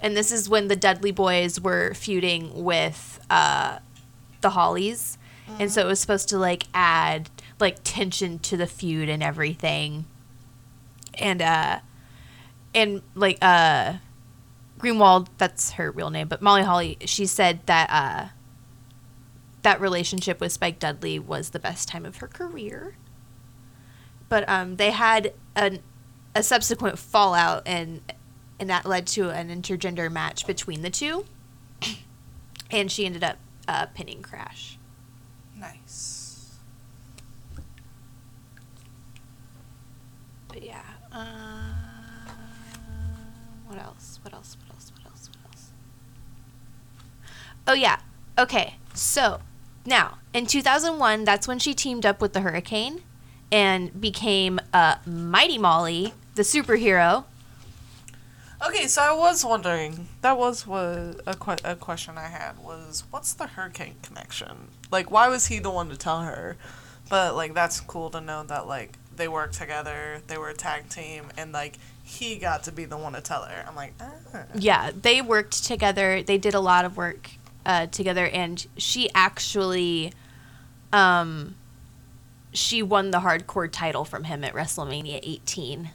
And 0.06 0.16
this 0.16 0.32
is 0.32 0.48
when 0.48 0.68
the 0.68 0.76
Dudley 0.76 1.12
boys 1.12 1.60
were 1.60 1.96
feuding 1.96 2.64
with 2.64 3.20
uh, 3.28 3.80
the 4.42 4.52
Hollies. 4.52 5.18
And 5.60 5.72
so 5.72 5.82
it 5.82 5.88
was 5.88 6.00
supposed 6.00 6.30
to 6.30 6.38
like 6.38 6.66
add 6.76 7.32
like 7.60 7.78
tension 7.84 8.38
to 8.40 8.56
the 8.56 8.68
feud 8.68 9.10
and 9.10 9.24
everything. 9.24 10.06
And 11.16 11.42
uh 11.42 11.80
and 12.74 13.02
like 13.16 13.38
uh 13.42 13.96
Greenwald, 14.80 15.28
that's 15.38 15.72
her 15.72 15.90
real 15.90 16.12
name, 16.12 16.28
but 16.28 16.42
Molly 16.42 16.64
Holly, 16.64 16.98
she 17.06 17.26
said 17.26 17.62
that 17.66 17.90
uh, 17.90 18.30
that 19.64 19.80
relationship 19.82 20.40
with 20.40 20.52
Spike 20.52 20.78
Dudley 20.78 21.18
was 21.18 21.50
the 21.52 21.60
best 21.60 21.88
time 21.88 22.06
of 22.06 22.18
her 22.18 22.28
career. 22.28 22.96
But 24.30 24.48
um, 24.50 24.76
they 24.76 24.92
had 24.92 25.34
an, 25.56 25.80
a 26.36 26.44
subsequent 26.44 27.00
fallout, 27.00 27.64
and 27.66 28.02
and 28.60 28.70
that 28.70 28.86
led 28.86 29.08
to 29.08 29.30
an 29.30 29.50
intergender 29.50 30.12
match 30.12 30.48
between 30.48 30.82
the 30.82 30.90
two, 30.90 31.26
and 32.72 32.92
she 32.92 33.06
ended 33.06 33.24
up 33.24 33.38
uh, 33.68 33.88
pinning 33.88 34.22
Crash. 34.22 34.78
Nice. 35.58 36.58
But 40.48 40.64
yeah. 40.64 40.82
Uh, 41.12 41.74
what 43.68 43.80
else? 43.80 44.20
What 44.22 44.34
else? 44.34 44.58
What 44.60 44.76
else? 44.76 44.92
What 44.96 45.06
else? 45.12 45.30
What 45.30 45.52
else? 45.52 45.70
Oh 47.68 47.74
yeah. 47.74 47.98
Okay. 48.38 48.76
So 48.94 49.40
now 49.86 50.20
in 50.34 50.46
2001, 50.46 51.24
that's 51.24 51.48
when 51.48 51.60
she 51.60 51.74
teamed 51.74 52.06
up 52.06 52.22
with 52.22 52.34
the 52.34 52.42
Hurricane 52.42 53.04
and 53.52 54.00
became 54.00 54.60
uh, 54.74 54.96
Mighty 55.06 55.58
Molly, 55.58 56.14
the 56.36 56.42
superhero. 56.42 57.26
Okay, 58.68 58.88
so 58.88 59.02
I 59.02 59.14
was 59.14 59.46
wondering. 59.46 60.08
That 60.22 60.38
was 60.38 60.66
what 60.66 61.22
a, 61.28 61.36
que- 61.40 61.64
a 61.64 61.76
question 61.76 62.18
I 62.18 62.28
had 62.28 62.58
was 62.60 63.04
what's 63.12 63.34
the 63.34 63.48
hurricane 63.48 63.96
connection? 64.02 64.70
Like, 64.92 65.12
why 65.12 65.28
was 65.28 65.48
he 65.48 65.60
the 65.60 65.70
one 65.70 65.90
to 65.90 65.98
tell 65.98 66.22
her? 66.22 66.58
But 67.10 67.36
like, 67.36 67.54
that's 67.54 67.80
cool 67.82 68.10
to 68.12 68.22
know 68.22 68.44
that 68.44 68.68
like 68.68 68.98
they 69.16 69.28
worked 69.28 69.54
together, 69.56 70.22
they 70.28 70.38
were 70.38 70.50
a 70.50 70.54
tag 70.56 70.90
team, 70.90 71.26
and 71.38 71.52
like 71.52 71.78
he 72.04 72.38
got 72.38 72.64
to 72.64 72.72
be 72.72 72.86
the 72.86 72.98
one 72.98 73.14
to 73.14 73.22
tell 73.22 73.44
her. 73.44 73.66
I'm 73.68 73.76
like, 73.76 73.94
ah. 74.02 74.44
Yeah, 74.56 74.92
they 75.00 75.22
worked 75.22 75.64
together. 75.64 76.24
They 76.24 76.38
did 76.38 76.54
a 76.54 76.60
lot 76.60 76.86
of 76.86 76.98
work 76.98 77.30
uh, 77.66 77.88
together, 77.88 78.28
and 78.28 78.66
she 78.78 79.10
actually, 79.14 80.12
um, 80.92 81.56
she 82.54 82.82
won 82.82 83.12
the 83.12 83.20
hardcore 83.20 83.72
title 83.72 84.06
from 84.06 84.24
him 84.26 84.44
at 84.44 84.54
WrestleMania 84.54 85.20
18, 85.22 85.90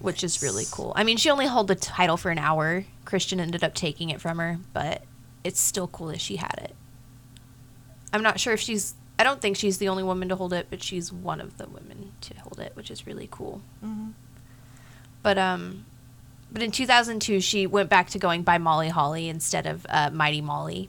which 0.00 0.24
is 0.24 0.42
really 0.42 0.64
cool. 0.70 0.92
I 0.96 1.04
mean, 1.04 1.16
she 1.16 1.30
only 1.30 1.46
held 1.46 1.68
the 1.68 1.74
title 1.74 2.16
for 2.16 2.30
an 2.30 2.38
hour. 2.38 2.84
Christian 3.04 3.40
ended 3.40 3.62
up 3.64 3.74
taking 3.74 4.10
it 4.10 4.20
from 4.20 4.38
her, 4.38 4.58
but 4.72 5.02
it's 5.44 5.60
still 5.60 5.88
cool 5.88 6.08
that 6.08 6.20
she 6.20 6.36
had 6.36 6.54
it. 6.62 6.74
I'm 8.12 8.22
not 8.22 8.40
sure 8.40 8.52
if 8.52 8.60
she's. 8.60 8.94
I 9.18 9.22
don't 9.24 9.40
think 9.42 9.56
she's 9.56 9.78
the 9.78 9.88
only 9.88 10.02
woman 10.02 10.28
to 10.30 10.36
hold 10.36 10.52
it, 10.52 10.68
but 10.70 10.82
she's 10.82 11.12
one 11.12 11.40
of 11.40 11.58
the 11.58 11.68
women 11.68 12.12
to 12.22 12.34
hold 12.40 12.58
it, 12.58 12.72
which 12.74 12.90
is 12.90 13.06
really 13.06 13.28
cool. 13.30 13.60
Mhm. 13.84 14.12
But 15.22 15.36
um, 15.38 15.84
but 16.50 16.62
in 16.62 16.70
2002, 16.70 17.40
she 17.40 17.66
went 17.66 17.90
back 17.90 18.08
to 18.10 18.18
going 18.18 18.42
by 18.42 18.58
Molly 18.58 18.88
Holly 18.88 19.28
instead 19.28 19.66
of 19.66 19.86
uh, 19.88 20.10
Mighty 20.10 20.40
Molly. 20.40 20.88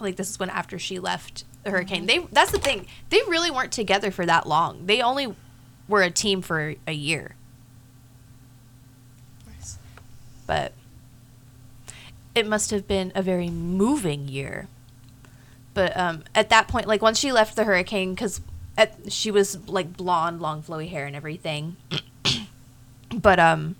Like 0.00 0.16
this 0.16 0.28
is 0.30 0.38
when 0.38 0.50
after 0.50 0.78
she 0.78 0.98
left 0.98 1.44
the 1.64 1.70
Hurricane. 1.70 2.04
They 2.06 2.18
that's 2.30 2.52
the 2.52 2.58
thing. 2.58 2.86
They 3.08 3.20
really 3.26 3.50
weren't 3.50 3.72
together 3.72 4.10
for 4.10 4.26
that 4.26 4.46
long. 4.46 4.84
They 4.86 5.00
only 5.00 5.34
were 5.88 6.02
a 6.02 6.10
team 6.10 6.42
for 6.42 6.74
a 6.86 6.92
year. 6.92 7.34
Nice. 9.46 9.78
But 10.46 10.72
it 12.34 12.46
must 12.46 12.70
have 12.70 12.86
been 12.86 13.12
a 13.14 13.22
very 13.22 13.50
moving 13.50 14.28
year. 14.28 14.68
But 15.74 15.96
um, 15.96 16.24
at 16.34 16.50
that 16.50 16.68
point, 16.68 16.86
like 16.86 17.02
once 17.02 17.18
she 17.18 17.32
left 17.32 17.56
the 17.56 17.64
Hurricane, 17.64 18.14
because 18.14 18.40
she 19.08 19.30
was 19.30 19.66
like 19.68 19.96
blonde, 19.96 20.40
long 20.40 20.62
flowy 20.62 20.88
hair 20.88 21.06
and 21.06 21.16
everything. 21.16 21.76
but 23.14 23.38
um, 23.38 23.76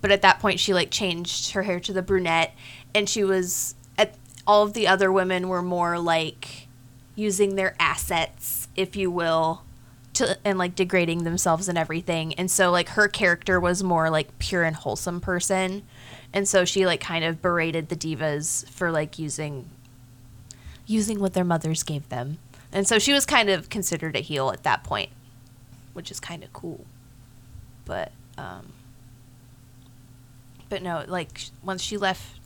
but 0.00 0.10
at 0.10 0.22
that 0.22 0.40
point, 0.40 0.58
she 0.58 0.74
like 0.74 0.90
changed 0.90 1.52
her 1.52 1.62
hair 1.62 1.80
to 1.80 1.92
the 1.92 2.02
brunette, 2.02 2.54
and 2.94 3.08
she 3.08 3.24
was 3.24 3.74
at 3.96 4.16
all 4.46 4.64
of 4.64 4.72
the 4.72 4.88
other 4.88 5.12
women 5.12 5.48
were 5.48 5.62
more 5.62 5.98
like 5.98 6.66
using 7.14 7.56
their 7.56 7.74
assets, 7.78 8.68
if 8.74 8.96
you 8.96 9.10
will, 9.10 9.62
to 10.14 10.38
and 10.44 10.58
like 10.58 10.74
degrading 10.74 11.24
themselves 11.24 11.68
and 11.68 11.78
everything. 11.78 12.34
And 12.34 12.50
so 12.50 12.70
like 12.70 12.90
her 12.90 13.08
character 13.08 13.60
was 13.60 13.82
more 13.82 14.10
like 14.10 14.38
pure 14.38 14.64
and 14.64 14.76
wholesome 14.76 15.20
person. 15.20 15.82
And 16.32 16.48
so 16.48 16.64
she 16.64 16.86
like 16.86 17.00
kind 17.00 17.24
of 17.24 17.42
berated 17.42 17.88
the 17.88 17.96
divas 17.96 18.68
for 18.68 18.90
like 18.90 19.18
using 19.18 19.68
using 20.86 21.20
what 21.20 21.34
their 21.34 21.44
mothers 21.44 21.82
gave 21.82 22.08
them. 22.08 22.38
And 22.72 22.88
so 22.88 22.98
she 22.98 23.12
was 23.12 23.26
kind 23.26 23.50
of 23.50 23.68
considered 23.68 24.16
a 24.16 24.20
heel 24.20 24.50
at 24.50 24.62
that 24.62 24.82
point, 24.82 25.10
which 25.92 26.10
is 26.10 26.20
kind 26.20 26.42
of 26.42 26.52
cool. 26.52 26.84
But 27.84 28.12
um 28.38 28.72
but 30.68 30.82
no, 30.82 31.04
like 31.06 31.50
once 31.62 31.82
she 31.82 31.98
left 31.98 32.40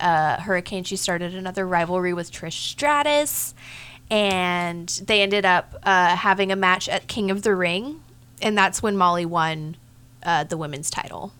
uh, 0.00 0.40
Hurricane, 0.40 0.84
she 0.84 0.96
started 0.96 1.34
another 1.34 1.66
rivalry 1.66 2.14
with 2.14 2.32
Trish 2.32 2.52
Stratus, 2.52 3.54
and 4.10 4.88
they 5.04 5.20
ended 5.22 5.44
up 5.44 5.76
uh, 5.82 6.16
having 6.16 6.50
a 6.50 6.56
match 6.56 6.88
at 6.88 7.06
King 7.08 7.30
of 7.30 7.42
the 7.42 7.54
Ring, 7.54 8.02
and 8.40 8.56
that's 8.56 8.82
when 8.82 8.96
Molly 8.96 9.26
won 9.26 9.76
uh, 10.22 10.44
the 10.44 10.56
women's 10.56 10.90
title 10.90 11.32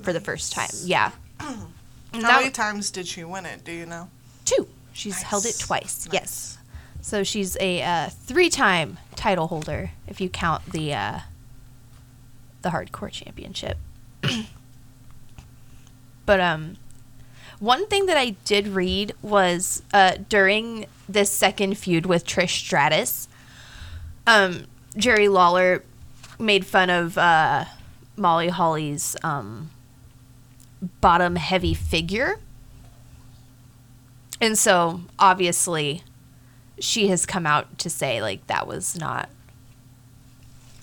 for 0.00 0.12
the 0.12 0.20
first 0.20 0.52
time. 0.52 0.70
Yeah, 0.82 1.12
How 1.38 1.66
that- 2.12 2.22
many 2.40 2.50
times 2.50 2.90
did 2.90 3.06
she 3.06 3.24
win 3.24 3.46
it? 3.46 3.64
Do 3.64 3.72
you 3.72 3.86
know? 3.86 4.08
two. 4.44 4.68
She's 4.92 5.22
held 5.22 5.44
it 5.44 5.58
twice. 5.58 6.06
Nice. 6.06 6.12
Yes. 6.12 6.58
So 7.02 7.22
she's 7.22 7.56
a 7.60 7.82
uh, 7.82 8.08
three-time 8.08 8.98
title 9.14 9.48
holder 9.48 9.90
if 10.06 10.20
you 10.20 10.28
count 10.30 10.64
the 10.72 10.94
uh, 10.94 11.20
the 12.62 12.70
hardcore 12.70 13.10
championship. 13.10 13.76
but 16.26 16.40
um, 16.40 16.76
one 17.60 17.86
thing 17.88 18.06
that 18.06 18.16
I 18.16 18.30
did 18.44 18.68
read 18.68 19.12
was 19.22 19.82
uh, 19.92 20.16
during 20.28 20.86
this 21.08 21.30
second 21.30 21.76
feud 21.76 22.06
with 22.06 22.26
Trish 22.26 22.50
Stratus, 22.50 23.28
um, 24.26 24.64
Jerry 24.96 25.28
Lawler 25.28 25.82
made 26.38 26.66
fun 26.66 26.90
of 26.90 27.16
uh, 27.18 27.64
Molly 28.16 28.48
Holly's 28.48 29.16
um, 29.22 29.70
bottom 31.00 31.36
heavy 31.36 31.74
figure. 31.74 32.38
And 34.40 34.58
so 34.58 35.00
obviously 35.18 36.02
she 36.78 37.08
has 37.08 37.24
come 37.24 37.46
out 37.46 37.78
to 37.78 37.88
say 37.90 38.20
like 38.20 38.46
that 38.48 38.66
was 38.66 38.98
not 38.98 39.30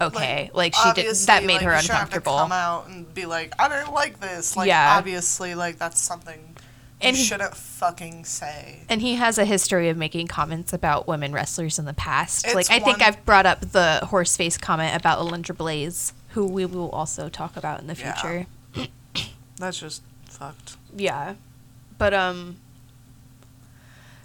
okay. 0.01 0.49
Like, 0.53 0.73
she 0.75 0.91
did 0.93 1.15
that 1.27 1.43
made 1.45 1.55
like, 1.55 1.63
her 1.63 1.75
you 1.75 1.81
shouldn't 1.81 1.99
have 1.99 2.09
to 2.09 2.15
uncomfortable. 2.17 2.37
come 2.39 2.51
out 2.51 2.87
and 2.87 3.13
be 3.13 3.25
like, 3.25 3.53
I 3.59 3.69
don't 3.69 3.93
like 3.93 4.19
this. 4.19 4.57
Like, 4.57 4.67
Yeah. 4.67 4.97
obviously, 4.97 5.55
like 5.55 5.77
that's 5.77 6.01
something 6.01 6.55
And 6.99 7.15
he- 7.15 7.23
shouldn't 7.23 7.55
fucking 7.55 8.25
say. 8.25 8.81
And 8.89 9.01
he 9.01 9.15
has 9.15 9.37
a 9.37 9.45
history 9.45 9.89
of 9.89 9.97
making 9.97 10.27
comments 10.27 10.73
about 10.73 11.07
women 11.07 11.31
wrestlers 11.31 11.77
in 11.79 11.85
the 11.85 11.93
past. 11.93 12.45
It's 12.45 12.55
like 12.55 12.71
I 12.71 12.79
think 12.79 13.01
I've 13.01 13.23
brought 13.23 13.45
up 13.45 13.61
the 13.71 13.99
horse 14.05 14.35
face 14.35 14.57
comment 14.57 14.95
about 14.95 15.19
Alundra 15.19 15.55
Blaze, 15.55 16.13
who 16.29 16.47
we 16.47 16.65
will 16.65 16.89
also 16.89 17.29
talk 17.29 17.55
about 17.55 17.79
in 17.79 17.87
the 17.87 17.93
Yeah. 17.95 18.13
That's 19.63 19.79
just 19.79 20.03
fucked. 20.29 20.75
Yeah. 20.95 21.35
But 21.97 22.13
um 22.13 22.57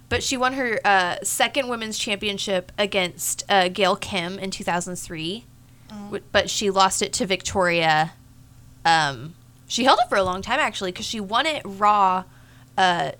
but 0.09 0.21
she 0.23 0.37
won 0.37 0.53
her 0.53 0.79
uh, 0.83 1.17
second 1.23 1.69
women's 1.69 1.97
championship 1.97 2.71
against 2.79 3.43
uh, 3.47 3.67
Gail 3.69 3.95
Kim 3.95 4.39
in 4.39 4.49
2003. 4.49 5.45
W- 6.05 6.23
But 6.31 6.49
she 6.49 6.71
lost 6.71 7.03
it 7.03 7.13
to 7.13 7.27
Victoria. 7.27 8.13
Um, 8.83 9.35
she 9.67 9.83
held 9.83 9.99
it 10.03 10.09
for 10.09 10.17
a 10.17 10.23
long 10.23 10.41
time, 10.41 10.59
actually, 10.59 10.91
because 10.91 11.05
she 11.05 11.19
won 11.19 11.45
it 11.45 11.61
Raw 11.63 12.23
uh, 12.75 13.11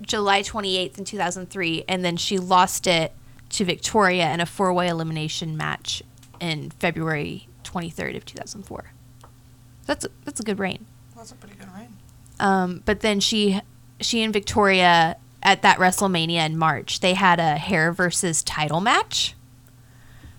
July 0.00 0.42
28th 0.42 0.96
in 0.98 1.04
2003. 1.04 1.84
And 1.88 2.04
then 2.04 2.16
she 2.16 2.38
lost 2.38 2.86
it 2.86 3.12
to 3.50 3.64
Victoria 3.64 4.32
in 4.32 4.38
a 4.40 4.46
four 4.46 4.72
way 4.72 4.86
elimination 4.86 5.56
match 5.56 6.04
in 6.40 6.70
February 6.70 7.48
23rd 7.64 8.16
of 8.16 8.24
2004. 8.24 8.92
That's 9.86 10.04
a, 10.04 10.08
that's 10.24 10.38
a 10.38 10.44
good 10.44 10.60
reign. 10.60 10.86
That's 11.22 11.30
a 11.30 11.36
pretty 11.36 11.54
good 11.54 11.68
reign. 11.72 11.96
Um, 12.40 12.82
but 12.84 12.98
then 12.98 13.20
she 13.20 13.60
she 14.00 14.24
and 14.24 14.32
Victoria 14.32 15.16
at 15.40 15.62
that 15.62 15.78
WrestleMania 15.78 16.44
in 16.44 16.58
March, 16.58 16.98
they 16.98 17.14
had 17.14 17.38
a 17.38 17.54
hair 17.56 17.92
versus 17.92 18.42
title 18.42 18.80
match. 18.80 19.36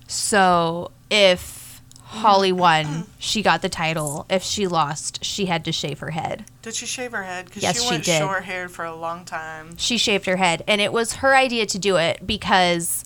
So 0.08 0.92
if 1.10 1.82
Holly 2.02 2.52
won, 2.52 3.06
she 3.18 3.42
got 3.42 3.62
the 3.62 3.70
title. 3.70 4.26
If 4.30 4.44
she 4.44 4.68
lost, 4.68 5.24
she 5.24 5.46
had 5.46 5.64
to 5.64 5.72
shave 5.72 6.00
her 6.00 6.12
head. 6.12 6.44
Did 6.62 6.76
she 6.76 6.86
shave 6.86 7.14
her 7.14 7.24
head? 7.24 7.46
Because 7.46 7.64
Yes, 7.64 7.78
she 7.78 7.84
she 7.88 7.90
went 7.90 8.04
did. 8.04 8.20
short 8.20 8.44
haired 8.44 8.70
for 8.70 8.84
a 8.84 8.94
long 8.94 9.24
time. 9.24 9.78
She 9.78 9.98
shaved 9.98 10.26
her 10.26 10.36
head, 10.36 10.66
and 10.68 10.82
it 10.82 10.92
was 10.92 11.14
her 11.16 11.34
idea 11.34 11.66
to 11.68 11.80
do 11.80 11.96
it 11.96 12.28
because 12.28 13.06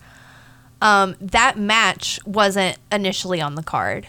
um, 0.82 1.16
that 1.22 1.60
match 1.60 2.20
wasn't 2.26 2.80
initially 2.92 3.40
on 3.40 3.54
the 3.54 3.62
card. 3.62 4.08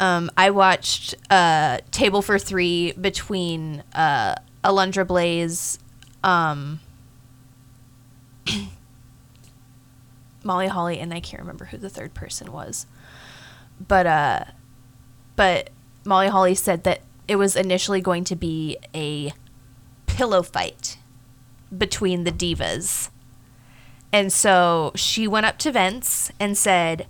Um, 0.00 0.30
I 0.36 0.50
watched 0.50 1.14
uh, 1.28 1.78
Table 1.90 2.22
for 2.22 2.38
Three 2.38 2.92
between 2.92 3.84
uh, 3.94 4.34
Alundra 4.64 5.06
Blaze, 5.06 5.78
um, 6.24 6.80
Molly 10.42 10.68
Holly, 10.68 10.98
and 10.98 11.12
I 11.12 11.20
can't 11.20 11.42
remember 11.42 11.66
who 11.66 11.76
the 11.76 11.90
third 11.90 12.14
person 12.14 12.50
was. 12.50 12.86
But 13.86 14.06
uh, 14.06 14.44
but 15.36 15.68
Molly 16.04 16.28
Holly 16.28 16.54
said 16.54 16.84
that 16.84 17.02
it 17.28 17.36
was 17.36 17.54
initially 17.54 18.00
going 18.00 18.24
to 18.24 18.36
be 18.36 18.78
a 18.94 19.34
pillow 20.06 20.42
fight 20.42 20.96
between 21.76 22.24
the 22.24 22.32
divas. 22.32 23.10
And 24.12 24.32
so 24.32 24.92
she 24.96 25.28
went 25.28 25.46
up 25.46 25.58
to 25.58 25.70
Vince 25.70 26.32
and 26.40 26.58
said, 26.58 27.06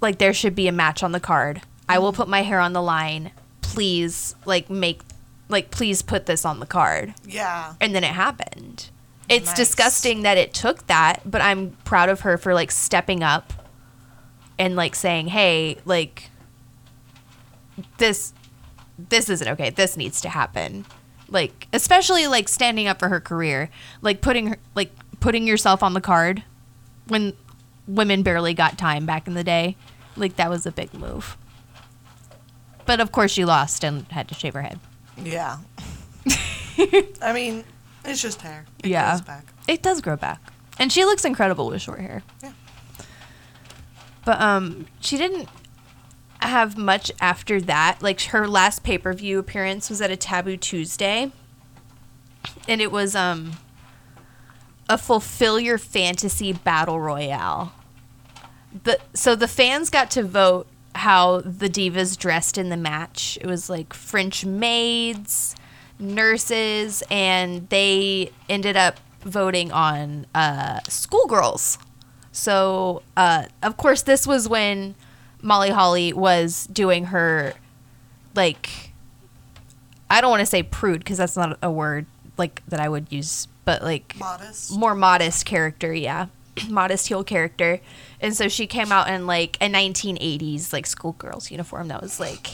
like, 0.00 0.18
there 0.18 0.32
should 0.32 0.54
be 0.54 0.68
a 0.68 0.72
match 0.72 1.02
on 1.02 1.12
the 1.12 1.20
card. 1.20 1.62
I 1.88 1.98
will 1.98 2.12
put 2.12 2.28
my 2.28 2.42
hair 2.42 2.60
on 2.60 2.72
the 2.72 2.82
line. 2.82 3.32
Please, 3.62 4.34
like, 4.44 4.70
make, 4.70 5.02
like, 5.48 5.70
please 5.70 6.02
put 6.02 6.26
this 6.26 6.44
on 6.44 6.60
the 6.60 6.66
card. 6.66 7.14
Yeah. 7.26 7.74
And 7.80 7.94
then 7.94 8.04
it 8.04 8.12
happened. 8.12 8.90
It's 9.28 9.46
Nice. 9.46 9.56
disgusting 9.56 10.22
that 10.22 10.38
it 10.38 10.52
took 10.54 10.86
that, 10.88 11.22
but 11.24 11.40
I'm 11.40 11.76
proud 11.84 12.08
of 12.08 12.20
her 12.20 12.36
for, 12.36 12.54
like, 12.54 12.70
stepping 12.70 13.22
up 13.22 13.52
and, 14.58 14.76
like, 14.76 14.94
saying, 14.94 15.28
hey, 15.28 15.78
like, 15.84 16.30
this, 17.98 18.32
this 18.98 19.28
isn't 19.30 19.48
okay. 19.48 19.70
This 19.70 19.96
needs 19.96 20.20
to 20.22 20.28
happen 20.28 20.84
like 21.32 21.68
especially 21.72 22.26
like 22.26 22.48
standing 22.48 22.88
up 22.88 22.98
for 22.98 23.08
her 23.08 23.20
career 23.20 23.70
like 24.02 24.20
putting 24.20 24.48
her 24.48 24.56
like 24.74 24.90
putting 25.20 25.46
yourself 25.46 25.80
on 25.80 25.94
the 25.94 26.00
card 26.00 26.42
when 27.06 27.32
women 27.86 28.22
barely 28.24 28.52
got 28.52 28.76
time 28.76 29.06
back 29.06 29.28
in 29.28 29.34
the 29.34 29.44
day 29.44 29.76
like 30.16 30.36
that 30.36 30.50
was 30.50 30.66
a 30.66 30.72
big 30.72 30.92
move 30.94 31.36
but 32.86 33.00
of 33.00 33.12
course 33.12 33.30
she 33.30 33.44
lost 33.44 33.84
and 33.84 34.06
had 34.08 34.26
to 34.28 34.34
shave 34.34 34.54
her 34.54 34.62
head 34.62 34.78
Yeah. 35.22 35.58
I 37.22 37.32
mean, 37.34 37.64
it's 38.04 38.22
just 38.22 38.40
hair. 38.42 38.64
It 38.82 38.90
Yeah. 38.90 39.10
grows 39.10 39.20
back. 39.22 39.44
it 39.68 39.82
does 39.82 40.00
grow 40.00 40.16
back 40.16 40.40
and 40.78 40.90
she 40.92 41.04
looks 41.04 41.24
incredible 41.24 41.68
with 41.68 41.82
short 41.82 42.00
hair 42.00 42.22
Yeah. 42.42 42.52
but 44.24 44.40
um 44.40 44.86
she 45.00 45.16
didn't 45.16 45.48
have 46.40 46.76
much 46.78 47.12
after 47.20 47.60
that 47.60 47.98
like 48.02 48.20
her 48.22 48.48
last 48.48 48.82
pay-per-view 48.82 49.38
appearance 49.38 49.90
was 49.90 50.00
at 50.00 50.10
a 50.10 50.16
taboo 50.16 50.56
tuesday 50.56 51.30
and 52.66 52.80
it 52.80 52.90
was 52.90 53.14
um 53.14 53.52
a 54.88 54.96
fulfill 54.98 55.60
your 55.60 55.76
fantasy 55.78 56.52
battle 56.52 56.98
royale 56.98 57.72
the 58.84 58.98
so 59.14 59.34
the 59.34 59.48
fans 59.48 59.90
got 59.90 60.10
to 60.10 60.22
vote 60.22 60.66
how 60.94 61.40
the 61.40 61.68
divas 61.68 62.18
dressed 62.18 62.58
in 62.58 62.68
the 62.68 62.76
match 62.76 63.38
it 63.40 63.46
was 63.46 63.70
like 63.70 63.92
french 63.92 64.44
maids 64.44 65.54
nurses 65.98 67.02
and 67.10 67.68
they 67.68 68.30
ended 68.48 68.76
up 68.76 68.98
voting 69.22 69.70
on 69.70 70.26
uh 70.34 70.80
schoolgirls 70.88 71.78
so 72.32 73.02
uh 73.16 73.44
of 73.62 73.76
course 73.76 74.02
this 74.02 74.26
was 74.26 74.48
when 74.48 74.94
molly 75.42 75.70
holly 75.70 76.12
was 76.12 76.66
doing 76.68 77.06
her 77.06 77.52
like 78.34 78.92
i 80.08 80.20
don't 80.20 80.30
want 80.30 80.40
to 80.40 80.46
say 80.46 80.62
prude 80.62 81.00
because 81.00 81.18
that's 81.18 81.36
not 81.36 81.58
a 81.62 81.70
word 81.70 82.06
like 82.38 82.62
that 82.66 82.80
i 82.80 82.88
would 82.88 83.10
use 83.12 83.46
but 83.70 83.82
like 83.82 84.16
Modest. 84.18 84.76
more 84.76 84.96
modest 84.96 85.46
character, 85.46 85.92
yeah. 85.92 86.26
Modest 86.68 87.08
heel 87.08 87.24
character. 87.24 87.80
And 88.20 88.36
so 88.36 88.48
she 88.48 88.66
came 88.66 88.92
out 88.92 89.08
in 89.08 89.26
like 89.26 89.56
a 89.60 89.68
1980s 89.68 90.72
like 90.72 90.86
schoolgirl's 90.86 91.50
uniform 91.50 91.88
that 91.88 92.02
was 92.02 92.20
like 92.20 92.48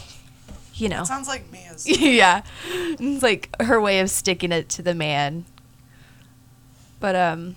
you 0.75 0.89
know. 0.89 1.05
Sounds 1.05 1.29
like 1.29 1.51
Mia's. 1.51 1.87
yeah. 2.01 2.43
It's 2.69 3.23
like 3.23 3.51
her 3.61 3.81
way 3.81 4.01
of 4.01 4.11
sticking 4.11 4.53
it 4.53 4.69
to 4.71 4.83
the 4.83 4.95
man. 4.95 5.47
But 7.01 7.17
um 7.17 7.57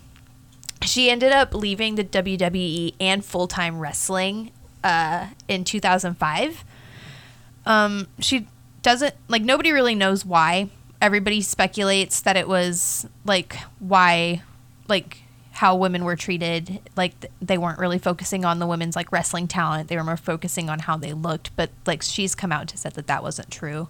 she 0.81 1.09
ended 1.09 1.31
up 1.31 1.53
leaving 1.53 1.95
the 1.95 2.03
WWE 2.03 2.95
and 2.99 3.23
full-time 3.23 3.79
wrestling 3.79 4.51
uh 4.83 5.27
in 5.47 5.63
2005. 5.63 6.63
Um 7.65 8.07
she 8.19 8.47
doesn't 8.81 9.15
like 9.27 9.41
nobody 9.41 9.71
really 9.71 9.95
knows 9.95 10.25
why. 10.25 10.69
Everybody 11.01 11.41
speculates 11.41 12.21
that 12.21 12.35
it 12.37 12.47
was 12.47 13.07
like 13.25 13.57
why 13.79 14.43
like 14.87 15.23
how 15.59 15.75
women 15.75 16.05
were 16.05 16.15
treated 16.15 16.79
like 16.95 17.13
they 17.41 17.57
weren't 17.57 17.79
really 17.79 17.99
focusing 17.99 18.45
on 18.45 18.59
the 18.59 18.65
women's 18.65 18.95
like 18.95 19.11
wrestling 19.11 19.45
talent 19.45 19.89
they 19.89 19.97
were 19.97 20.03
more 20.05 20.15
focusing 20.15 20.69
on 20.69 20.79
how 20.79 20.95
they 20.95 21.11
looked 21.11 21.53
but 21.57 21.69
like 21.85 22.01
she's 22.01 22.33
come 22.33 22.49
out 22.51 22.65
to 22.65 22.77
said 22.77 22.93
that 22.93 23.07
that 23.07 23.21
wasn't 23.21 23.51
true 23.51 23.89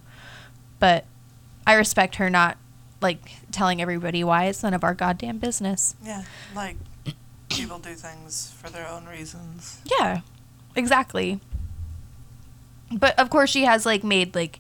but 0.80 1.06
i 1.68 1.74
respect 1.76 2.16
her 2.16 2.28
not 2.28 2.58
like 3.02 3.34
telling 3.52 3.80
everybody 3.82 4.24
why 4.24 4.46
it's 4.46 4.64
none 4.64 4.74
of 4.74 4.84
our 4.84 4.96
goddamn 4.96 5.38
business 5.38 5.96
Yeah. 6.04 6.24
Like, 6.56 6.76
people 7.50 7.78
do 7.78 7.94
things 7.94 8.52
for 8.60 8.70
their 8.72 8.88
own 8.88 9.06
reasons. 9.06 9.80
yeah 10.00 10.22
exactly 10.76 11.40
but 12.92 13.18
of 13.20 13.30
course 13.30 13.52
she 13.52 13.66
has 13.66 13.86
like 13.86 14.04
made 14.04 14.34
like 14.34 14.60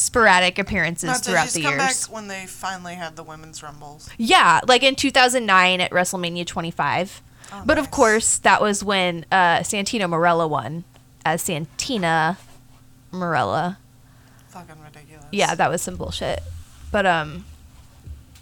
sporadic 0.00 0.58
appearances 0.58 1.08
Not 1.08 1.24
throughout 1.24 1.48
the 1.48 1.62
come 1.62 1.72
years 1.72 2.06
back 2.06 2.14
when 2.14 2.28
they 2.28 2.46
finally 2.46 2.94
had 2.94 3.16
the 3.16 3.22
women's 3.22 3.62
rumbles. 3.62 4.08
Yeah, 4.16 4.60
like 4.66 4.82
in 4.82 4.94
2009 4.94 5.80
at 5.80 5.90
WrestleMania 5.90 6.46
25. 6.46 7.22
Oh, 7.50 7.62
but 7.64 7.78
of 7.78 7.90
course, 7.90 8.38
that 8.38 8.60
was 8.60 8.84
when 8.84 9.24
uh, 9.32 9.58
Santino 9.60 10.08
Marella 10.08 10.48
won 10.48 10.84
as 11.24 11.42
Santina 11.42 12.38
Marella. 13.12 13.78
Fucking 14.48 14.76
ridiculous. 14.82 15.26
Yeah, 15.30 15.54
that 15.54 15.70
was 15.70 15.82
some 15.82 15.96
bullshit. 15.96 16.40
But 16.90 17.06
um 17.06 17.44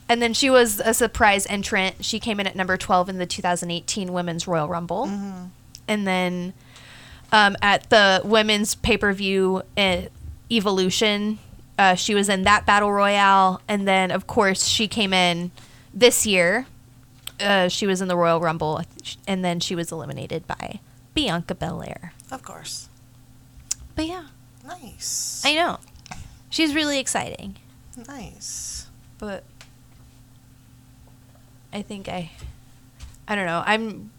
and 0.09 0.22
then 0.22 0.34
she 0.34 0.50
was 0.50 0.80
a 0.80 0.94
surprise 0.94 1.46
entrant. 1.46 2.04
She 2.04 2.20
came 2.20 2.38
in 2.38 2.46
at 2.46 2.54
number 2.54 2.76
12 2.76 3.09
in 3.09 3.18
the 3.18 3.26
2018 3.26 4.12
Women's 4.12 4.46
Royal 4.46 4.68
Rumble. 4.68 5.07
Mm-hmm. 5.07 5.46
And 5.88 6.07
then 6.07 6.54
um, 7.32 7.57
at 7.61 7.90
the 7.90 8.20
women's 8.24 8.74
pay-per-view 8.74 9.62
uh, 9.76 10.02
Evolution, 10.50 11.40
uh, 11.79 11.95
she 11.95 12.14
was 12.14 12.29
in 12.29 12.43
that 12.45 12.64
battle 12.66 12.91
royale 12.93 13.61
and 13.68 13.87
then 13.87 14.11
of 14.11 14.27
course 14.27 14.66
she 14.66 14.89
came 14.89 15.12
in 15.12 15.51
this 15.93 16.27
year. 16.27 16.66
Uh, 17.39 17.68
she 17.68 17.87
was 17.87 18.01
in 18.01 18.09
the 18.09 18.16
Royal 18.16 18.41
Rumble 18.41 18.81
and 19.29 19.45
then 19.45 19.61
she 19.61 19.74
was 19.74 19.93
eliminated 19.93 20.47
by 20.47 20.81
Bianca 21.12 21.55
Belair. 21.55 22.14
Of 22.31 22.43
course. 22.43 22.89
But 23.95 24.07
yeah, 24.07 24.27
Nice. 24.66 25.43
I 25.45 25.55
know. 25.55 25.79
She's 26.51 26.74
really 26.74 26.99
exciting. 26.99 27.57
nice. 28.09 28.87
but 29.18 29.45
I 31.72 31.83
think 31.83 32.09
I 32.09 32.31
I 33.29 33.35
don't 33.35 33.47
know. 33.47 33.62
I'm 33.66 34.11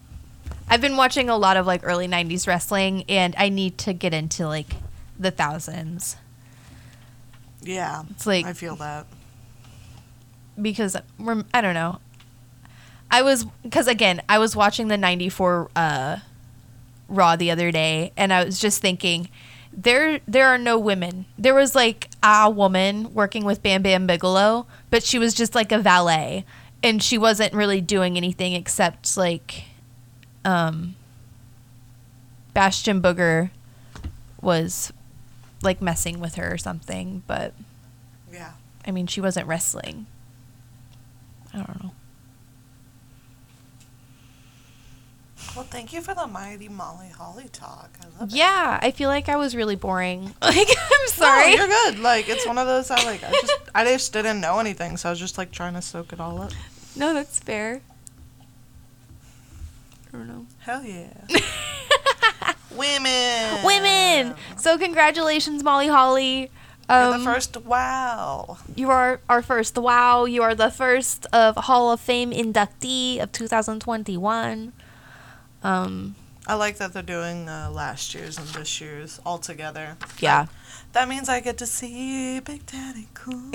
I've 0.70 0.82
been 0.82 0.95
watching 0.97 1.30
a 1.30 1.38
lot 1.38 1.58
of 1.58 1.66
like 1.66 1.82
early 1.84 2.08
90s 2.08 2.45
wrestling 2.47 3.03
and 3.10 3.34
I 3.38 3.49
need 3.49 3.78
to 3.80 3.93
get 3.93 4.14
into 4.14 4.47
like 4.47 4.68
the 5.18 5.32
thousands 5.32 6.18
Yeah. 7.62 8.03
It's 8.12 8.26
like- 8.26 8.45
I 8.45 8.53
feel 8.53 8.76
that. 8.78 9.05
because 10.62 10.95
we're, 11.20 11.43
I 11.53 11.62
don't 11.62 11.74
know. 11.76 11.99
I 13.12 13.22
was 13.22 13.45
cuz 13.72 13.88
again, 13.88 14.22
I 14.28 14.38
was 14.39 14.55
watching 14.55 14.88
the 14.89 14.97
94 14.97 15.70
uh 15.76 16.18
Raw 17.10 17.36
the 17.38 17.51
other 17.51 17.72
day 17.72 18.12
and 18.18 18.34
I 18.34 18.43
was 18.43 18.60
just 18.60 18.82
thinking 18.82 19.30
there 19.72 20.20
there 20.28 20.47
are 20.47 20.58
no 20.58 20.78
women. 20.78 21.26
There 21.38 21.53
was 21.53 21.74
like 21.76 22.10
a 22.24 22.49
woman 22.49 23.14
working 23.14 23.45
with 23.45 23.62
Bam 23.64 23.82
Bam 23.84 24.08
Bigelow, 24.08 24.66
but 24.89 25.03
she 25.03 25.18
was 25.20 25.34
just 25.34 25.55
like 25.55 25.72
a 25.72 25.78
valet 25.80 26.43
and 26.84 27.01
she 27.01 27.18
wasn't 27.18 27.53
really 27.53 27.80
doing 27.82 28.18
anything 28.18 28.53
except 28.53 29.16
like 29.16 29.66
um 30.43 30.95
Bastion 32.53 33.01
Booger 33.01 33.51
was 34.41 34.91
like 35.62 35.82
messing 35.82 36.20
with 36.20 36.36
her 36.36 36.51
or 36.53 36.58
something, 36.58 37.24
but 37.28 37.53
Yeah. 38.32 38.51
I 38.86 38.91
mean, 38.91 39.08
she 39.08 39.20
wasn't 39.22 39.47
wrestling. 39.47 40.05
I 41.53 41.58
don't 41.58 41.84
know. 41.84 41.91
Well, 45.55 45.66
thank 45.66 45.91
you 45.93 46.01
for 46.01 46.14
the 46.14 46.28
mighty 46.28 46.68
Molly 46.70 47.10
Holly 47.10 47.49
talk. 47.51 47.89
I 48.01 48.20
love 48.20 48.32
it. 48.32 48.36
Yeah, 48.36 48.80
I 48.82 48.91
feel 48.91 49.10
like 49.10 49.28
I 49.30 49.38
was 49.38 49.55
really 49.55 49.76
boring. 49.76 50.34
Like, 50.41 50.68
I'm 50.70 51.08
sorry. 51.08 51.55
No, 51.55 51.66
you're 51.66 51.68
good. 51.68 51.99
Like 51.99 52.30
it's 52.30 52.45
one 52.45 52.58
of 52.58 52.68
those 52.68 52.91
I 52.91 53.03
like. 53.05 53.24
I 53.24 53.32
just 53.32 53.53
I 53.76 53.84
just 53.86 54.14
didn't 54.14 54.39
know 54.41 54.60
anything, 54.60 54.97
so 54.97 55.10
I 55.10 55.12
was 55.12 55.20
just 55.20 55.38
like 55.38 55.51
trying 55.51 55.74
to 55.74 55.82
soak 55.82 56.14
it 56.14 56.20
all 56.20 56.41
up. 56.41 56.51
No, 56.95 57.14
that's 57.14 57.39
fair. 57.39 57.82
I 60.08 60.18
don't 60.18 60.28
know. 60.28 60.45
Hell 60.60 60.84
yeah. 60.84 61.08
Women. 62.78 63.63
Women. 63.65 64.36
So 64.57 64.78
congratulations, 64.78 65.63
Molly 65.63 65.88
Holly. 65.88 66.51
Um, 66.89 67.09
You're 67.09 67.17
the 67.19 67.23
first. 67.25 67.57
Wow. 67.57 68.57
You 68.75 68.89
are 68.89 69.19
our 69.28 69.41
first. 69.41 69.78
Wow, 69.78 70.25
you 70.25 70.41
are 70.43 70.55
the 70.55 70.71
first 70.71 71.25
of 71.34 71.55
Hall 71.57 71.91
of 71.91 71.99
Fame 71.99 72.32
inductee 72.32 73.21
of 73.21 73.32
2021. 73.32 74.71
Um, 75.63 76.15
I 76.45 76.53
like 76.53 76.78
that 76.78 76.93
they're 76.93 77.03
doing 77.03 77.49
uh, 77.49 77.69
last 77.73 78.13
year's 78.13 78.38
and 78.38 78.47
this 78.49 78.80
year's 78.80 79.19
all 79.25 79.38
together. 79.38 79.97
yeah. 80.19 80.45
That 80.97 81.07
means 81.07 81.29
I 81.29 81.41
get 81.41 81.59
to 81.59 81.67
see 81.67 82.39
Big 82.39 82.65
Daddy 82.65 83.07
Cool. 83.13 83.51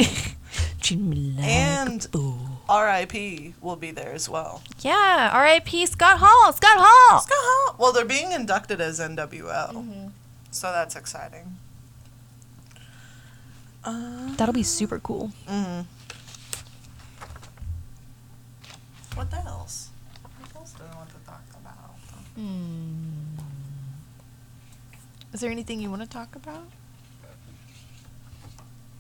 Treat 0.80 1.01
me 1.01 1.34
like 1.36 1.45
And- 1.45 2.05
a 2.05 2.09
fool. 2.09 2.38
R.I.P. 2.68 3.55
will 3.61 3.74
be 3.74 3.90
there 3.90 4.12
as 4.12 4.28
well. 4.28 4.62
Yeah. 4.78 5.28
R.I.P. 5.32 5.86
Scott 5.86 6.18
Hall. 6.20 6.53
Scott 6.53 6.78
Hall. 6.78 7.18
Scott 7.20 7.36
Hall. 7.40 7.74
Well, 7.80 7.93
they're 7.93 8.05
being 8.05 8.30
inducted 8.30 8.80
as 8.80 9.01
NWO, 9.01 9.72
Mm-hmm. 9.74 10.07
so 10.53 10.70
that's 10.70 10.95
exciting. 10.95 11.59
Uh, 13.84 14.36
That'll 14.36 14.55
be 14.55 14.62
super 14.62 15.01
cool. 15.01 15.32
mm. 15.49 15.84
What 19.16 19.34
else? 19.34 19.90
What 20.22 20.57
else 20.61 20.72
do 20.74 20.84
I 20.90 20.97
want 20.97 21.09
to 21.11 21.16
talk 21.26 21.43
about? 21.61 21.90
Hmm. 22.36 23.34
Is 25.32 25.40
there 25.40 25.51
anything 25.51 25.80
you 25.80 25.90
want 25.90 26.03
to 26.03 26.09
talk 26.09 26.36
about? 26.36 26.68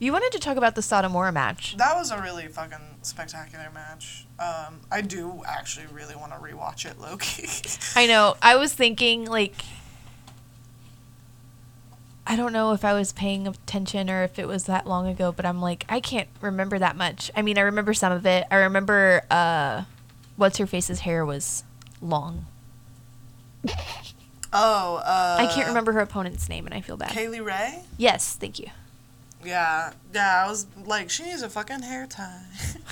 You 0.02 0.12
wanted 0.12 0.32
to 0.32 0.40
talk 0.40 0.56
about 0.56 0.74
the 0.74 0.80
Satomura 0.80 1.32
match. 1.32 1.76
That 1.76 1.94
was 1.94 2.10
a 2.10 2.20
really 2.20 2.48
fucking 2.48 2.96
spectacular 3.02 3.70
match. 3.72 4.26
Um, 4.36 4.80
I 4.90 5.00
do 5.00 5.42
actually 5.46 5.86
really 5.92 6.16
want 6.16 6.32
to 6.32 6.38
rewatch 6.38 6.90
it, 6.90 7.00
Loki. 7.00 7.48
I 7.94 8.08
know. 8.08 8.34
I 8.42 8.56
was 8.56 8.74
thinking 8.74 9.26
like 9.26 9.54
I 12.26 12.34
don't 12.34 12.52
know 12.52 12.72
if 12.72 12.84
I 12.84 12.94
was 12.94 13.12
paying 13.12 13.46
attention 13.46 14.10
or 14.10 14.24
if 14.24 14.40
it 14.40 14.48
was 14.48 14.64
that 14.64 14.88
long 14.88 15.06
ago, 15.06 15.30
but 15.30 15.46
I'm 15.46 15.60
like 15.60 15.84
I 15.88 16.00
can't 16.00 16.28
remember 16.40 16.80
that 16.80 16.96
much. 16.96 17.30
I 17.36 17.42
mean, 17.42 17.56
I 17.56 17.60
remember 17.60 17.94
some 17.94 18.10
of 18.10 18.26
it. 18.26 18.44
I 18.50 18.56
remember 18.56 19.22
uh 19.30 19.84
what's 20.34 20.58
her 20.58 20.66
face's 20.66 20.98
hair 20.98 21.24
was 21.24 21.62
long. 22.00 22.46
oh, 24.52 24.96
uh, 24.96 25.36
I 25.38 25.46
can't 25.46 25.68
remember 25.68 25.92
her 25.92 26.00
opponent's 26.00 26.48
name 26.48 26.66
and 26.66 26.74
I 26.74 26.80
feel 26.80 26.96
bad. 26.96 27.10
Kay 27.10 27.28
Lee 27.28 27.38
Ray. 27.38 27.84
Yes, 27.96 28.34
thank 28.34 28.58
you. 28.58 28.66
Yeah, 29.44 29.92
yeah. 30.14 30.44
I 30.44 30.48
was 30.48 30.66
like, 30.84 31.10
she 31.10 31.24
needs 31.24 31.42
a 31.42 31.48
fucking 31.48 31.82
hair 31.82 32.06
tie. 32.06 32.44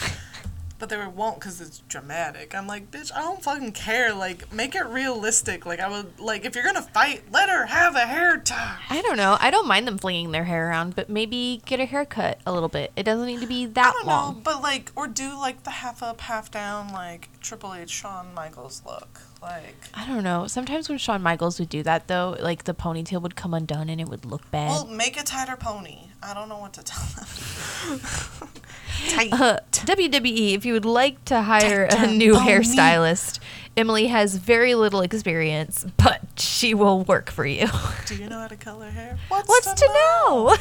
but 0.80 0.88
they 0.88 0.96
were 0.96 1.08
won't 1.08 1.38
because 1.38 1.60
it's 1.60 1.80
dramatic. 1.88 2.54
I'm 2.54 2.66
like, 2.66 2.90
bitch, 2.90 3.12
I 3.14 3.20
don't 3.20 3.42
fucking 3.42 3.72
care. 3.72 4.14
Like, 4.14 4.52
make 4.52 4.74
it 4.74 4.86
realistic. 4.86 5.66
Like, 5.66 5.78
I 5.78 5.88
would 5.88 6.18
like 6.18 6.44
if 6.44 6.54
you're 6.54 6.64
gonna 6.64 6.82
fight, 6.82 7.22
let 7.30 7.48
her 7.50 7.66
have 7.66 7.94
a 7.94 8.00
hair 8.06 8.38
tie. 8.38 8.78
I 8.88 9.02
don't 9.02 9.16
know. 9.18 9.36
I 9.40 9.50
don't 9.50 9.68
mind 9.68 9.86
them 9.86 9.98
flinging 9.98 10.32
their 10.32 10.44
hair 10.44 10.68
around, 10.70 10.96
but 10.96 11.08
maybe 11.08 11.62
get 11.66 11.78
a 11.80 11.84
haircut 11.84 12.40
a 12.46 12.52
little 12.52 12.70
bit. 12.70 12.92
It 12.96 13.02
doesn't 13.04 13.26
need 13.26 13.40
to 13.40 13.46
be 13.46 13.66
that 13.66 13.88
I 13.88 13.92
don't 13.92 14.06
long. 14.06 14.34
know, 14.34 14.40
but 14.40 14.62
like, 14.62 14.90
or 14.96 15.06
do 15.06 15.38
like 15.38 15.62
the 15.64 15.70
half 15.70 16.02
up, 16.02 16.22
half 16.22 16.50
down, 16.50 16.92
like 16.92 17.28
Triple 17.40 17.74
H, 17.74 17.90
Shawn 17.90 18.34
Michaels 18.34 18.82
look. 18.86 19.20
Like, 19.42 19.76
I 19.94 20.06
don't 20.06 20.22
know. 20.22 20.46
Sometimes 20.46 20.88
when 20.88 20.98
Shawn 20.98 21.22
Michaels 21.22 21.58
would 21.58 21.70
do 21.70 21.82
that, 21.82 22.08
though, 22.08 22.36
like 22.40 22.64
the 22.64 22.74
ponytail 22.74 23.22
would 23.22 23.36
come 23.36 23.54
undone 23.54 23.88
and 23.88 24.00
it 24.00 24.08
would 24.08 24.26
look 24.26 24.50
bad. 24.50 24.68
well, 24.68 24.86
make 24.86 25.18
a 25.18 25.22
tighter 25.22 25.56
pony. 25.56 26.08
I 26.22 26.34
don't 26.34 26.48
know 26.50 26.58
what 26.58 26.74
to 26.74 26.82
tell 26.82 27.02
them. 27.16 28.00
Tight. 29.08 29.32
Uh, 29.32 29.60
WWE, 29.72 30.54
if 30.54 30.66
you 30.66 30.74
would 30.74 30.84
like 30.84 31.24
to 31.24 31.40
hire 31.40 31.88
a 31.90 32.06
new 32.06 32.34
pony. 32.34 32.50
hairstylist, 32.50 33.38
Emmalee 33.76 34.10
has 34.10 34.36
very 34.36 34.74
little 34.74 35.00
experience, 35.00 35.86
but 35.96 36.20
she 36.36 36.74
will 36.74 37.04
work 37.04 37.30
for 37.30 37.46
you. 37.46 37.66
Do 38.06 38.16
you 38.16 38.28
know 38.28 38.40
how 38.40 38.48
to 38.48 38.56
color 38.56 38.90
hair? 38.90 39.18
What's, 39.28 39.48
What's 39.48 39.72
to 39.72 39.86
know? 39.86 40.56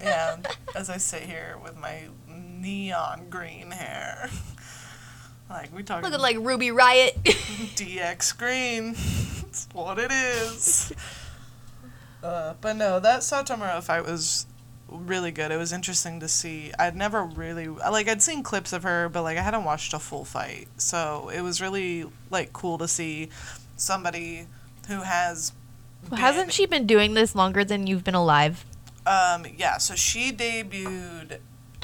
Yeah, 0.00 0.36
as 0.76 0.88
I 0.88 0.98
sit 0.98 1.22
here 1.22 1.56
with 1.64 1.76
my 1.76 2.04
neon 2.28 3.26
green 3.28 3.72
hair. 3.72 4.30
Like 5.50 5.74
we 5.74 5.82
talking 5.82 6.04
Looking 6.04 6.20
like 6.20 6.36
Ruby 6.38 6.68
Riott. 6.68 7.14
DX 7.24 8.38
green. 8.38 8.92
That's 8.92 9.68
what 9.72 9.98
it 9.98 10.10
is. 10.10 10.92
Uh, 12.22 12.52
but 12.60 12.76
no, 12.76 13.00
that 13.00 13.20
Satomura 13.20 13.82
fight 13.82 14.04
was 14.04 14.44
really 14.90 15.30
good. 15.30 15.50
It 15.50 15.56
was 15.56 15.72
interesting 15.72 16.20
to 16.20 16.28
see. 16.28 16.70
I'd 16.78 16.94
never 16.94 17.24
really 17.24 17.68
like 17.68 18.08
I'd 18.08 18.22
seen 18.22 18.42
clips 18.42 18.74
of 18.74 18.82
her, 18.82 19.08
but 19.08 19.22
like 19.22 19.38
I 19.38 19.40
hadn't 19.40 19.64
watched 19.64 19.94
a 19.94 19.98
full 19.98 20.26
fight. 20.26 20.68
So 20.76 21.30
it 21.34 21.40
was 21.40 21.62
really 21.62 22.04
like 22.28 22.52
cool 22.52 22.76
to 22.76 22.86
see 22.86 23.30
somebody 23.76 24.46
who 24.86 25.00
has 25.00 25.52
Well, 26.10 26.20
Hasn't 26.20 26.52
she 26.52 26.66
been 26.66 26.86
doing 26.86 27.14
this 27.14 27.34
longer 27.34 27.64
than 27.64 27.86
you've 27.86 28.04
been 28.04 28.14
alive? 28.14 28.66
Um, 29.06 29.46
yeah, 29.56 29.78
so 29.78 29.94
she 29.94 30.30
debuted 30.32 31.38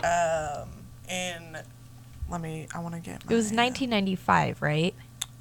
um, 0.05 0.69
in. 1.09 1.59
Let 2.29 2.41
me. 2.41 2.67
I 2.75 2.81
want 2.81 2.95
to 2.95 3.01
get. 3.01 3.23
It 3.29 3.35
was 3.35 3.53
my- 3.53 3.65
1995, 3.65 4.63
right? 4.63 4.95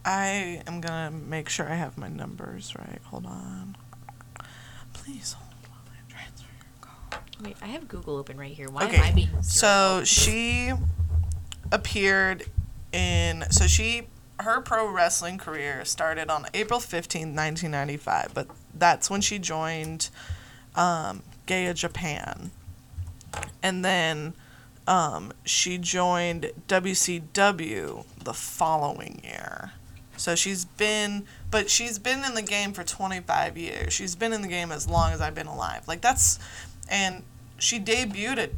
I 0.03 0.61
am 0.67 0.81
gonna 0.81 1.09
make 1.11 1.49
sure 1.49 1.67
I 1.69 1.75
have 1.75 1.97
my 1.97 2.07
numbers 2.07 2.75
right. 2.77 3.01
Hold 3.05 3.25
on. 3.25 3.75
Please 4.93 5.33
hold 5.33 5.51
while 5.67 5.79
I 5.87 6.11
transfer 6.11 6.45
your 6.59 6.65
call. 6.79 7.19
Wait, 7.43 7.57
I 7.61 7.67
have 7.67 7.87
Google 7.87 8.15
open 8.17 8.37
right 8.37 8.53
here. 8.53 8.69
Why 8.69 8.85
Okay, 8.85 8.97
am 8.97 9.03
I 9.03 9.11
being 9.11 9.29
So 9.41 9.99
So 9.99 10.03
she 10.03 10.73
appeared 11.71 12.45
in. 12.91 13.45
So 13.49 13.67
she. 13.67 14.07
Her 14.41 14.59
pro 14.59 14.89
wrestling 14.91 15.37
career 15.37 15.85
started 15.85 16.29
on 16.29 16.45
April 16.53 16.81
15th, 16.81 17.33
1995, 17.33 18.31
but 18.33 18.47
that's 18.73 19.09
when 19.09 19.21
she 19.21 19.39
joined 19.39 20.09
um, 20.75 21.23
GAEA 21.47 21.73
Japan. 21.73 22.51
And 23.63 23.83
then 23.85 24.33
um, 24.87 25.33
she 25.43 25.77
joined 25.77 26.51
WCW 26.67 28.05
the 28.23 28.33
following 28.33 29.21
year. 29.23 29.71
So 30.17 30.35
she's 30.35 30.65
been, 30.65 31.25
but 31.51 31.69
she's 31.69 31.99
been 31.99 32.23
in 32.23 32.35
the 32.35 32.41
game 32.41 32.73
for 32.73 32.83
25 32.83 33.57
years. 33.57 33.93
She's 33.93 34.15
been 34.15 34.31
in 34.31 34.41
the 34.41 34.47
game 34.47 34.71
as 34.71 34.87
long 34.87 35.11
as 35.11 35.21
I've 35.21 35.35
been 35.35 35.47
alive. 35.47 35.87
Like 35.87 36.01
that's, 36.01 36.39
and 36.89 37.23
she 37.57 37.79
debuted 37.79 38.37
at, 38.37 38.51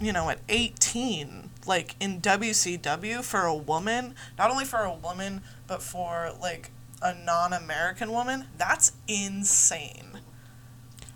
you 0.00 0.12
know, 0.12 0.30
at 0.30 0.38
18, 0.48 1.50
like 1.66 1.96
in 2.00 2.20
WCW 2.20 3.22
for 3.24 3.42
a 3.42 3.54
woman. 3.54 4.14
Not 4.38 4.50
only 4.50 4.64
for 4.64 4.80
a 4.80 4.94
woman, 4.94 5.42
but 5.66 5.82
for 5.82 6.32
like 6.40 6.70
a 7.02 7.14
non-American 7.14 8.12
woman. 8.12 8.46
That's 8.56 8.92
insane. 9.08 10.20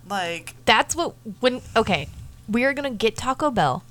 Like 0.09 0.55
That's 0.65 0.95
what 0.95 1.15
when 1.41 1.63
okay, 1.77 2.09
we 2.49 2.65
are 2.65 2.75
gonna 2.75 2.91
get 2.91 3.17
Taco 3.17 3.51
Bell, 3.51 3.85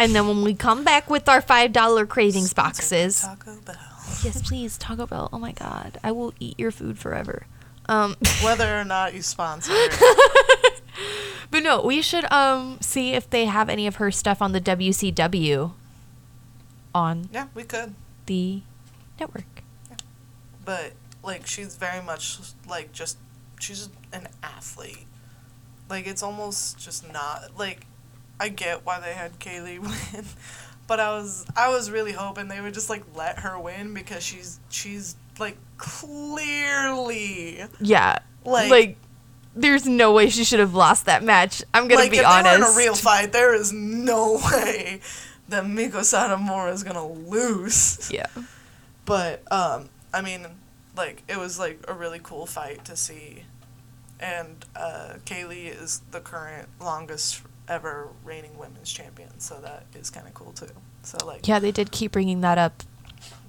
and 0.00 0.14
then 0.14 0.26
when 0.26 0.42
we 0.42 0.54
come 0.54 0.82
back 0.82 1.08
with 1.08 1.28
our 1.28 1.40
five 1.40 1.72
dollar 1.72 2.06
cravings 2.06 2.52
boxes, 2.52 3.20
Taco 3.20 3.56
Bell. 3.64 3.76
yes, 4.24 4.42
please 4.42 4.76
Taco 4.78 5.06
Bell. 5.06 5.28
Oh 5.32 5.38
my 5.38 5.52
God, 5.52 5.98
I 6.02 6.10
will 6.10 6.34
eat 6.40 6.58
your 6.58 6.70
food 6.72 6.98
forever. 6.98 7.46
Um, 7.86 8.16
Whether 8.42 8.78
or 8.80 8.84
not 8.84 9.14
you 9.14 9.22
sponsor 9.22 9.72
it. 9.74 10.82
but 11.50 11.62
no, 11.62 11.82
we 11.82 12.02
should 12.02 12.30
um 12.32 12.78
see 12.80 13.12
if 13.12 13.28
they 13.30 13.44
have 13.46 13.68
any 13.68 13.86
of 13.86 13.96
her 13.96 14.10
stuff 14.10 14.40
on 14.42 14.52
the 14.52 14.60
WCW 14.60 15.72
on 16.94 17.28
Yeah, 17.32 17.46
we 17.54 17.62
could. 17.64 17.94
the 18.26 18.62
network. 19.18 19.44
But 20.64 20.92
like 21.22 21.46
she's 21.46 21.76
very 21.76 22.02
much 22.02 22.38
like 22.68 22.92
just 22.92 23.18
she's 23.60 23.88
an 24.12 24.28
athlete. 24.42 25.06
Like 25.88 26.06
it's 26.06 26.22
almost 26.22 26.78
just 26.78 27.10
not 27.12 27.58
like 27.58 27.86
I 28.40 28.48
get 28.48 28.84
why 28.86 28.98
they 29.00 29.12
had 29.12 29.38
Kay 29.38 29.60
Lee 29.60 29.78
win, 29.80 30.24
but 30.86 30.98
I 30.98 31.10
was 31.18 31.44
I 31.56 31.68
was 31.68 31.90
really 31.90 32.12
hoping 32.12 32.48
they 32.48 32.60
would 32.60 32.74
just 32.74 32.90
like 32.90 33.04
let 33.14 33.40
her 33.40 33.58
win 33.60 33.94
because 33.94 34.22
she's 34.24 34.58
she's 34.70 35.14
like 35.38 35.56
clearly 35.78 37.62
Yeah, 37.80 38.18
Like- 38.44 38.70
like, 38.70 38.96
there's 39.54 39.86
no 39.86 40.12
way 40.12 40.28
she 40.30 40.44
should 40.44 40.60
have 40.60 40.74
lost 40.74 41.06
that 41.06 41.22
match. 41.24 41.62
I'm 41.74 41.88
gonna 41.88 42.02
like 42.02 42.10
be 42.12 42.18
if 42.18 42.26
honest. 42.26 42.44
they 42.44 42.50
were 42.62 42.68
in 42.68 42.74
a 42.74 42.76
real 42.76 42.94
fight, 42.94 43.32
there 43.32 43.54
is 43.54 43.72
no 43.72 44.34
way 44.52 45.00
that 45.48 45.64
Meiko 45.64 46.00
Satomura 46.00 46.72
is 46.72 46.82
gonna 46.84 47.06
lose. 47.06 48.10
yeah. 48.12 48.26
But 49.04 49.42
um, 49.52 49.88
I 50.14 50.20
mean, 50.22 50.46
like 50.96 51.22
it 51.28 51.36
was 51.38 51.58
like 51.58 51.84
a 51.88 51.92
really 51.94 52.20
cool 52.22 52.46
fight 52.46 52.84
to 52.84 52.96
see, 52.96 53.42
and 54.20 54.64
uh, 54.76 55.14
Kay 55.24 55.44
Lee 55.44 55.66
is 55.66 56.02
the 56.12 56.20
current 56.20 56.68
longest 56.80 57.42
ever 57.68 58.08
reigning 58.24 58.56
women's 58.58 58.92
champion, 58.92 59.38
so 59.40 59.56
that 59.60 59.84
is 59.94 60.10
kind 60.10 60.26
of 60.26 60.34
cool 60.34 60.52
too. 60.52 60.66
So 61.02 61.18
like 61.26 61.46
Yeah, 61.46 61.58
they 61.58 61.72
did 61.72 61.90
keep 61.92 62.12
bringing 62.12 62.40
that 62.42 62.58
up. 62.58 62.82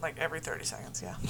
like 0.01 0.17
every 0.19 0.39
thirty 0.39 0.65
seconds, 0.65 1.01
yeah. 1.01 1.15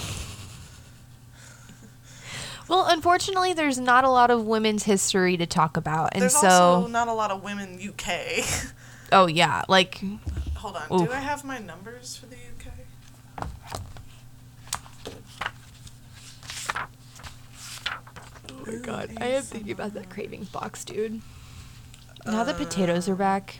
Well, 2.68 2.86
unfortunately, 2.88 3.52
there's 3.54 3.80
not 3.80 4.06
a 4.06 4.10
lot 4.10 4.32
of 4.32 4.46
women's 4.46 4.84
history 4.84 5.36
to 5.36 5.46
talk 5.46 5.76
about, 5.76 6.12
and 6.14 6.22
There's 6.22 6.38
so 6.38 6.48
also 6.48 6.88
not 6.88 7.10
a 7.10 7.14
lot 7.14 7.30
of 7.30 7.44
women 7.44 7.78
UK. 7.86 8.46
oh 9.12 9.28
yeah, 9.28 9.64
like 9.68 10.00
Hold 10.56 10.78
on, 10.78 10.84
Oof. 11.02 11.08
do 11.10 11.14
I 11.14 11.20
have 11.20 11.44
my 11.44 11.58
numbers 11.60 12.16
for 12.16 12.28
the 12.28 12.36
UK? 12.38 13.48
oh 18.50 18.66
my 18.66 18.76
god, 18.76 19.10
I 19.20 19.26
am 19.28 19.44
thinking 19.44 19.72
about 19.72 19.94
that 19.96 20.10
cravings 20.10 20.50
box, 20.50 20.86
dude. 20.86 21.22
Now 22.26 22.44
that 22.44 22.58
potatoes 22.58 23.10
are 23.10 23.16
back, 23.16 23.60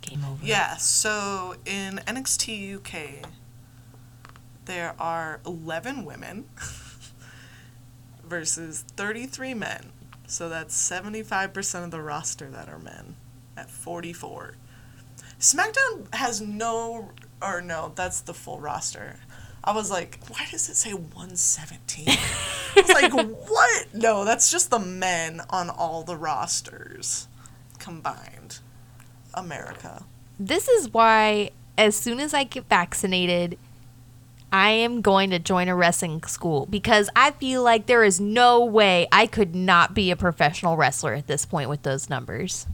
game 0.00 0.24
over. 0.24 0.44
Yeah, 0.44 0.76
so 0.76 1.54
in 1.66 2.00
NXT 2.06 2.76
UK, 2.76 3.28
there 4.64 4.94
are 4.98 5.40
11 5.44 6.04
women 6.04 6.46
versus 8.24 8.84
33 8.96 9.54
men. 9.54 9.92
So 10.26 10.48
that's 10.48 10.74
75% 10.76 11.84
of 11.84 11.90
the 11.90 12.00
roster 12.00 12.48
that 12.50 12.68
are 12.68 12.78
men 12.78 13.16
at 13.56 13.70
44. 13.70 14.54
SmackDown 15.38 16.12
has 16.14 16.40
no, 16.40 17.10
or 17.42 17.60
no, 17.60 17.92
that's 17.94 18.20
the 18.22 18.34
full 18.34 18.60
roster. 18.60 19.16
I 19.64 19.72
was 19.72 19.90
like, 19.90 20.18
why 20.28 20.46
does 20.50 20.68
it 20.68 20.76
say 20.76 20.92
117? 20.92 22.04
I 22.08 22.18
was 22.76 22.88
like, 22.90 23.12
what? 23.48 23.94
No, 23.94 24.24
that's 24.24 24.50
just 24.50 24.70
the 24.70 24.78
men 24.78 25.40
on 25.48 25.70
all 25.70 26.02
the 26.02 26.16
rosters. 26.16 27.28
combined 27.78 28.58
America. 29.32 30.04
This 30.38 30.68
is 30.68 30.92
why, 30.92 31.50
as 31.78 31.96
soon 31.96 32.20
as 32.20 32.34
I 32.34 32.44
get 32.44 32.68
vaccinated, 32.68 33.58
I 34.52 34.70
am 34.70 35.00
going 35.00 35.30
to 35.30 35.38
join 35.38 35.68
a 35.68 35.74
wrestling 35.74 36.22
school 36.24 36.66
because 36.66 37.08
I 37.16 37.32
feel 37.32 37.62
like 37.62 37.86
there 37.86 38.04
is 38.04 38.20
no 38.20 38.64
way 38.64 39.08
I 39.10 39.26
could 39.26 39.54
not 39.54 39.94
be 39.94 40.10
a 40.10 40.16
professional 40.16 40.76
wrestler 40.76 41.14
at 41.14 41.26
this 41.26 41.44
point 41.46 41.70
with 41.70 41.82
those 41.82 42.10
numbers. 42.10 42.66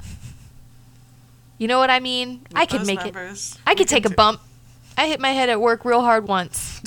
You 1.56 1.68
know 1.68 1.78
what 1.78 1.88
I 1.88 2.00
mean? 2.00 2.42
I 2.54 2.66
could 2.66 2.86
make 2.86 2.98
numbers, 2.98 3.54
it. 3.54 3.60
I 3.66 3.74
could 3.74 3.88
take 3.88 4.06
a 4.06 4.10
bump. 4.10 4.40
I 4.96 5.06
hit 5.08 5.20
my 5.20 5.30
head 5.30 5.48
at 5.48 5.60
work 5.60 5.84
real 5.84 6.00
hard 6.02 6.28
once. 6.28 6.78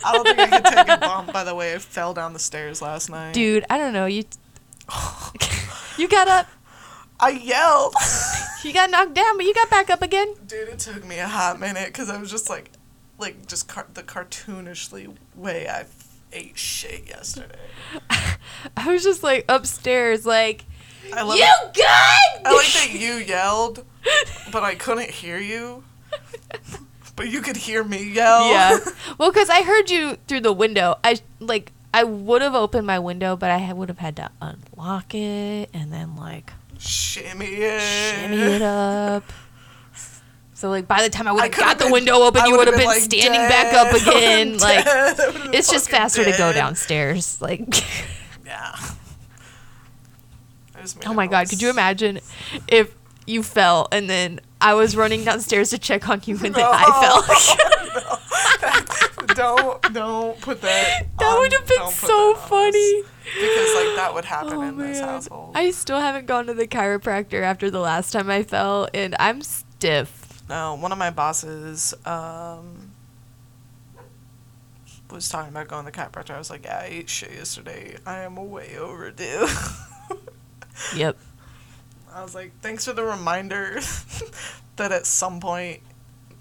I 0.04 0.12
don't 0.12 0.24
think 0.26 0.38
I 0.38 0.48
could 0.60 0.64
take 0.64 0.88
a 0.88 0.96
bump 0.98 1.32
by 1.32 1.44
the 1.44 1.54
way 1.54 1.74
I 1.74 1.78
fell 1.78 2.14
down 2.14 2.32
the 2.32 2.38
stairs 2.38 2.80
last 2.82 3.10
night. 3.10 3.32
Dude, 3.34 3.64
I 3.70 3.78
don't 3.78 3.92
know. 3.92 4.06
You 4.06 4.24
You 5.98 6.08
got 6.08 6.28
up. 6.28 6.46
I 7.18 7.30
yelled. 7.30 7.94
You 8.62 8.74
got 8.74 8.90
knocked 8.90 9.14
down, 9.14 9.38
but 9.38 9.46
you 9.46 9.54
got 9.54 9.70
back 9.70 9.88
up 9.88 10.02
again. 10.02 10.34
Dude, 10.46 10.68
it 10.68 10.78
took 10.80 11.02
me 11.06 11.18
a 11.18 11.26
hot 11.26 11.58
minute 11.58 11.86
because 11.86 12.10
I 12.10 12.18
was 12.18 12.30
just 12.30 12.50
like, 12.50 12.70
like 13.18 13.46
just 13.46 13.68
car- 13.68 13.86
the 13.94 14.02
cartoonishly 14.02 15.16
way 15.34 15.66
I 15.66 15.86
ate 16.30 16.58
shit 16.58 17.08
yesterday. 17.08 17.54
I 18.76 18.86
was 18.92 19.02
just 19.02 19.22
like 19.22 19.46
upstairs 19.48 20.26
like 20.26 20.66
I 21.14 21.22
love 21.22 21.38
You 21.38 21.44
it. 21.44 21.72
good? 21.74 21.84
I 22.46 22.52
like 22.54 22.66
that 22.74 22.90
you 22.92 23.14
yelled, 23.14 23.86
but 24.52 24.62
I 24.62 24.74
couldn't 24.74 25.08
hear 25.10 25.38
you. 25.38 25.84
But 27.20 27.28
you 27.28 27.42
could 27.42 27.58
hear 27.58 27.84
me 27.84 28.02
yell. 28.02 28.48
Yeah. 28.48 28.78
Well, 29.18 29.30
because 29.30 29.50
I 29.50 29.62
heard 29.62 29.90
you 29.90 30.16
through 30.26 30.40
the 30.40 30.54
window. 30.54 30.96
I 31.04 31.18
like 31.38 31.70
I 31.92 32.02
would 32.02 32.40
have 32.40 32.54
opened 32.54 32.86
my 32.86 32.98
window, 32.98 33.36
but 33.36 33.50
I 33.50 33.70
would 33.74 33.90
have 33.90 33.98
had 33.98 34.16
to 34.16 34.30
unlock 34.40 35.14
it 35.14 35.68
and 35.74 35.92
then 35.92 36.16
like 36.16 36.50
Shimmy 36.78 37.44
it. 37.44 37.82
shimmy 37.82 38.38
it 38.38 38.62
up. 38.62 39.24
So 40.54 40.70
like 40.70 40.88
by 40.88 41.02
the 41.02 41.10
time 41.10 41.28
I 41.28 41.32
would 41.32 41.42
have 41.42 41.52
got 41.52 41.78
the 41.78 41.92
window 41.92 42.22
open, 42.22 42.40
I 42.40 42.46
you 42.46 42.56
would 42.56 42.68
have 42.68 42.74
would've 42.76 42.78
been, 42.80 42.86
like, 42.86 43.02
standing 43.02 43.42
back 43.42 43.74
up 43.74 43.92
dead. 43.92 44.00
I 44.08 44.08
would've 44.08 44.22
again. 44.22 44.56
Like 44.56 44.84
dead. 44.86 45.16
Been 45.34 45.52
it's 45.54 45.70
just 45.70 45.90
faster 45.90 46.24
to 46.24 46.32
go 46.38 46.54
downstairs. 46.54 47.42
Like 47.42 47.66
Yeah. 48.46 48.74
I 50.74 50.80
just 50.80 50.96
made 50.96 51.06
oh 51.06 51.12
my 51.12 51.26
god, 51.26 51.50
could 51.50 51.60
you 51.60 51.68
imagine 51.68 52.20
if 52.66 52.94
you 53.26 53.42
fell 53.42 53.88
and 53.92 54.08
then 54.08 54.40
I 54.60 54.74
was 54.74 54.96
running 54.96 55.24
downstairs 55.24 55.70
to 55.70 55.78
check 55.78 56.08
on 56.08 56.20
you 56.24 56.34
and 56.36 56.54
then 56.54 56.62
No. 56.62 56.70
I 56.72 57.00
fell. 57.00 57.22
don't 59.34 59.82
don't 59.94 60.40
put 60.40 60.60
that. 60.62 61.06
That 61.18 61.38
would 61.38 61.52
have 61.52 61.66
been 61.66 61.90
so 61.90 62.06
that 62.06 62.12
on 62.12 62.36
us. 62.36 62.48
funny. 62.48 63.02
Because 63.34 63.74
like 63.74 63.96
that 63.96 64.10
would 64.14 64.24
happen 64.24 64.52
Oh 64.54 64.62
in 64.62 64.76
this 64.78 64.98
man. 65.00 65.08
household. 65.08 65.52
I 65.56 65.70
still 65.70 66.00
haven't 66.00 66.26
gone 66.26 66.46
to 66.46 66.54
the 66.54 66.66
chiropractor 66.66 67.42
after 67.42 67.70
the 67.70 67.78
last 67.80 68.12
time 68.12 68.28
I 68.28 68.42
fell, 68.42 68.88
and 68.92 69.14
I'm 69.18 69.40
stiff. 69.42 70.42
No, 70.48 70.74
one 70.74 70.90
of 70.90 70.98
my 70.98 71.10
bosses 71.10 71.94
um, 72.04 72.90
was 75.10 75.28
talking 75.28 75.50
about 75.50 75.68
going 75.68 75.84
to 75.86 75.92
the 75.92 75.96
chiropractor. 75.96 76.30
I 76.34 76.38
was 76.38 76.50
like, 76.50 76.64
yeah, 76.64 76.80
I 76.82 76.86
ate 76.86 77.08
shit 77.08 77.30
yesterday. 77.32 77.96
I 78.04 78.20
am 78.20 78.34
way 78.36 78.76
overdue. 78.78 79.46
Yep. 80.96 81.18
I 82.12 82.22
was 82.22 82.34
like, 82.34 82.52
thanks 82.60 82.84
for 82.84 82.92
the 82.92 83.04
reminder 83.04 83.80
that 84.76 84.92
at 84.92 85.06
some 85.06 85.40
point 85.40 85.80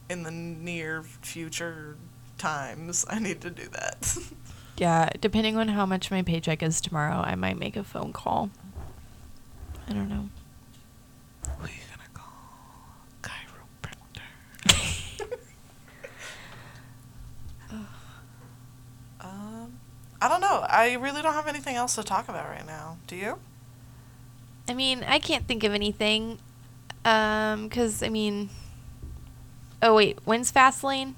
in 0.10 0.24
the 0.24 0.32
near 0.32 1.04
future 1.04 1.96
times, 2.38 3.06
I 3.10 3.20
need 3.20 3.42
to 3.42 3.50
do 3.50 3.68
that. 3.70 4.18
Yeah, 4.78 5.10
depending 5.20 5.58
on 5.58 5.68
how 5.68 5.86
much 5.86 6.10
my 6.10 6.22
paycheck 6.22 6.64
is 6.64 6.80
tomorrow, 6.80 7.16
I 7.18 7.36
might 7.36 7.58
make 7.60 7.76
a 7.76 7.84
phone 7.84 8.14
call. 8.14 8.50
I 9.90 9.92
don't 9.92 10.08
know. 10.08 10.30
Who 11.58 11.66
are 11.66 11.68
you 11.68 11.74
gonna 11.92 12.10
call? 12.14 12.32
Chiropractor. 13.22 14.22
um, 19.20 19.80
I 20.22 20.30
don't 20.30 20.40
know. 20.40 20.66
I 20.70 20.94
really 20.94 21.22
don't 21.22 21.34
have 21.34 21.48
anything 21.48 21.76
else 21.76 21.96
to 21.96 22.04
talk 22.04 22.30
about 22.30 22.48
right 22.48 22.66
now. 22.66 23.00
Do 23.06 23.18
you? 23.18 23.38
I 24.70 24.74
mean, 24.74 25.04
I 25.08 25.20
can't 25.20 25.48
think 25.48 25.64
of 25.64 25.74
anything. 25.74 26.40
Um, 27.06 27.70
cause 27.70 28.04
I 28.04 28.10
mean, 28.10 28.50
oh 29.82 29.96
wait, 29.96 30.20
when's 30.26 30.52
Fastlane? 30.52 31.14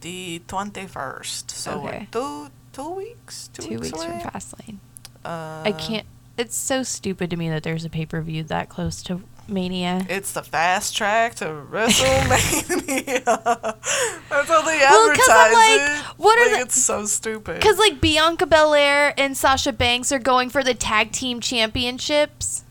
The 0.00 0.42
twenty 0.46 0.86
first. 0.86 1.50
So 1.50 1.84
Okay. 1.86 2.08
two 2.10 2.50
two 2.72 2.90
weeks. 2.90 3.48
Two, 3.52 3.62
Two 3.62 3.78
weeks 3.78 3.92
away? 3.92 4.06
from 4.06 4.30
Fastlane. 4.30 4.76
Uh, 5.24 5.62
I 5.64 5.72
can't. 5.72 6.06
It's 6.36 6.54
so 6.56 6.82
stupid 6.82 7.30
to 7.30 7.36
me 7.36 7.48
that 7.48 7.62
there's 7.62 7.84
a 7.84 7.88
pay 7.88 8.04
per 8.04 8.20
view 8.20 8.42
that 8.44 8.68
close 8.68 9.02
to 9.04 9.22
Mania. 9.48 10.04
It's 10.10 10.32
the 10.32 10.42
fast 10.42 10.94
track 10.96 11.36
to 11.36 11.44
WrestleMania. 11.70 13.24
That's 14.28 14.48
how 14.48 14.62
they 14.62 14.78
Well, 14.80 15.10
I'm 15.30 15.52
like, 15.52 15.80
it. 15.80 16.04
what 16.18 16.38
are 16.38 16.42
like, 16.50 16.54
the- 16.56 16.60
It's 16.66 16.82
so 16.82 17.06
stupid. 17.06 17.54
Because 17.56 17.78
like 17.78 18.00
Bianca 18.00 18.44
Belair 18.46 19.14
and 19.18 19.34
Sasha 19.36 19.72
Banks 19.72 20.12
are 20.12 20.18
going 20.18 20.50
for 20.50 20.62
the 20.62 20.74
tag 20.74 21.12
team 21.12 21.40
championships, 21.40 22.64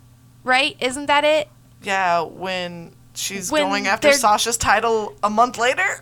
right? 0.45 0.77
Isn't 0.79 1.07
that 1.07 1.25
it? 1.25 1.49
Yeah, 1.83 2.21
when 2.21 2.93
she's 3.13 3.51
When 3.51 3.63
going 3.63 3.87
after 3.87 4.07
they're- 4.07 4.17
Sasha's 4.17 4.55
title 4.57 5.13
a 5.21 5.29
month 5.29 5.57
later. 5.57 5.83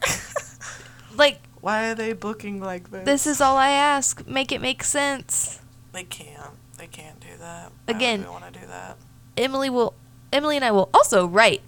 Like 1.15 1.41
Why 1.61 1.89
are 1.91 1.95
they 1.95 2.13
booking 2.13 2.59
like 2.59 2.89
this? 2.89 3.05
this 3.05 3.27
is 3.27 3.39
all 3.39 3.55
I 3.55 3.69
ask. 3.69 4.25
Make 4.27 4.51
it 4.51 4.61
make 4.61 4.83
sense. 4.83 5.59
They 5.91 6.03
can't. 6.03 6.53
They 6.79 6.87
can't 6.87 7.19
do 7.19 7.27
that. 7.39 7.71
Again. 7.87 8.25
I 8.25 8.29
want 8.31 8.51
to 8.51 8.59
do 8.59 8.65
that. 8.65 8.97
Emmalee 9.37 9.69
will. 9.69 9.93
Emmalee 10.31 10.55
and 10.55 10.65
I 10.65 10.71
will 10.71 10.89
also 10.91 11.27
write 11.27 11.61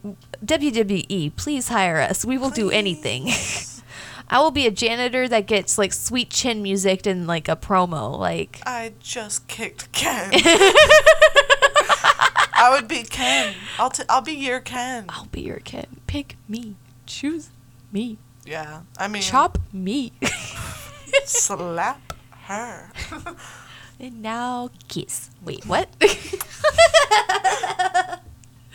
WWE. 0.44 1.36
Please 1.36 1.68
hire 1.68 1.98
us. 1.98 2.26
We 2.26 2.40
will 2.40 2.50
do 2.50 2.72
anything. 2.72 3.28
I 4.32 4.40
will 4.40 4.50
be 4.50 4.66
a 4.66 4.72
janitor 4.72 5.28
that 5.28 5.46
gets 5.46 5.78
like 5.78 5.94
sweet 5.94 6.32
chin 6.32 6.64
music 6.64 7.06
and 7.06 7.28
like 7.28 7.48
a 7.48 7.56
promo. 7.56 8.18
Like 8.18 8.60
I 8.66 8.94
just 9.00 9.48
kicked 9.48 9.92
Ken. 9.92 10.32
I 12.56 12.72
would 12.72 12.88
be 12.88 13.04
Ken. 13.04 13.54
I'll 13.78 13.90
t- 13.90 14.04
I'll 14.10 14.22
be 14.22 14.34
your 14.34 14.62
Ken. 14.62 15.06
I'll 15.10 15.26
be 15.26 15.42
your 15.42 15.60
Ken. 15.60 16.00
Pick 16.08 16.38
me. 16.48 16.76
Choose 17.06 17.50
me. 17.92 18.18
Yeah. 18.46 18.82
I 18.98 19.08
mean, 19.08 19.22
Chop 19.22 19.58
me. 19.74 20.14
slap 21.26 22.14
her. 22.46 22.92
and 24.00 24.22
now 24.22 24.70
kiss. 24.88 25.30
Wait, 25.44 25.66
what? 25.66 25.90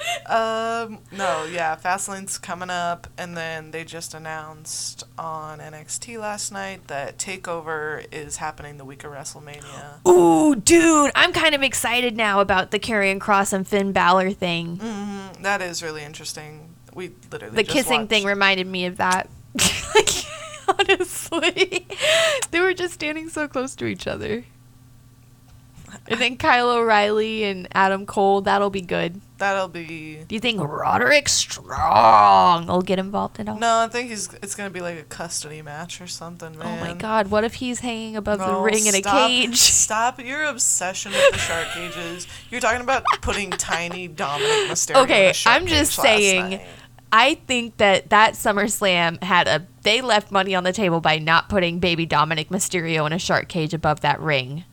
Um, 0.27 0.99
no, 1.11 1.45
yeah, 1.45 1.75
Fastlane's 1.77 2.39
coming 2.39 2.71
up, 2.71 3.09
and 3.19 3.37
then 3.37 3.73
they 3.73 3.85
just 3.85 4.15
announced 4.15 5.05
on 5.19 5.59
NXT 5.59 6.19
last 6.19 6.53
night 6.53 6.87
that 6.87 7.19
Takeover 7.19 8.07
is 8.13 8.37
happening 8.37 8.77
the 8.77 8.85
week 8.85 9.03
of 9.05 9.13
WrestleMania. 9.13 10.07
Ooh, 10.07 10.55
dude, 10.55 11.11
I'm 11.15 11.33
kind 11.33 11.55
of 11.55 11.63
excited 11.63 12.17
now 12.17 12.41
about 12.41 12.71
the 12.71 12.79
Karrion 12.79 13.19
Kross 13.19 13.53
and 13.53 13.67
Finn 13.67 13.93
Balor 13.93 14.31
thing. 14.31 14.77
hmm 14.77 15.43
that 15.43 15.61
is 15.63 15.83
really 15.83 16.03
interesting. 16.05 16.75
We 16.95 17.11
literally 17.31 17.57
the 17.57 17.65
kissing 17.65 18.07
thing 18.09 18.25
reminded 18.25 18.67
me 18.67 18.87
of 18.87 18.99
that. 18.99 19.29
like, 19.95 20.11
honestly, 20.79 21.87
they 22.51 22.61
were 22.61 22.75
just 22.75 22.95
standing 22.95 23.29
so 23.29 23.49
close 23.49 23.75
to 23.77 23.87
each 23.87 24.07
other. 24.07 24.45
And 26.09 26.21
then 26.21 26.37
Kyle 26.37 26.71
O'Reilly 26.71 27.45
and 27.45 27.69
Adam 27.73 28.07
Cole, 28.07 28.41
that'll 28.43 28.71
be 28.71 28.81
good. 28.81 29.21
That'll 29.41 29.69
be. 29.69 30.19
Do 30.29 30.35
you 30.35 30.41
think 30.41 30.61
Roderick 30.61 31.29
Strong 31.29 32.67
will 32.67 32.83
get 32.83 32.99
involved 32.99 33.41
at 33.41 33.49
all? 33.49 33.59
No, 33.59 33.79
I 33.79 33.89
think 33.89 34.11
he's. 34.11 34.29
It's 34.43 34.55
gonna 34.55 34.71
be 34.71 34.81
like 34.81 34.99
a 34.99 35.03
custody 35.05 35.63
match 35.63 36.01
or 36.01 36.07
something, 36.07 36.57
Oh 36.61 36.77
my 36.77 36.93
god, 36.95 37.29
what 37.29 37.43
if 37.43 37.55
he's 37.55 37.81
hanging 37.81 38.17
above 38.17 38.39
the 38.39 38.55
ring 38.55 38.85
in 38.87 38.95
a 38.95 38.99
stop- 38.99 39.29
cage? 39.29 39.57
Stop 39.81 40.21
your 40.21 40.45
obsession 40.45 41.13
with 41.13 41.33
the 41.33 41.39
shark 41.39 41.69
cages. 41.73 42.27
You're 42.51 42.61
talking 42.61 42.83
about 42.83 43.03
putting 43.23 43.51
tiny 43.51 44.09
Dominik 44.09 44.69
Mysterio. 44.69 44.91
in 44.99 45.03
Okay, 45.05 45.31
a 45.31 45.33
shark 45.33 45.57
I'm 45.57 45.67
just 45.67 45.95
saying- 45.95 46.61
I 47.13 47.35
think 47.47 47.79
that 47.79 48.11
that 48.11 48.35
SummerSlam 48.35 49.21
had 49.23 49.49
a 49.49 49.67
they 49.83 50.01
left 50.01 50.31
money 50.31 50.55
on 50.55 50.63
the 50.65 50.73
table 50.73 51.01
by 51.01 51.19
not 51.19 51.49
putting 51.49 51.79
baby 51.81 52.07
Dominik 52.07 52.49
Mysterio 52.49 53.05
in 53.07 53.13
a 53.13 53.19
shark 53.19 53.49
cage 53.49 53.73
above 53.75 54.03
that 54.03 54.21
ring. 54.21 54.65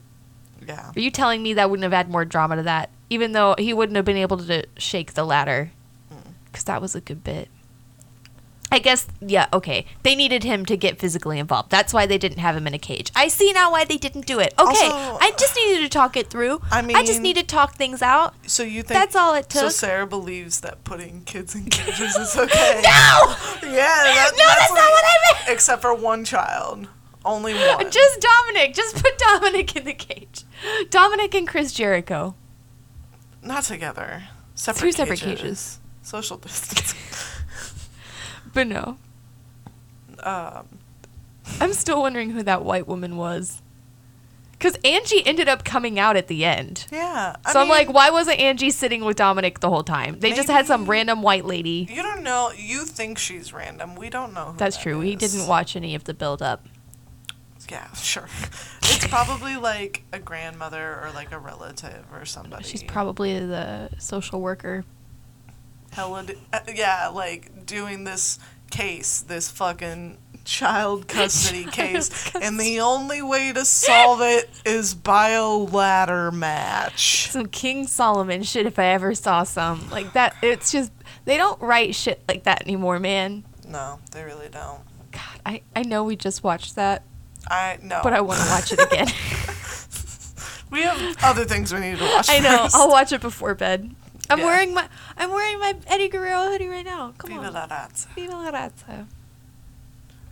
Yeah. 0.67 0.91
Are 0.95 0.99
you 0.99 1.09
telling 1.09 1.41
me 1.41 1.53
that 1.53 1.69
wouldn't 1.69 1.83
have 1.83 1.93
had 1.93 2.11
more 2.11 2.25
drama 2.25 2.57
to 2.57 2.63
that? 2.63 2.89
Even 3.09 3.31
though 3.31 3.55
he 3.57 3.73
wouldn't 3.73 3.95
have 3.95 4.05
been 4.05 4.17
able 4.17 4.37
to 4.37 4.65
shake 4.77 5.13
the 5.13 5.23
ladder. 5.23 5.71
Mm. 6.13 6.33
Because 6.45 6.63
that 6.65 6.81
was 6.81 6.95
a 6.95 7.01
good 7.01 7.23
bit. 7.23 7.49
I 8.69 8.79
guess, 8.79 9.07
yeah, 9.21 9.47
okay. 9.53 9.85
They 10.03 10.13
needed 10.13 10.43
him 10.43 10.65
to 10.65 10.75
get 10.75 10.99
physically 10.99 11.39
involved. 11.39 11.71
That's 11.71 11.93
why 11.93 12.05
they 12.05 12.17
didn't 12.17 12.39
have 12.39 12.55
him 12.55 12.67
in 12.67 12.73
a 12.73 12.77
cage. 12.77 13.11
I 13.15 13.29
see 13.29 13.53
now 13.53 13.71
why 13.71 13.85
they 13.85 13.95
didn't 13.95 14.25
do 14.25 14.39
it. 14.39 14.53
Okay, 14.59 14.89
Also- 14.89 15.17
I 15.21 15.31
just 15.39 15.55
needed 15.55 15.83
to 15.83 15.89
talk 15.89 16.17
it 16.17 16.29
through. 16.29 16.61
I 16.69 16.81
mean, 16.81 16.97
I 16.97 17.05
just 17.05 17.21
need 17.21 17.37
to 17.37 17.43
talk 17.43 17.75
things 17.75 18.01
out. 18.01 18.35
So 18.45 18.63
you 18.63 18.83
think 18.83 18.99
That's 18.99 19.15
all 19.15 19.35
it 19.35 19.49
took? 19.49 19.61
So. 19.61 19.69
Sarah 19.69 20.05
believes 20.05 20.59
that 20.61 20.83
putting 20.83 21.21
kids 21.23 21.55
in 21.55 21.65
cages 21.69 22.17
is 22.17 22.35
okay. 22.35 22.81
No! 22.83 23.35
Yeah, 23.63 23.71
that, 23.71 24.31
No, 24.37 24.45
that's 24.45 24.73
not 24.73 24.91
what 24.91 25.03
I 25.05 25.33
meant. 25.33 25.49
Except 25.53 25.81
for 25.81 25.93
one 25.95 26.25
child, 26.25 26.89
only 27.23 27.53
one. 27.53 27.89
Just 27.89 28.19
Dominik. 28.19 28.75
Just 28.75 29.01
put 29.01 29.17
Dominik 29.17 29.77
in 29.77 29.85
the 29.85 29.93
cage. 29.93 30.43
Dominik 30.89 31.33
and 31.35 31.47
Chris 31.47 31.71
Jericho. 31.71 32.35
Not 33.47 33.63
together. 33.63 34.23
Separate 34.55 34.81
Two 34.81 34.91
separate 34.91 35.19
cages. 35.19 35.79
Social 36.01 36.37
distance. 36.45 36.93
But 38.53 38.65
no. 38.67 38.97
um, 40.23 40.67
I'm 41.59 41.73
still 41.73 42.01
wondering 42.01 42.31
who 42.31 42.41
that 42.43 42.63
white 42.65 42.87
woman 42.87 43.15
was. 43.17 43.61
Because 44.53 44.75
Angie 44.83 45.21
ended 45.27 45.47
up 45.47 45.63
coming 45.63 45.99
out 45.99 46.17
at 46.17 46.27
the 46.27 46.43
end. 46.43 46.87
yeah. 46.91 47.35
I 47.45 47.51
So 47.53 47.59
I'm 47.59 47.67
mean, 47.67 47.77
like, 47.77 47.93
why 47.93 48.09
wasn't 48.09 48.39
Angie 48.39 48.71
sitting 48.71 49.05
with 49.05 49.17
Dominik 49.17 49.59
the 49.59 49.69
whole 49.69 49.83
time? 49.83 50.19
They 50.19 50.33
just 50.33 50.49
had 50.49 50.65
some 50.65 50.87
random 50.87 51.21
white 51.21 51.45
lady. 51.45 51.87
You 51.91 52.01
don't 52.01 52.23
know. 52.23 52.51
You 52.57 52.83
think 52.85 53.19
she's 53.19 53.53
random. 53.53 53.93
We 53.95 54.09
don't 54.09 54.33
know. 54.33 54.55
That's 54.57 54.75
that 54.77 54.81
true. 54.83 55.01
He 55.01 55.13
is. 55.13 55.19
didn't 55.19 55.47
watch 55.47 55.75
any 55.75 55.93
of 55.93 56.05
the 56.05 56.15
build 56.15 56.41
up. 56.41 56.65
Yeah, 57.69 57.91
sure. 57.93 58.27
It's 58.83 59.07
probably 59.07 59.57
like 59.57 60.03
a 60.13 60.19
grandmother 60.19 61.01
or 61.03 61.11
like 61.13 61.31
a 61.31 61.39
relative 61.39 62.05
or 62.13 62.25
somebody. 62.25 62.63
She's 62.63 62.83
probably 62.83 63.37
the 63.39 63.89
social 63.99 64.41
worker. 64.41 64.85
hella. 65.91 66.23
d- 66.23 66.35
uh, 66.53 66.59
yeah, 66.73 67.07
like 67.09 67.65
doing 67.65 68.03
this 68.05 68.39
case, 68.71 69.21
this 69.21 69.49
fucking 69.51 70.17
child 70.45 71.07
custody 71.09 71.65
case, 71.65 72.33
and 72.35 72.57
the 72.59 72.79
only 72.79 73.21
way 73.21 73.51
to 73.51 73.65
solve 73.65 74.21
it 74.21 74.49
is 74.65 74.93
by 74.95 75.29
a 75.31 75.45
ladder 75.45 76.31
match. 76.31 77.27
Some 77.29 77.47
King 77.47 77.85
Solomon 77.87 78.43
shit 78.43 78.65
if 78.65 78.79
I 78.79 78.85
ever 78.85 79.13
saw 79.13 79.43
some. 79.43 79.89
Like 79.89 80.13
that 80.13 80.35
it's 80.41 80.71
just 80.71 80.91
they 81.25 81.35
don't 81.35 81.61
write 81.61 81.95
shit 81.95 82.23
like 82.29 82.43
that 82.43 82.61
anymore, 82.61 82.99
man. 82.99 83.43
No, 83.67 83.99
they 84.13 84.23
really 84.23 84.47
don't. 84.47 84.79
God, 85.11 85.41
I, 85.45 85.61
I 85.75 85.83
know 85.83 86.05
we 86.05 86.15
just 86.15 86.43
watched 86.43 86.75
that, 86.75 87.03
I 87.49 87.77
know. 87.81 88.01
but 88.03 88.13
I 88.13 88.21
want 88.21 88.39
to 88.41 88.47
watch 88.49 88.71
it 88.73 88.79
again. 88.81 89.07
we 90.71 90.81
have 90.81 91.15
other 91.23 91.45
things 91.45 91.73
we 91.73 91.79
need 91.79 91.97
to 91.97 92.03
watch. 92.05 92.29
I 92.29 92.39
know. 92.39 92.63
first. 92.63 92.75
I'll 92.75 92.89
watch 92.89 93.11
it 93.11 93.21
before 93.21 93.55
bed. 93.55 93.93
I'm 94.29 94.39
Yeah. 94.39 94.45
wearing 94.45 94.73
my 94.73 94.87
I'm 95.17 95.29
wearing 95.31 95.59
my 95.59 95.75
Eddie 95.87 96.09
Guerrero 96.09 96.49
hoodie 96.49 96.67
right 96.67 96.83
now. 96.85 97.13
Come 97.17 97.31
Viva 97.31 97.45
on. 97.47 97.53
la 97.53 97.67
raza. 97.67 98.07
Viva 98.15 98.35
la 98.35 98.51
raza. 98.51 99.07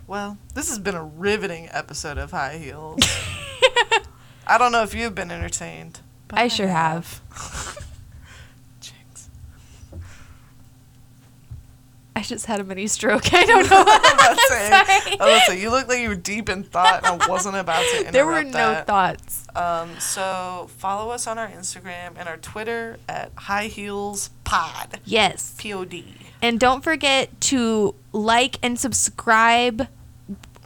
Well, 0.06 0.36
this 0.54 0.68
has 0.68 0.78
been 0.78 0.94
a 0.94 1.02
riveting 1.04 1.68
episode 1.72 2.18
of 2.18 2.30
High 2.30 2.58
Heels. 2.58 3.00
I 4.46 4.58
don't 4.58 4.70
know 4.70 4.82
if 4.84 4.94
you've 4.94 5.14
been 5.14 5.30
entertained. 5.32 6.00
but 6.28 6.38
I 6.38 6.48
sure 6.48 6.68
have. 6.68 7.20
I 12.16 12.22
just 12.22 12.46
had 12.46 12.60
a 12.60 12.64
mini 12.64 12.86
stroke. 12.86 13.30
I 13.34 13.44
don't 13.44 13.68
know. 13.70 13.76
What 13.84 14.00
I'm 14.20 14.36
say, 14.48 14.70
sorry. 14.70 14.88
I 14.88 14.96
was 14.96 15.14
about 15.16 15.38
to 15.38 15.52
say, 15.52 15.60
you 15.60 15.70
look 15.70 15.86
like 15.86 16.00
you 16.00 16.08
were 16.08 16.14
deep 16.14 16.48
in 16.48 16.62
thought, 16.64 17.04
and 17.06 17.22
I 17.22 17.26
wasn't 17.28 17.56
about 17.56 17.82
to 17.82 17.90
interrupt 17.98 18.12
There 18.14 18.24
were 18.26 18.42
no 18.42 18.50
that. 18.72 18.86
thoughts. 18.86 19.46
Um, 19.54 19.90
so 20.00 20.68
follow 20.78 21.10
us 21.10 21.26
on 21.26 21.36
our 21.38 21.48
Instagram 21.48 22.14
and 22.16 22.26
our 22.26 22.38
Twitter 22.38 22.96
at 23.06 23.32
High 23.36 23.66
Heels 23.66 24.30
Pod. 24.44 24.98
Yes. 25.04 25.54
P 25.58 25.74
O 25.74 25.84
D. 25.84 26.14
And 26.40 26.58
don't 26.58 26.82
forget 26.82 27.38
to 27.42 27.94
like 28.12 28.58
and 28.62 28.78
subscribe 28.78 29.86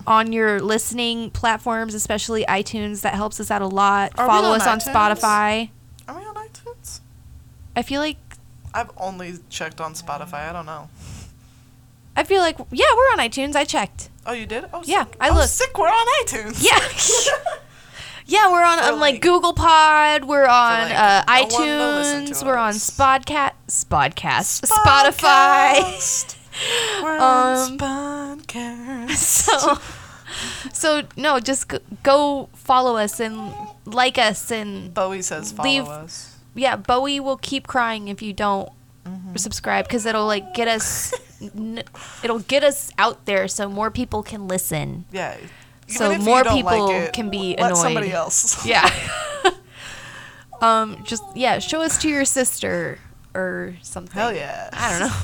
on 0.06 0.32
your 0.32 0.60
listening 0.60 1.30
platforms, 1.30 1.94
especially 1.94 2.44
iTunes. 2.44 3.00
That 3.02 3.14
helps 3.14 3.40
us 3.40 3.50
out 3.50 3.60
a 3.62 3.66
lot. 3.66 4.12
Are 4.18 4.26
Follow 4.26 4.50
on 4.50 4.60
us 4.60 4.66
on 4.68 4.78
iTunes? 4.78 4.92
Spotify. 5.18 5.70
Are 6.06 6.16
we 6.16 6.24
on 6.24 6.34
iTunes? 6.36 7.00
I 7.74 7.82
feel 7.82 8.00
like 8.00 8.18
I've 8.72 8.90
only 8.96 9.34
checked 9.48 9.80
on 9.80 9.94
Spotify. 9.94 10.48
I 10.48 10.52
don't 10.52 10.66
know. 10.66 10.88
I 12.16 12.24
feel 12.24 12.40
like 12.40 12.58
yeah, 12.70 12.86
we're 12.96 13.12
on 13.12 13.18
iTunes. 13.18 13.54
I 13.56 13.64
checked. 13.64 14.08
Oh, 14.26 14.32
you 14.32 14.46
did? 14.46 14.64
Oh, 14.72 14.82
Yeah, 14.84 15.04
sick. 15.04 15.16
I 15.20 15.30
oh, 15.30 15.34
looked. 15.34 15.48
sick. 15.48 15.78
We're 15.78 15.88
on 15.88 16.06
iTunes. 16.26 16.62
Yeah. 16.62 16.78
yeah, 18.26 18.52
we're 18.52 18.62
on, 18.64 18.78
For, 18.78 18.84
on 18.92 19.00
like, 19.00 19.14
like- 19.14 19.22
Google 19.22 19.54
Pod. 19.54 20.24
We're 20.24 20.46
on 20.46 20.88
like, 20.88 20.98
uh, 20.98 21.24
no 21.26 21.42
one 21.42 21.48
to 21.50 21.96
listen 21.96 22.24
iTunes. 22.26 22.46
We're 22.46 22.56
on 22.56 22.68
us. 22.70 22.90
Spodcast. 22.90 23.52
Spodcast. 23.68 24.66
Spotify. 24.68 26.36
We're 27.02 27.16
on 27.18 27.72
Um, 27.72 27.78
Spodcast. 27.78 29.16
so, 29.16 29.78
so 30.72 31.02
no, 31.16 31.40
just 31.40 31.68
go, 31.68 31.78
go 32.02 32.48
follow 32.54 32.96
us 32.96 33.18
and 33.20 33.52
like 33.86 34.18
us 34.18 34.50
and 34.50 34.92
Bowie 34.92 35.22
says 35.22 35.52
follow 35.52 35.68
Leave- 35.68 35.88
us. 35.88 36.36
yeah, 36.54 36.76
Bowie 36.76 37.18
will 37.20 37.38
keep 37.38 37.66
crying 37.66 38.08
if 38.08 38.20
you 38.20 38.32
don't 38.34 38.68
subscribe 39.36 39.86
because 39.86 40.06
it'll 40.06 40.26
like 40.26 40.54
get 40.54 40.68
us, 40.68 41.12
n- 41.42 41.82
it'll 42.22 42.40
get 42.40 42.64
us 42.64 42.90
out 42.98 43.26
there 43.26 43.48
so 43.48 43.68
more 43.68 43.90
people 43.90 44.22
can 44.22 44.48
listen. 44.48 45.04
Yeah. 45.12 45.36
So 45.86 46.16
more 46.18 46.44
people 46.44 46.86
like 46.86 47.08
it, 47.08 47.12
can 47.12 47.30
be 47.30 47.56
let 47.58 47.76
somebody 47.76 48.12
else. 48.12 48.64
Yeah. 48.66 48.88
um, 50.60 51.02
just 51.04 51.24
yeah, 51.34 51.58
show 51.58 51.82
us 51.82 51.98
to 52.02 52.08
your 52.08 52.24
sister 52.24 52.98
or 53.34 53.74
something. 53.82 54.14
Hell 54.14 54.32
yeah. 54.32 54.70
I 54.72 54.90
don't 54.90 55.08
know. 55.08 55.16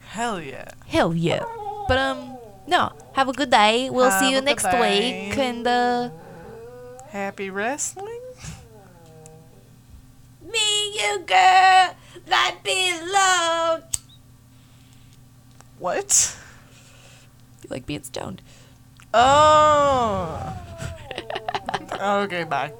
Hell 0.00 0.40
yeah. 0.40 0.70
Hell 0.86 1.14
yeah. 1.14 1.44
But 1.86 1.98
um, 1.98 2.36
no. 2.66 2.92
Have 3.14 3.28
a 3.28 3.32
good 3.32 3.50
day. 3.50 3.90
We'll 3.90 4.10
see 4.10 4.32
you 4.32 4.40
next 4.40 4.64
day. 4.64 5.28
week 5.28 5.38
and 5.38 5.66
uh. 5.66 6.10
Happy 7.10 7.48
wrestling. 7.48 8.23
Me, 10.54 10.94
you 10.94 11.18
girl, 11.26 11.96
that 12.26 12.58
belong. 12.62 13.82
What? 15.80 16.38
You 17.62 17.68
like 17.70 17.86
being 17.86 18.04
stoned? 18.04 18.40
Oh. 19.12 20.56
okay, 22.00 22.44
bye. 22.44 22.72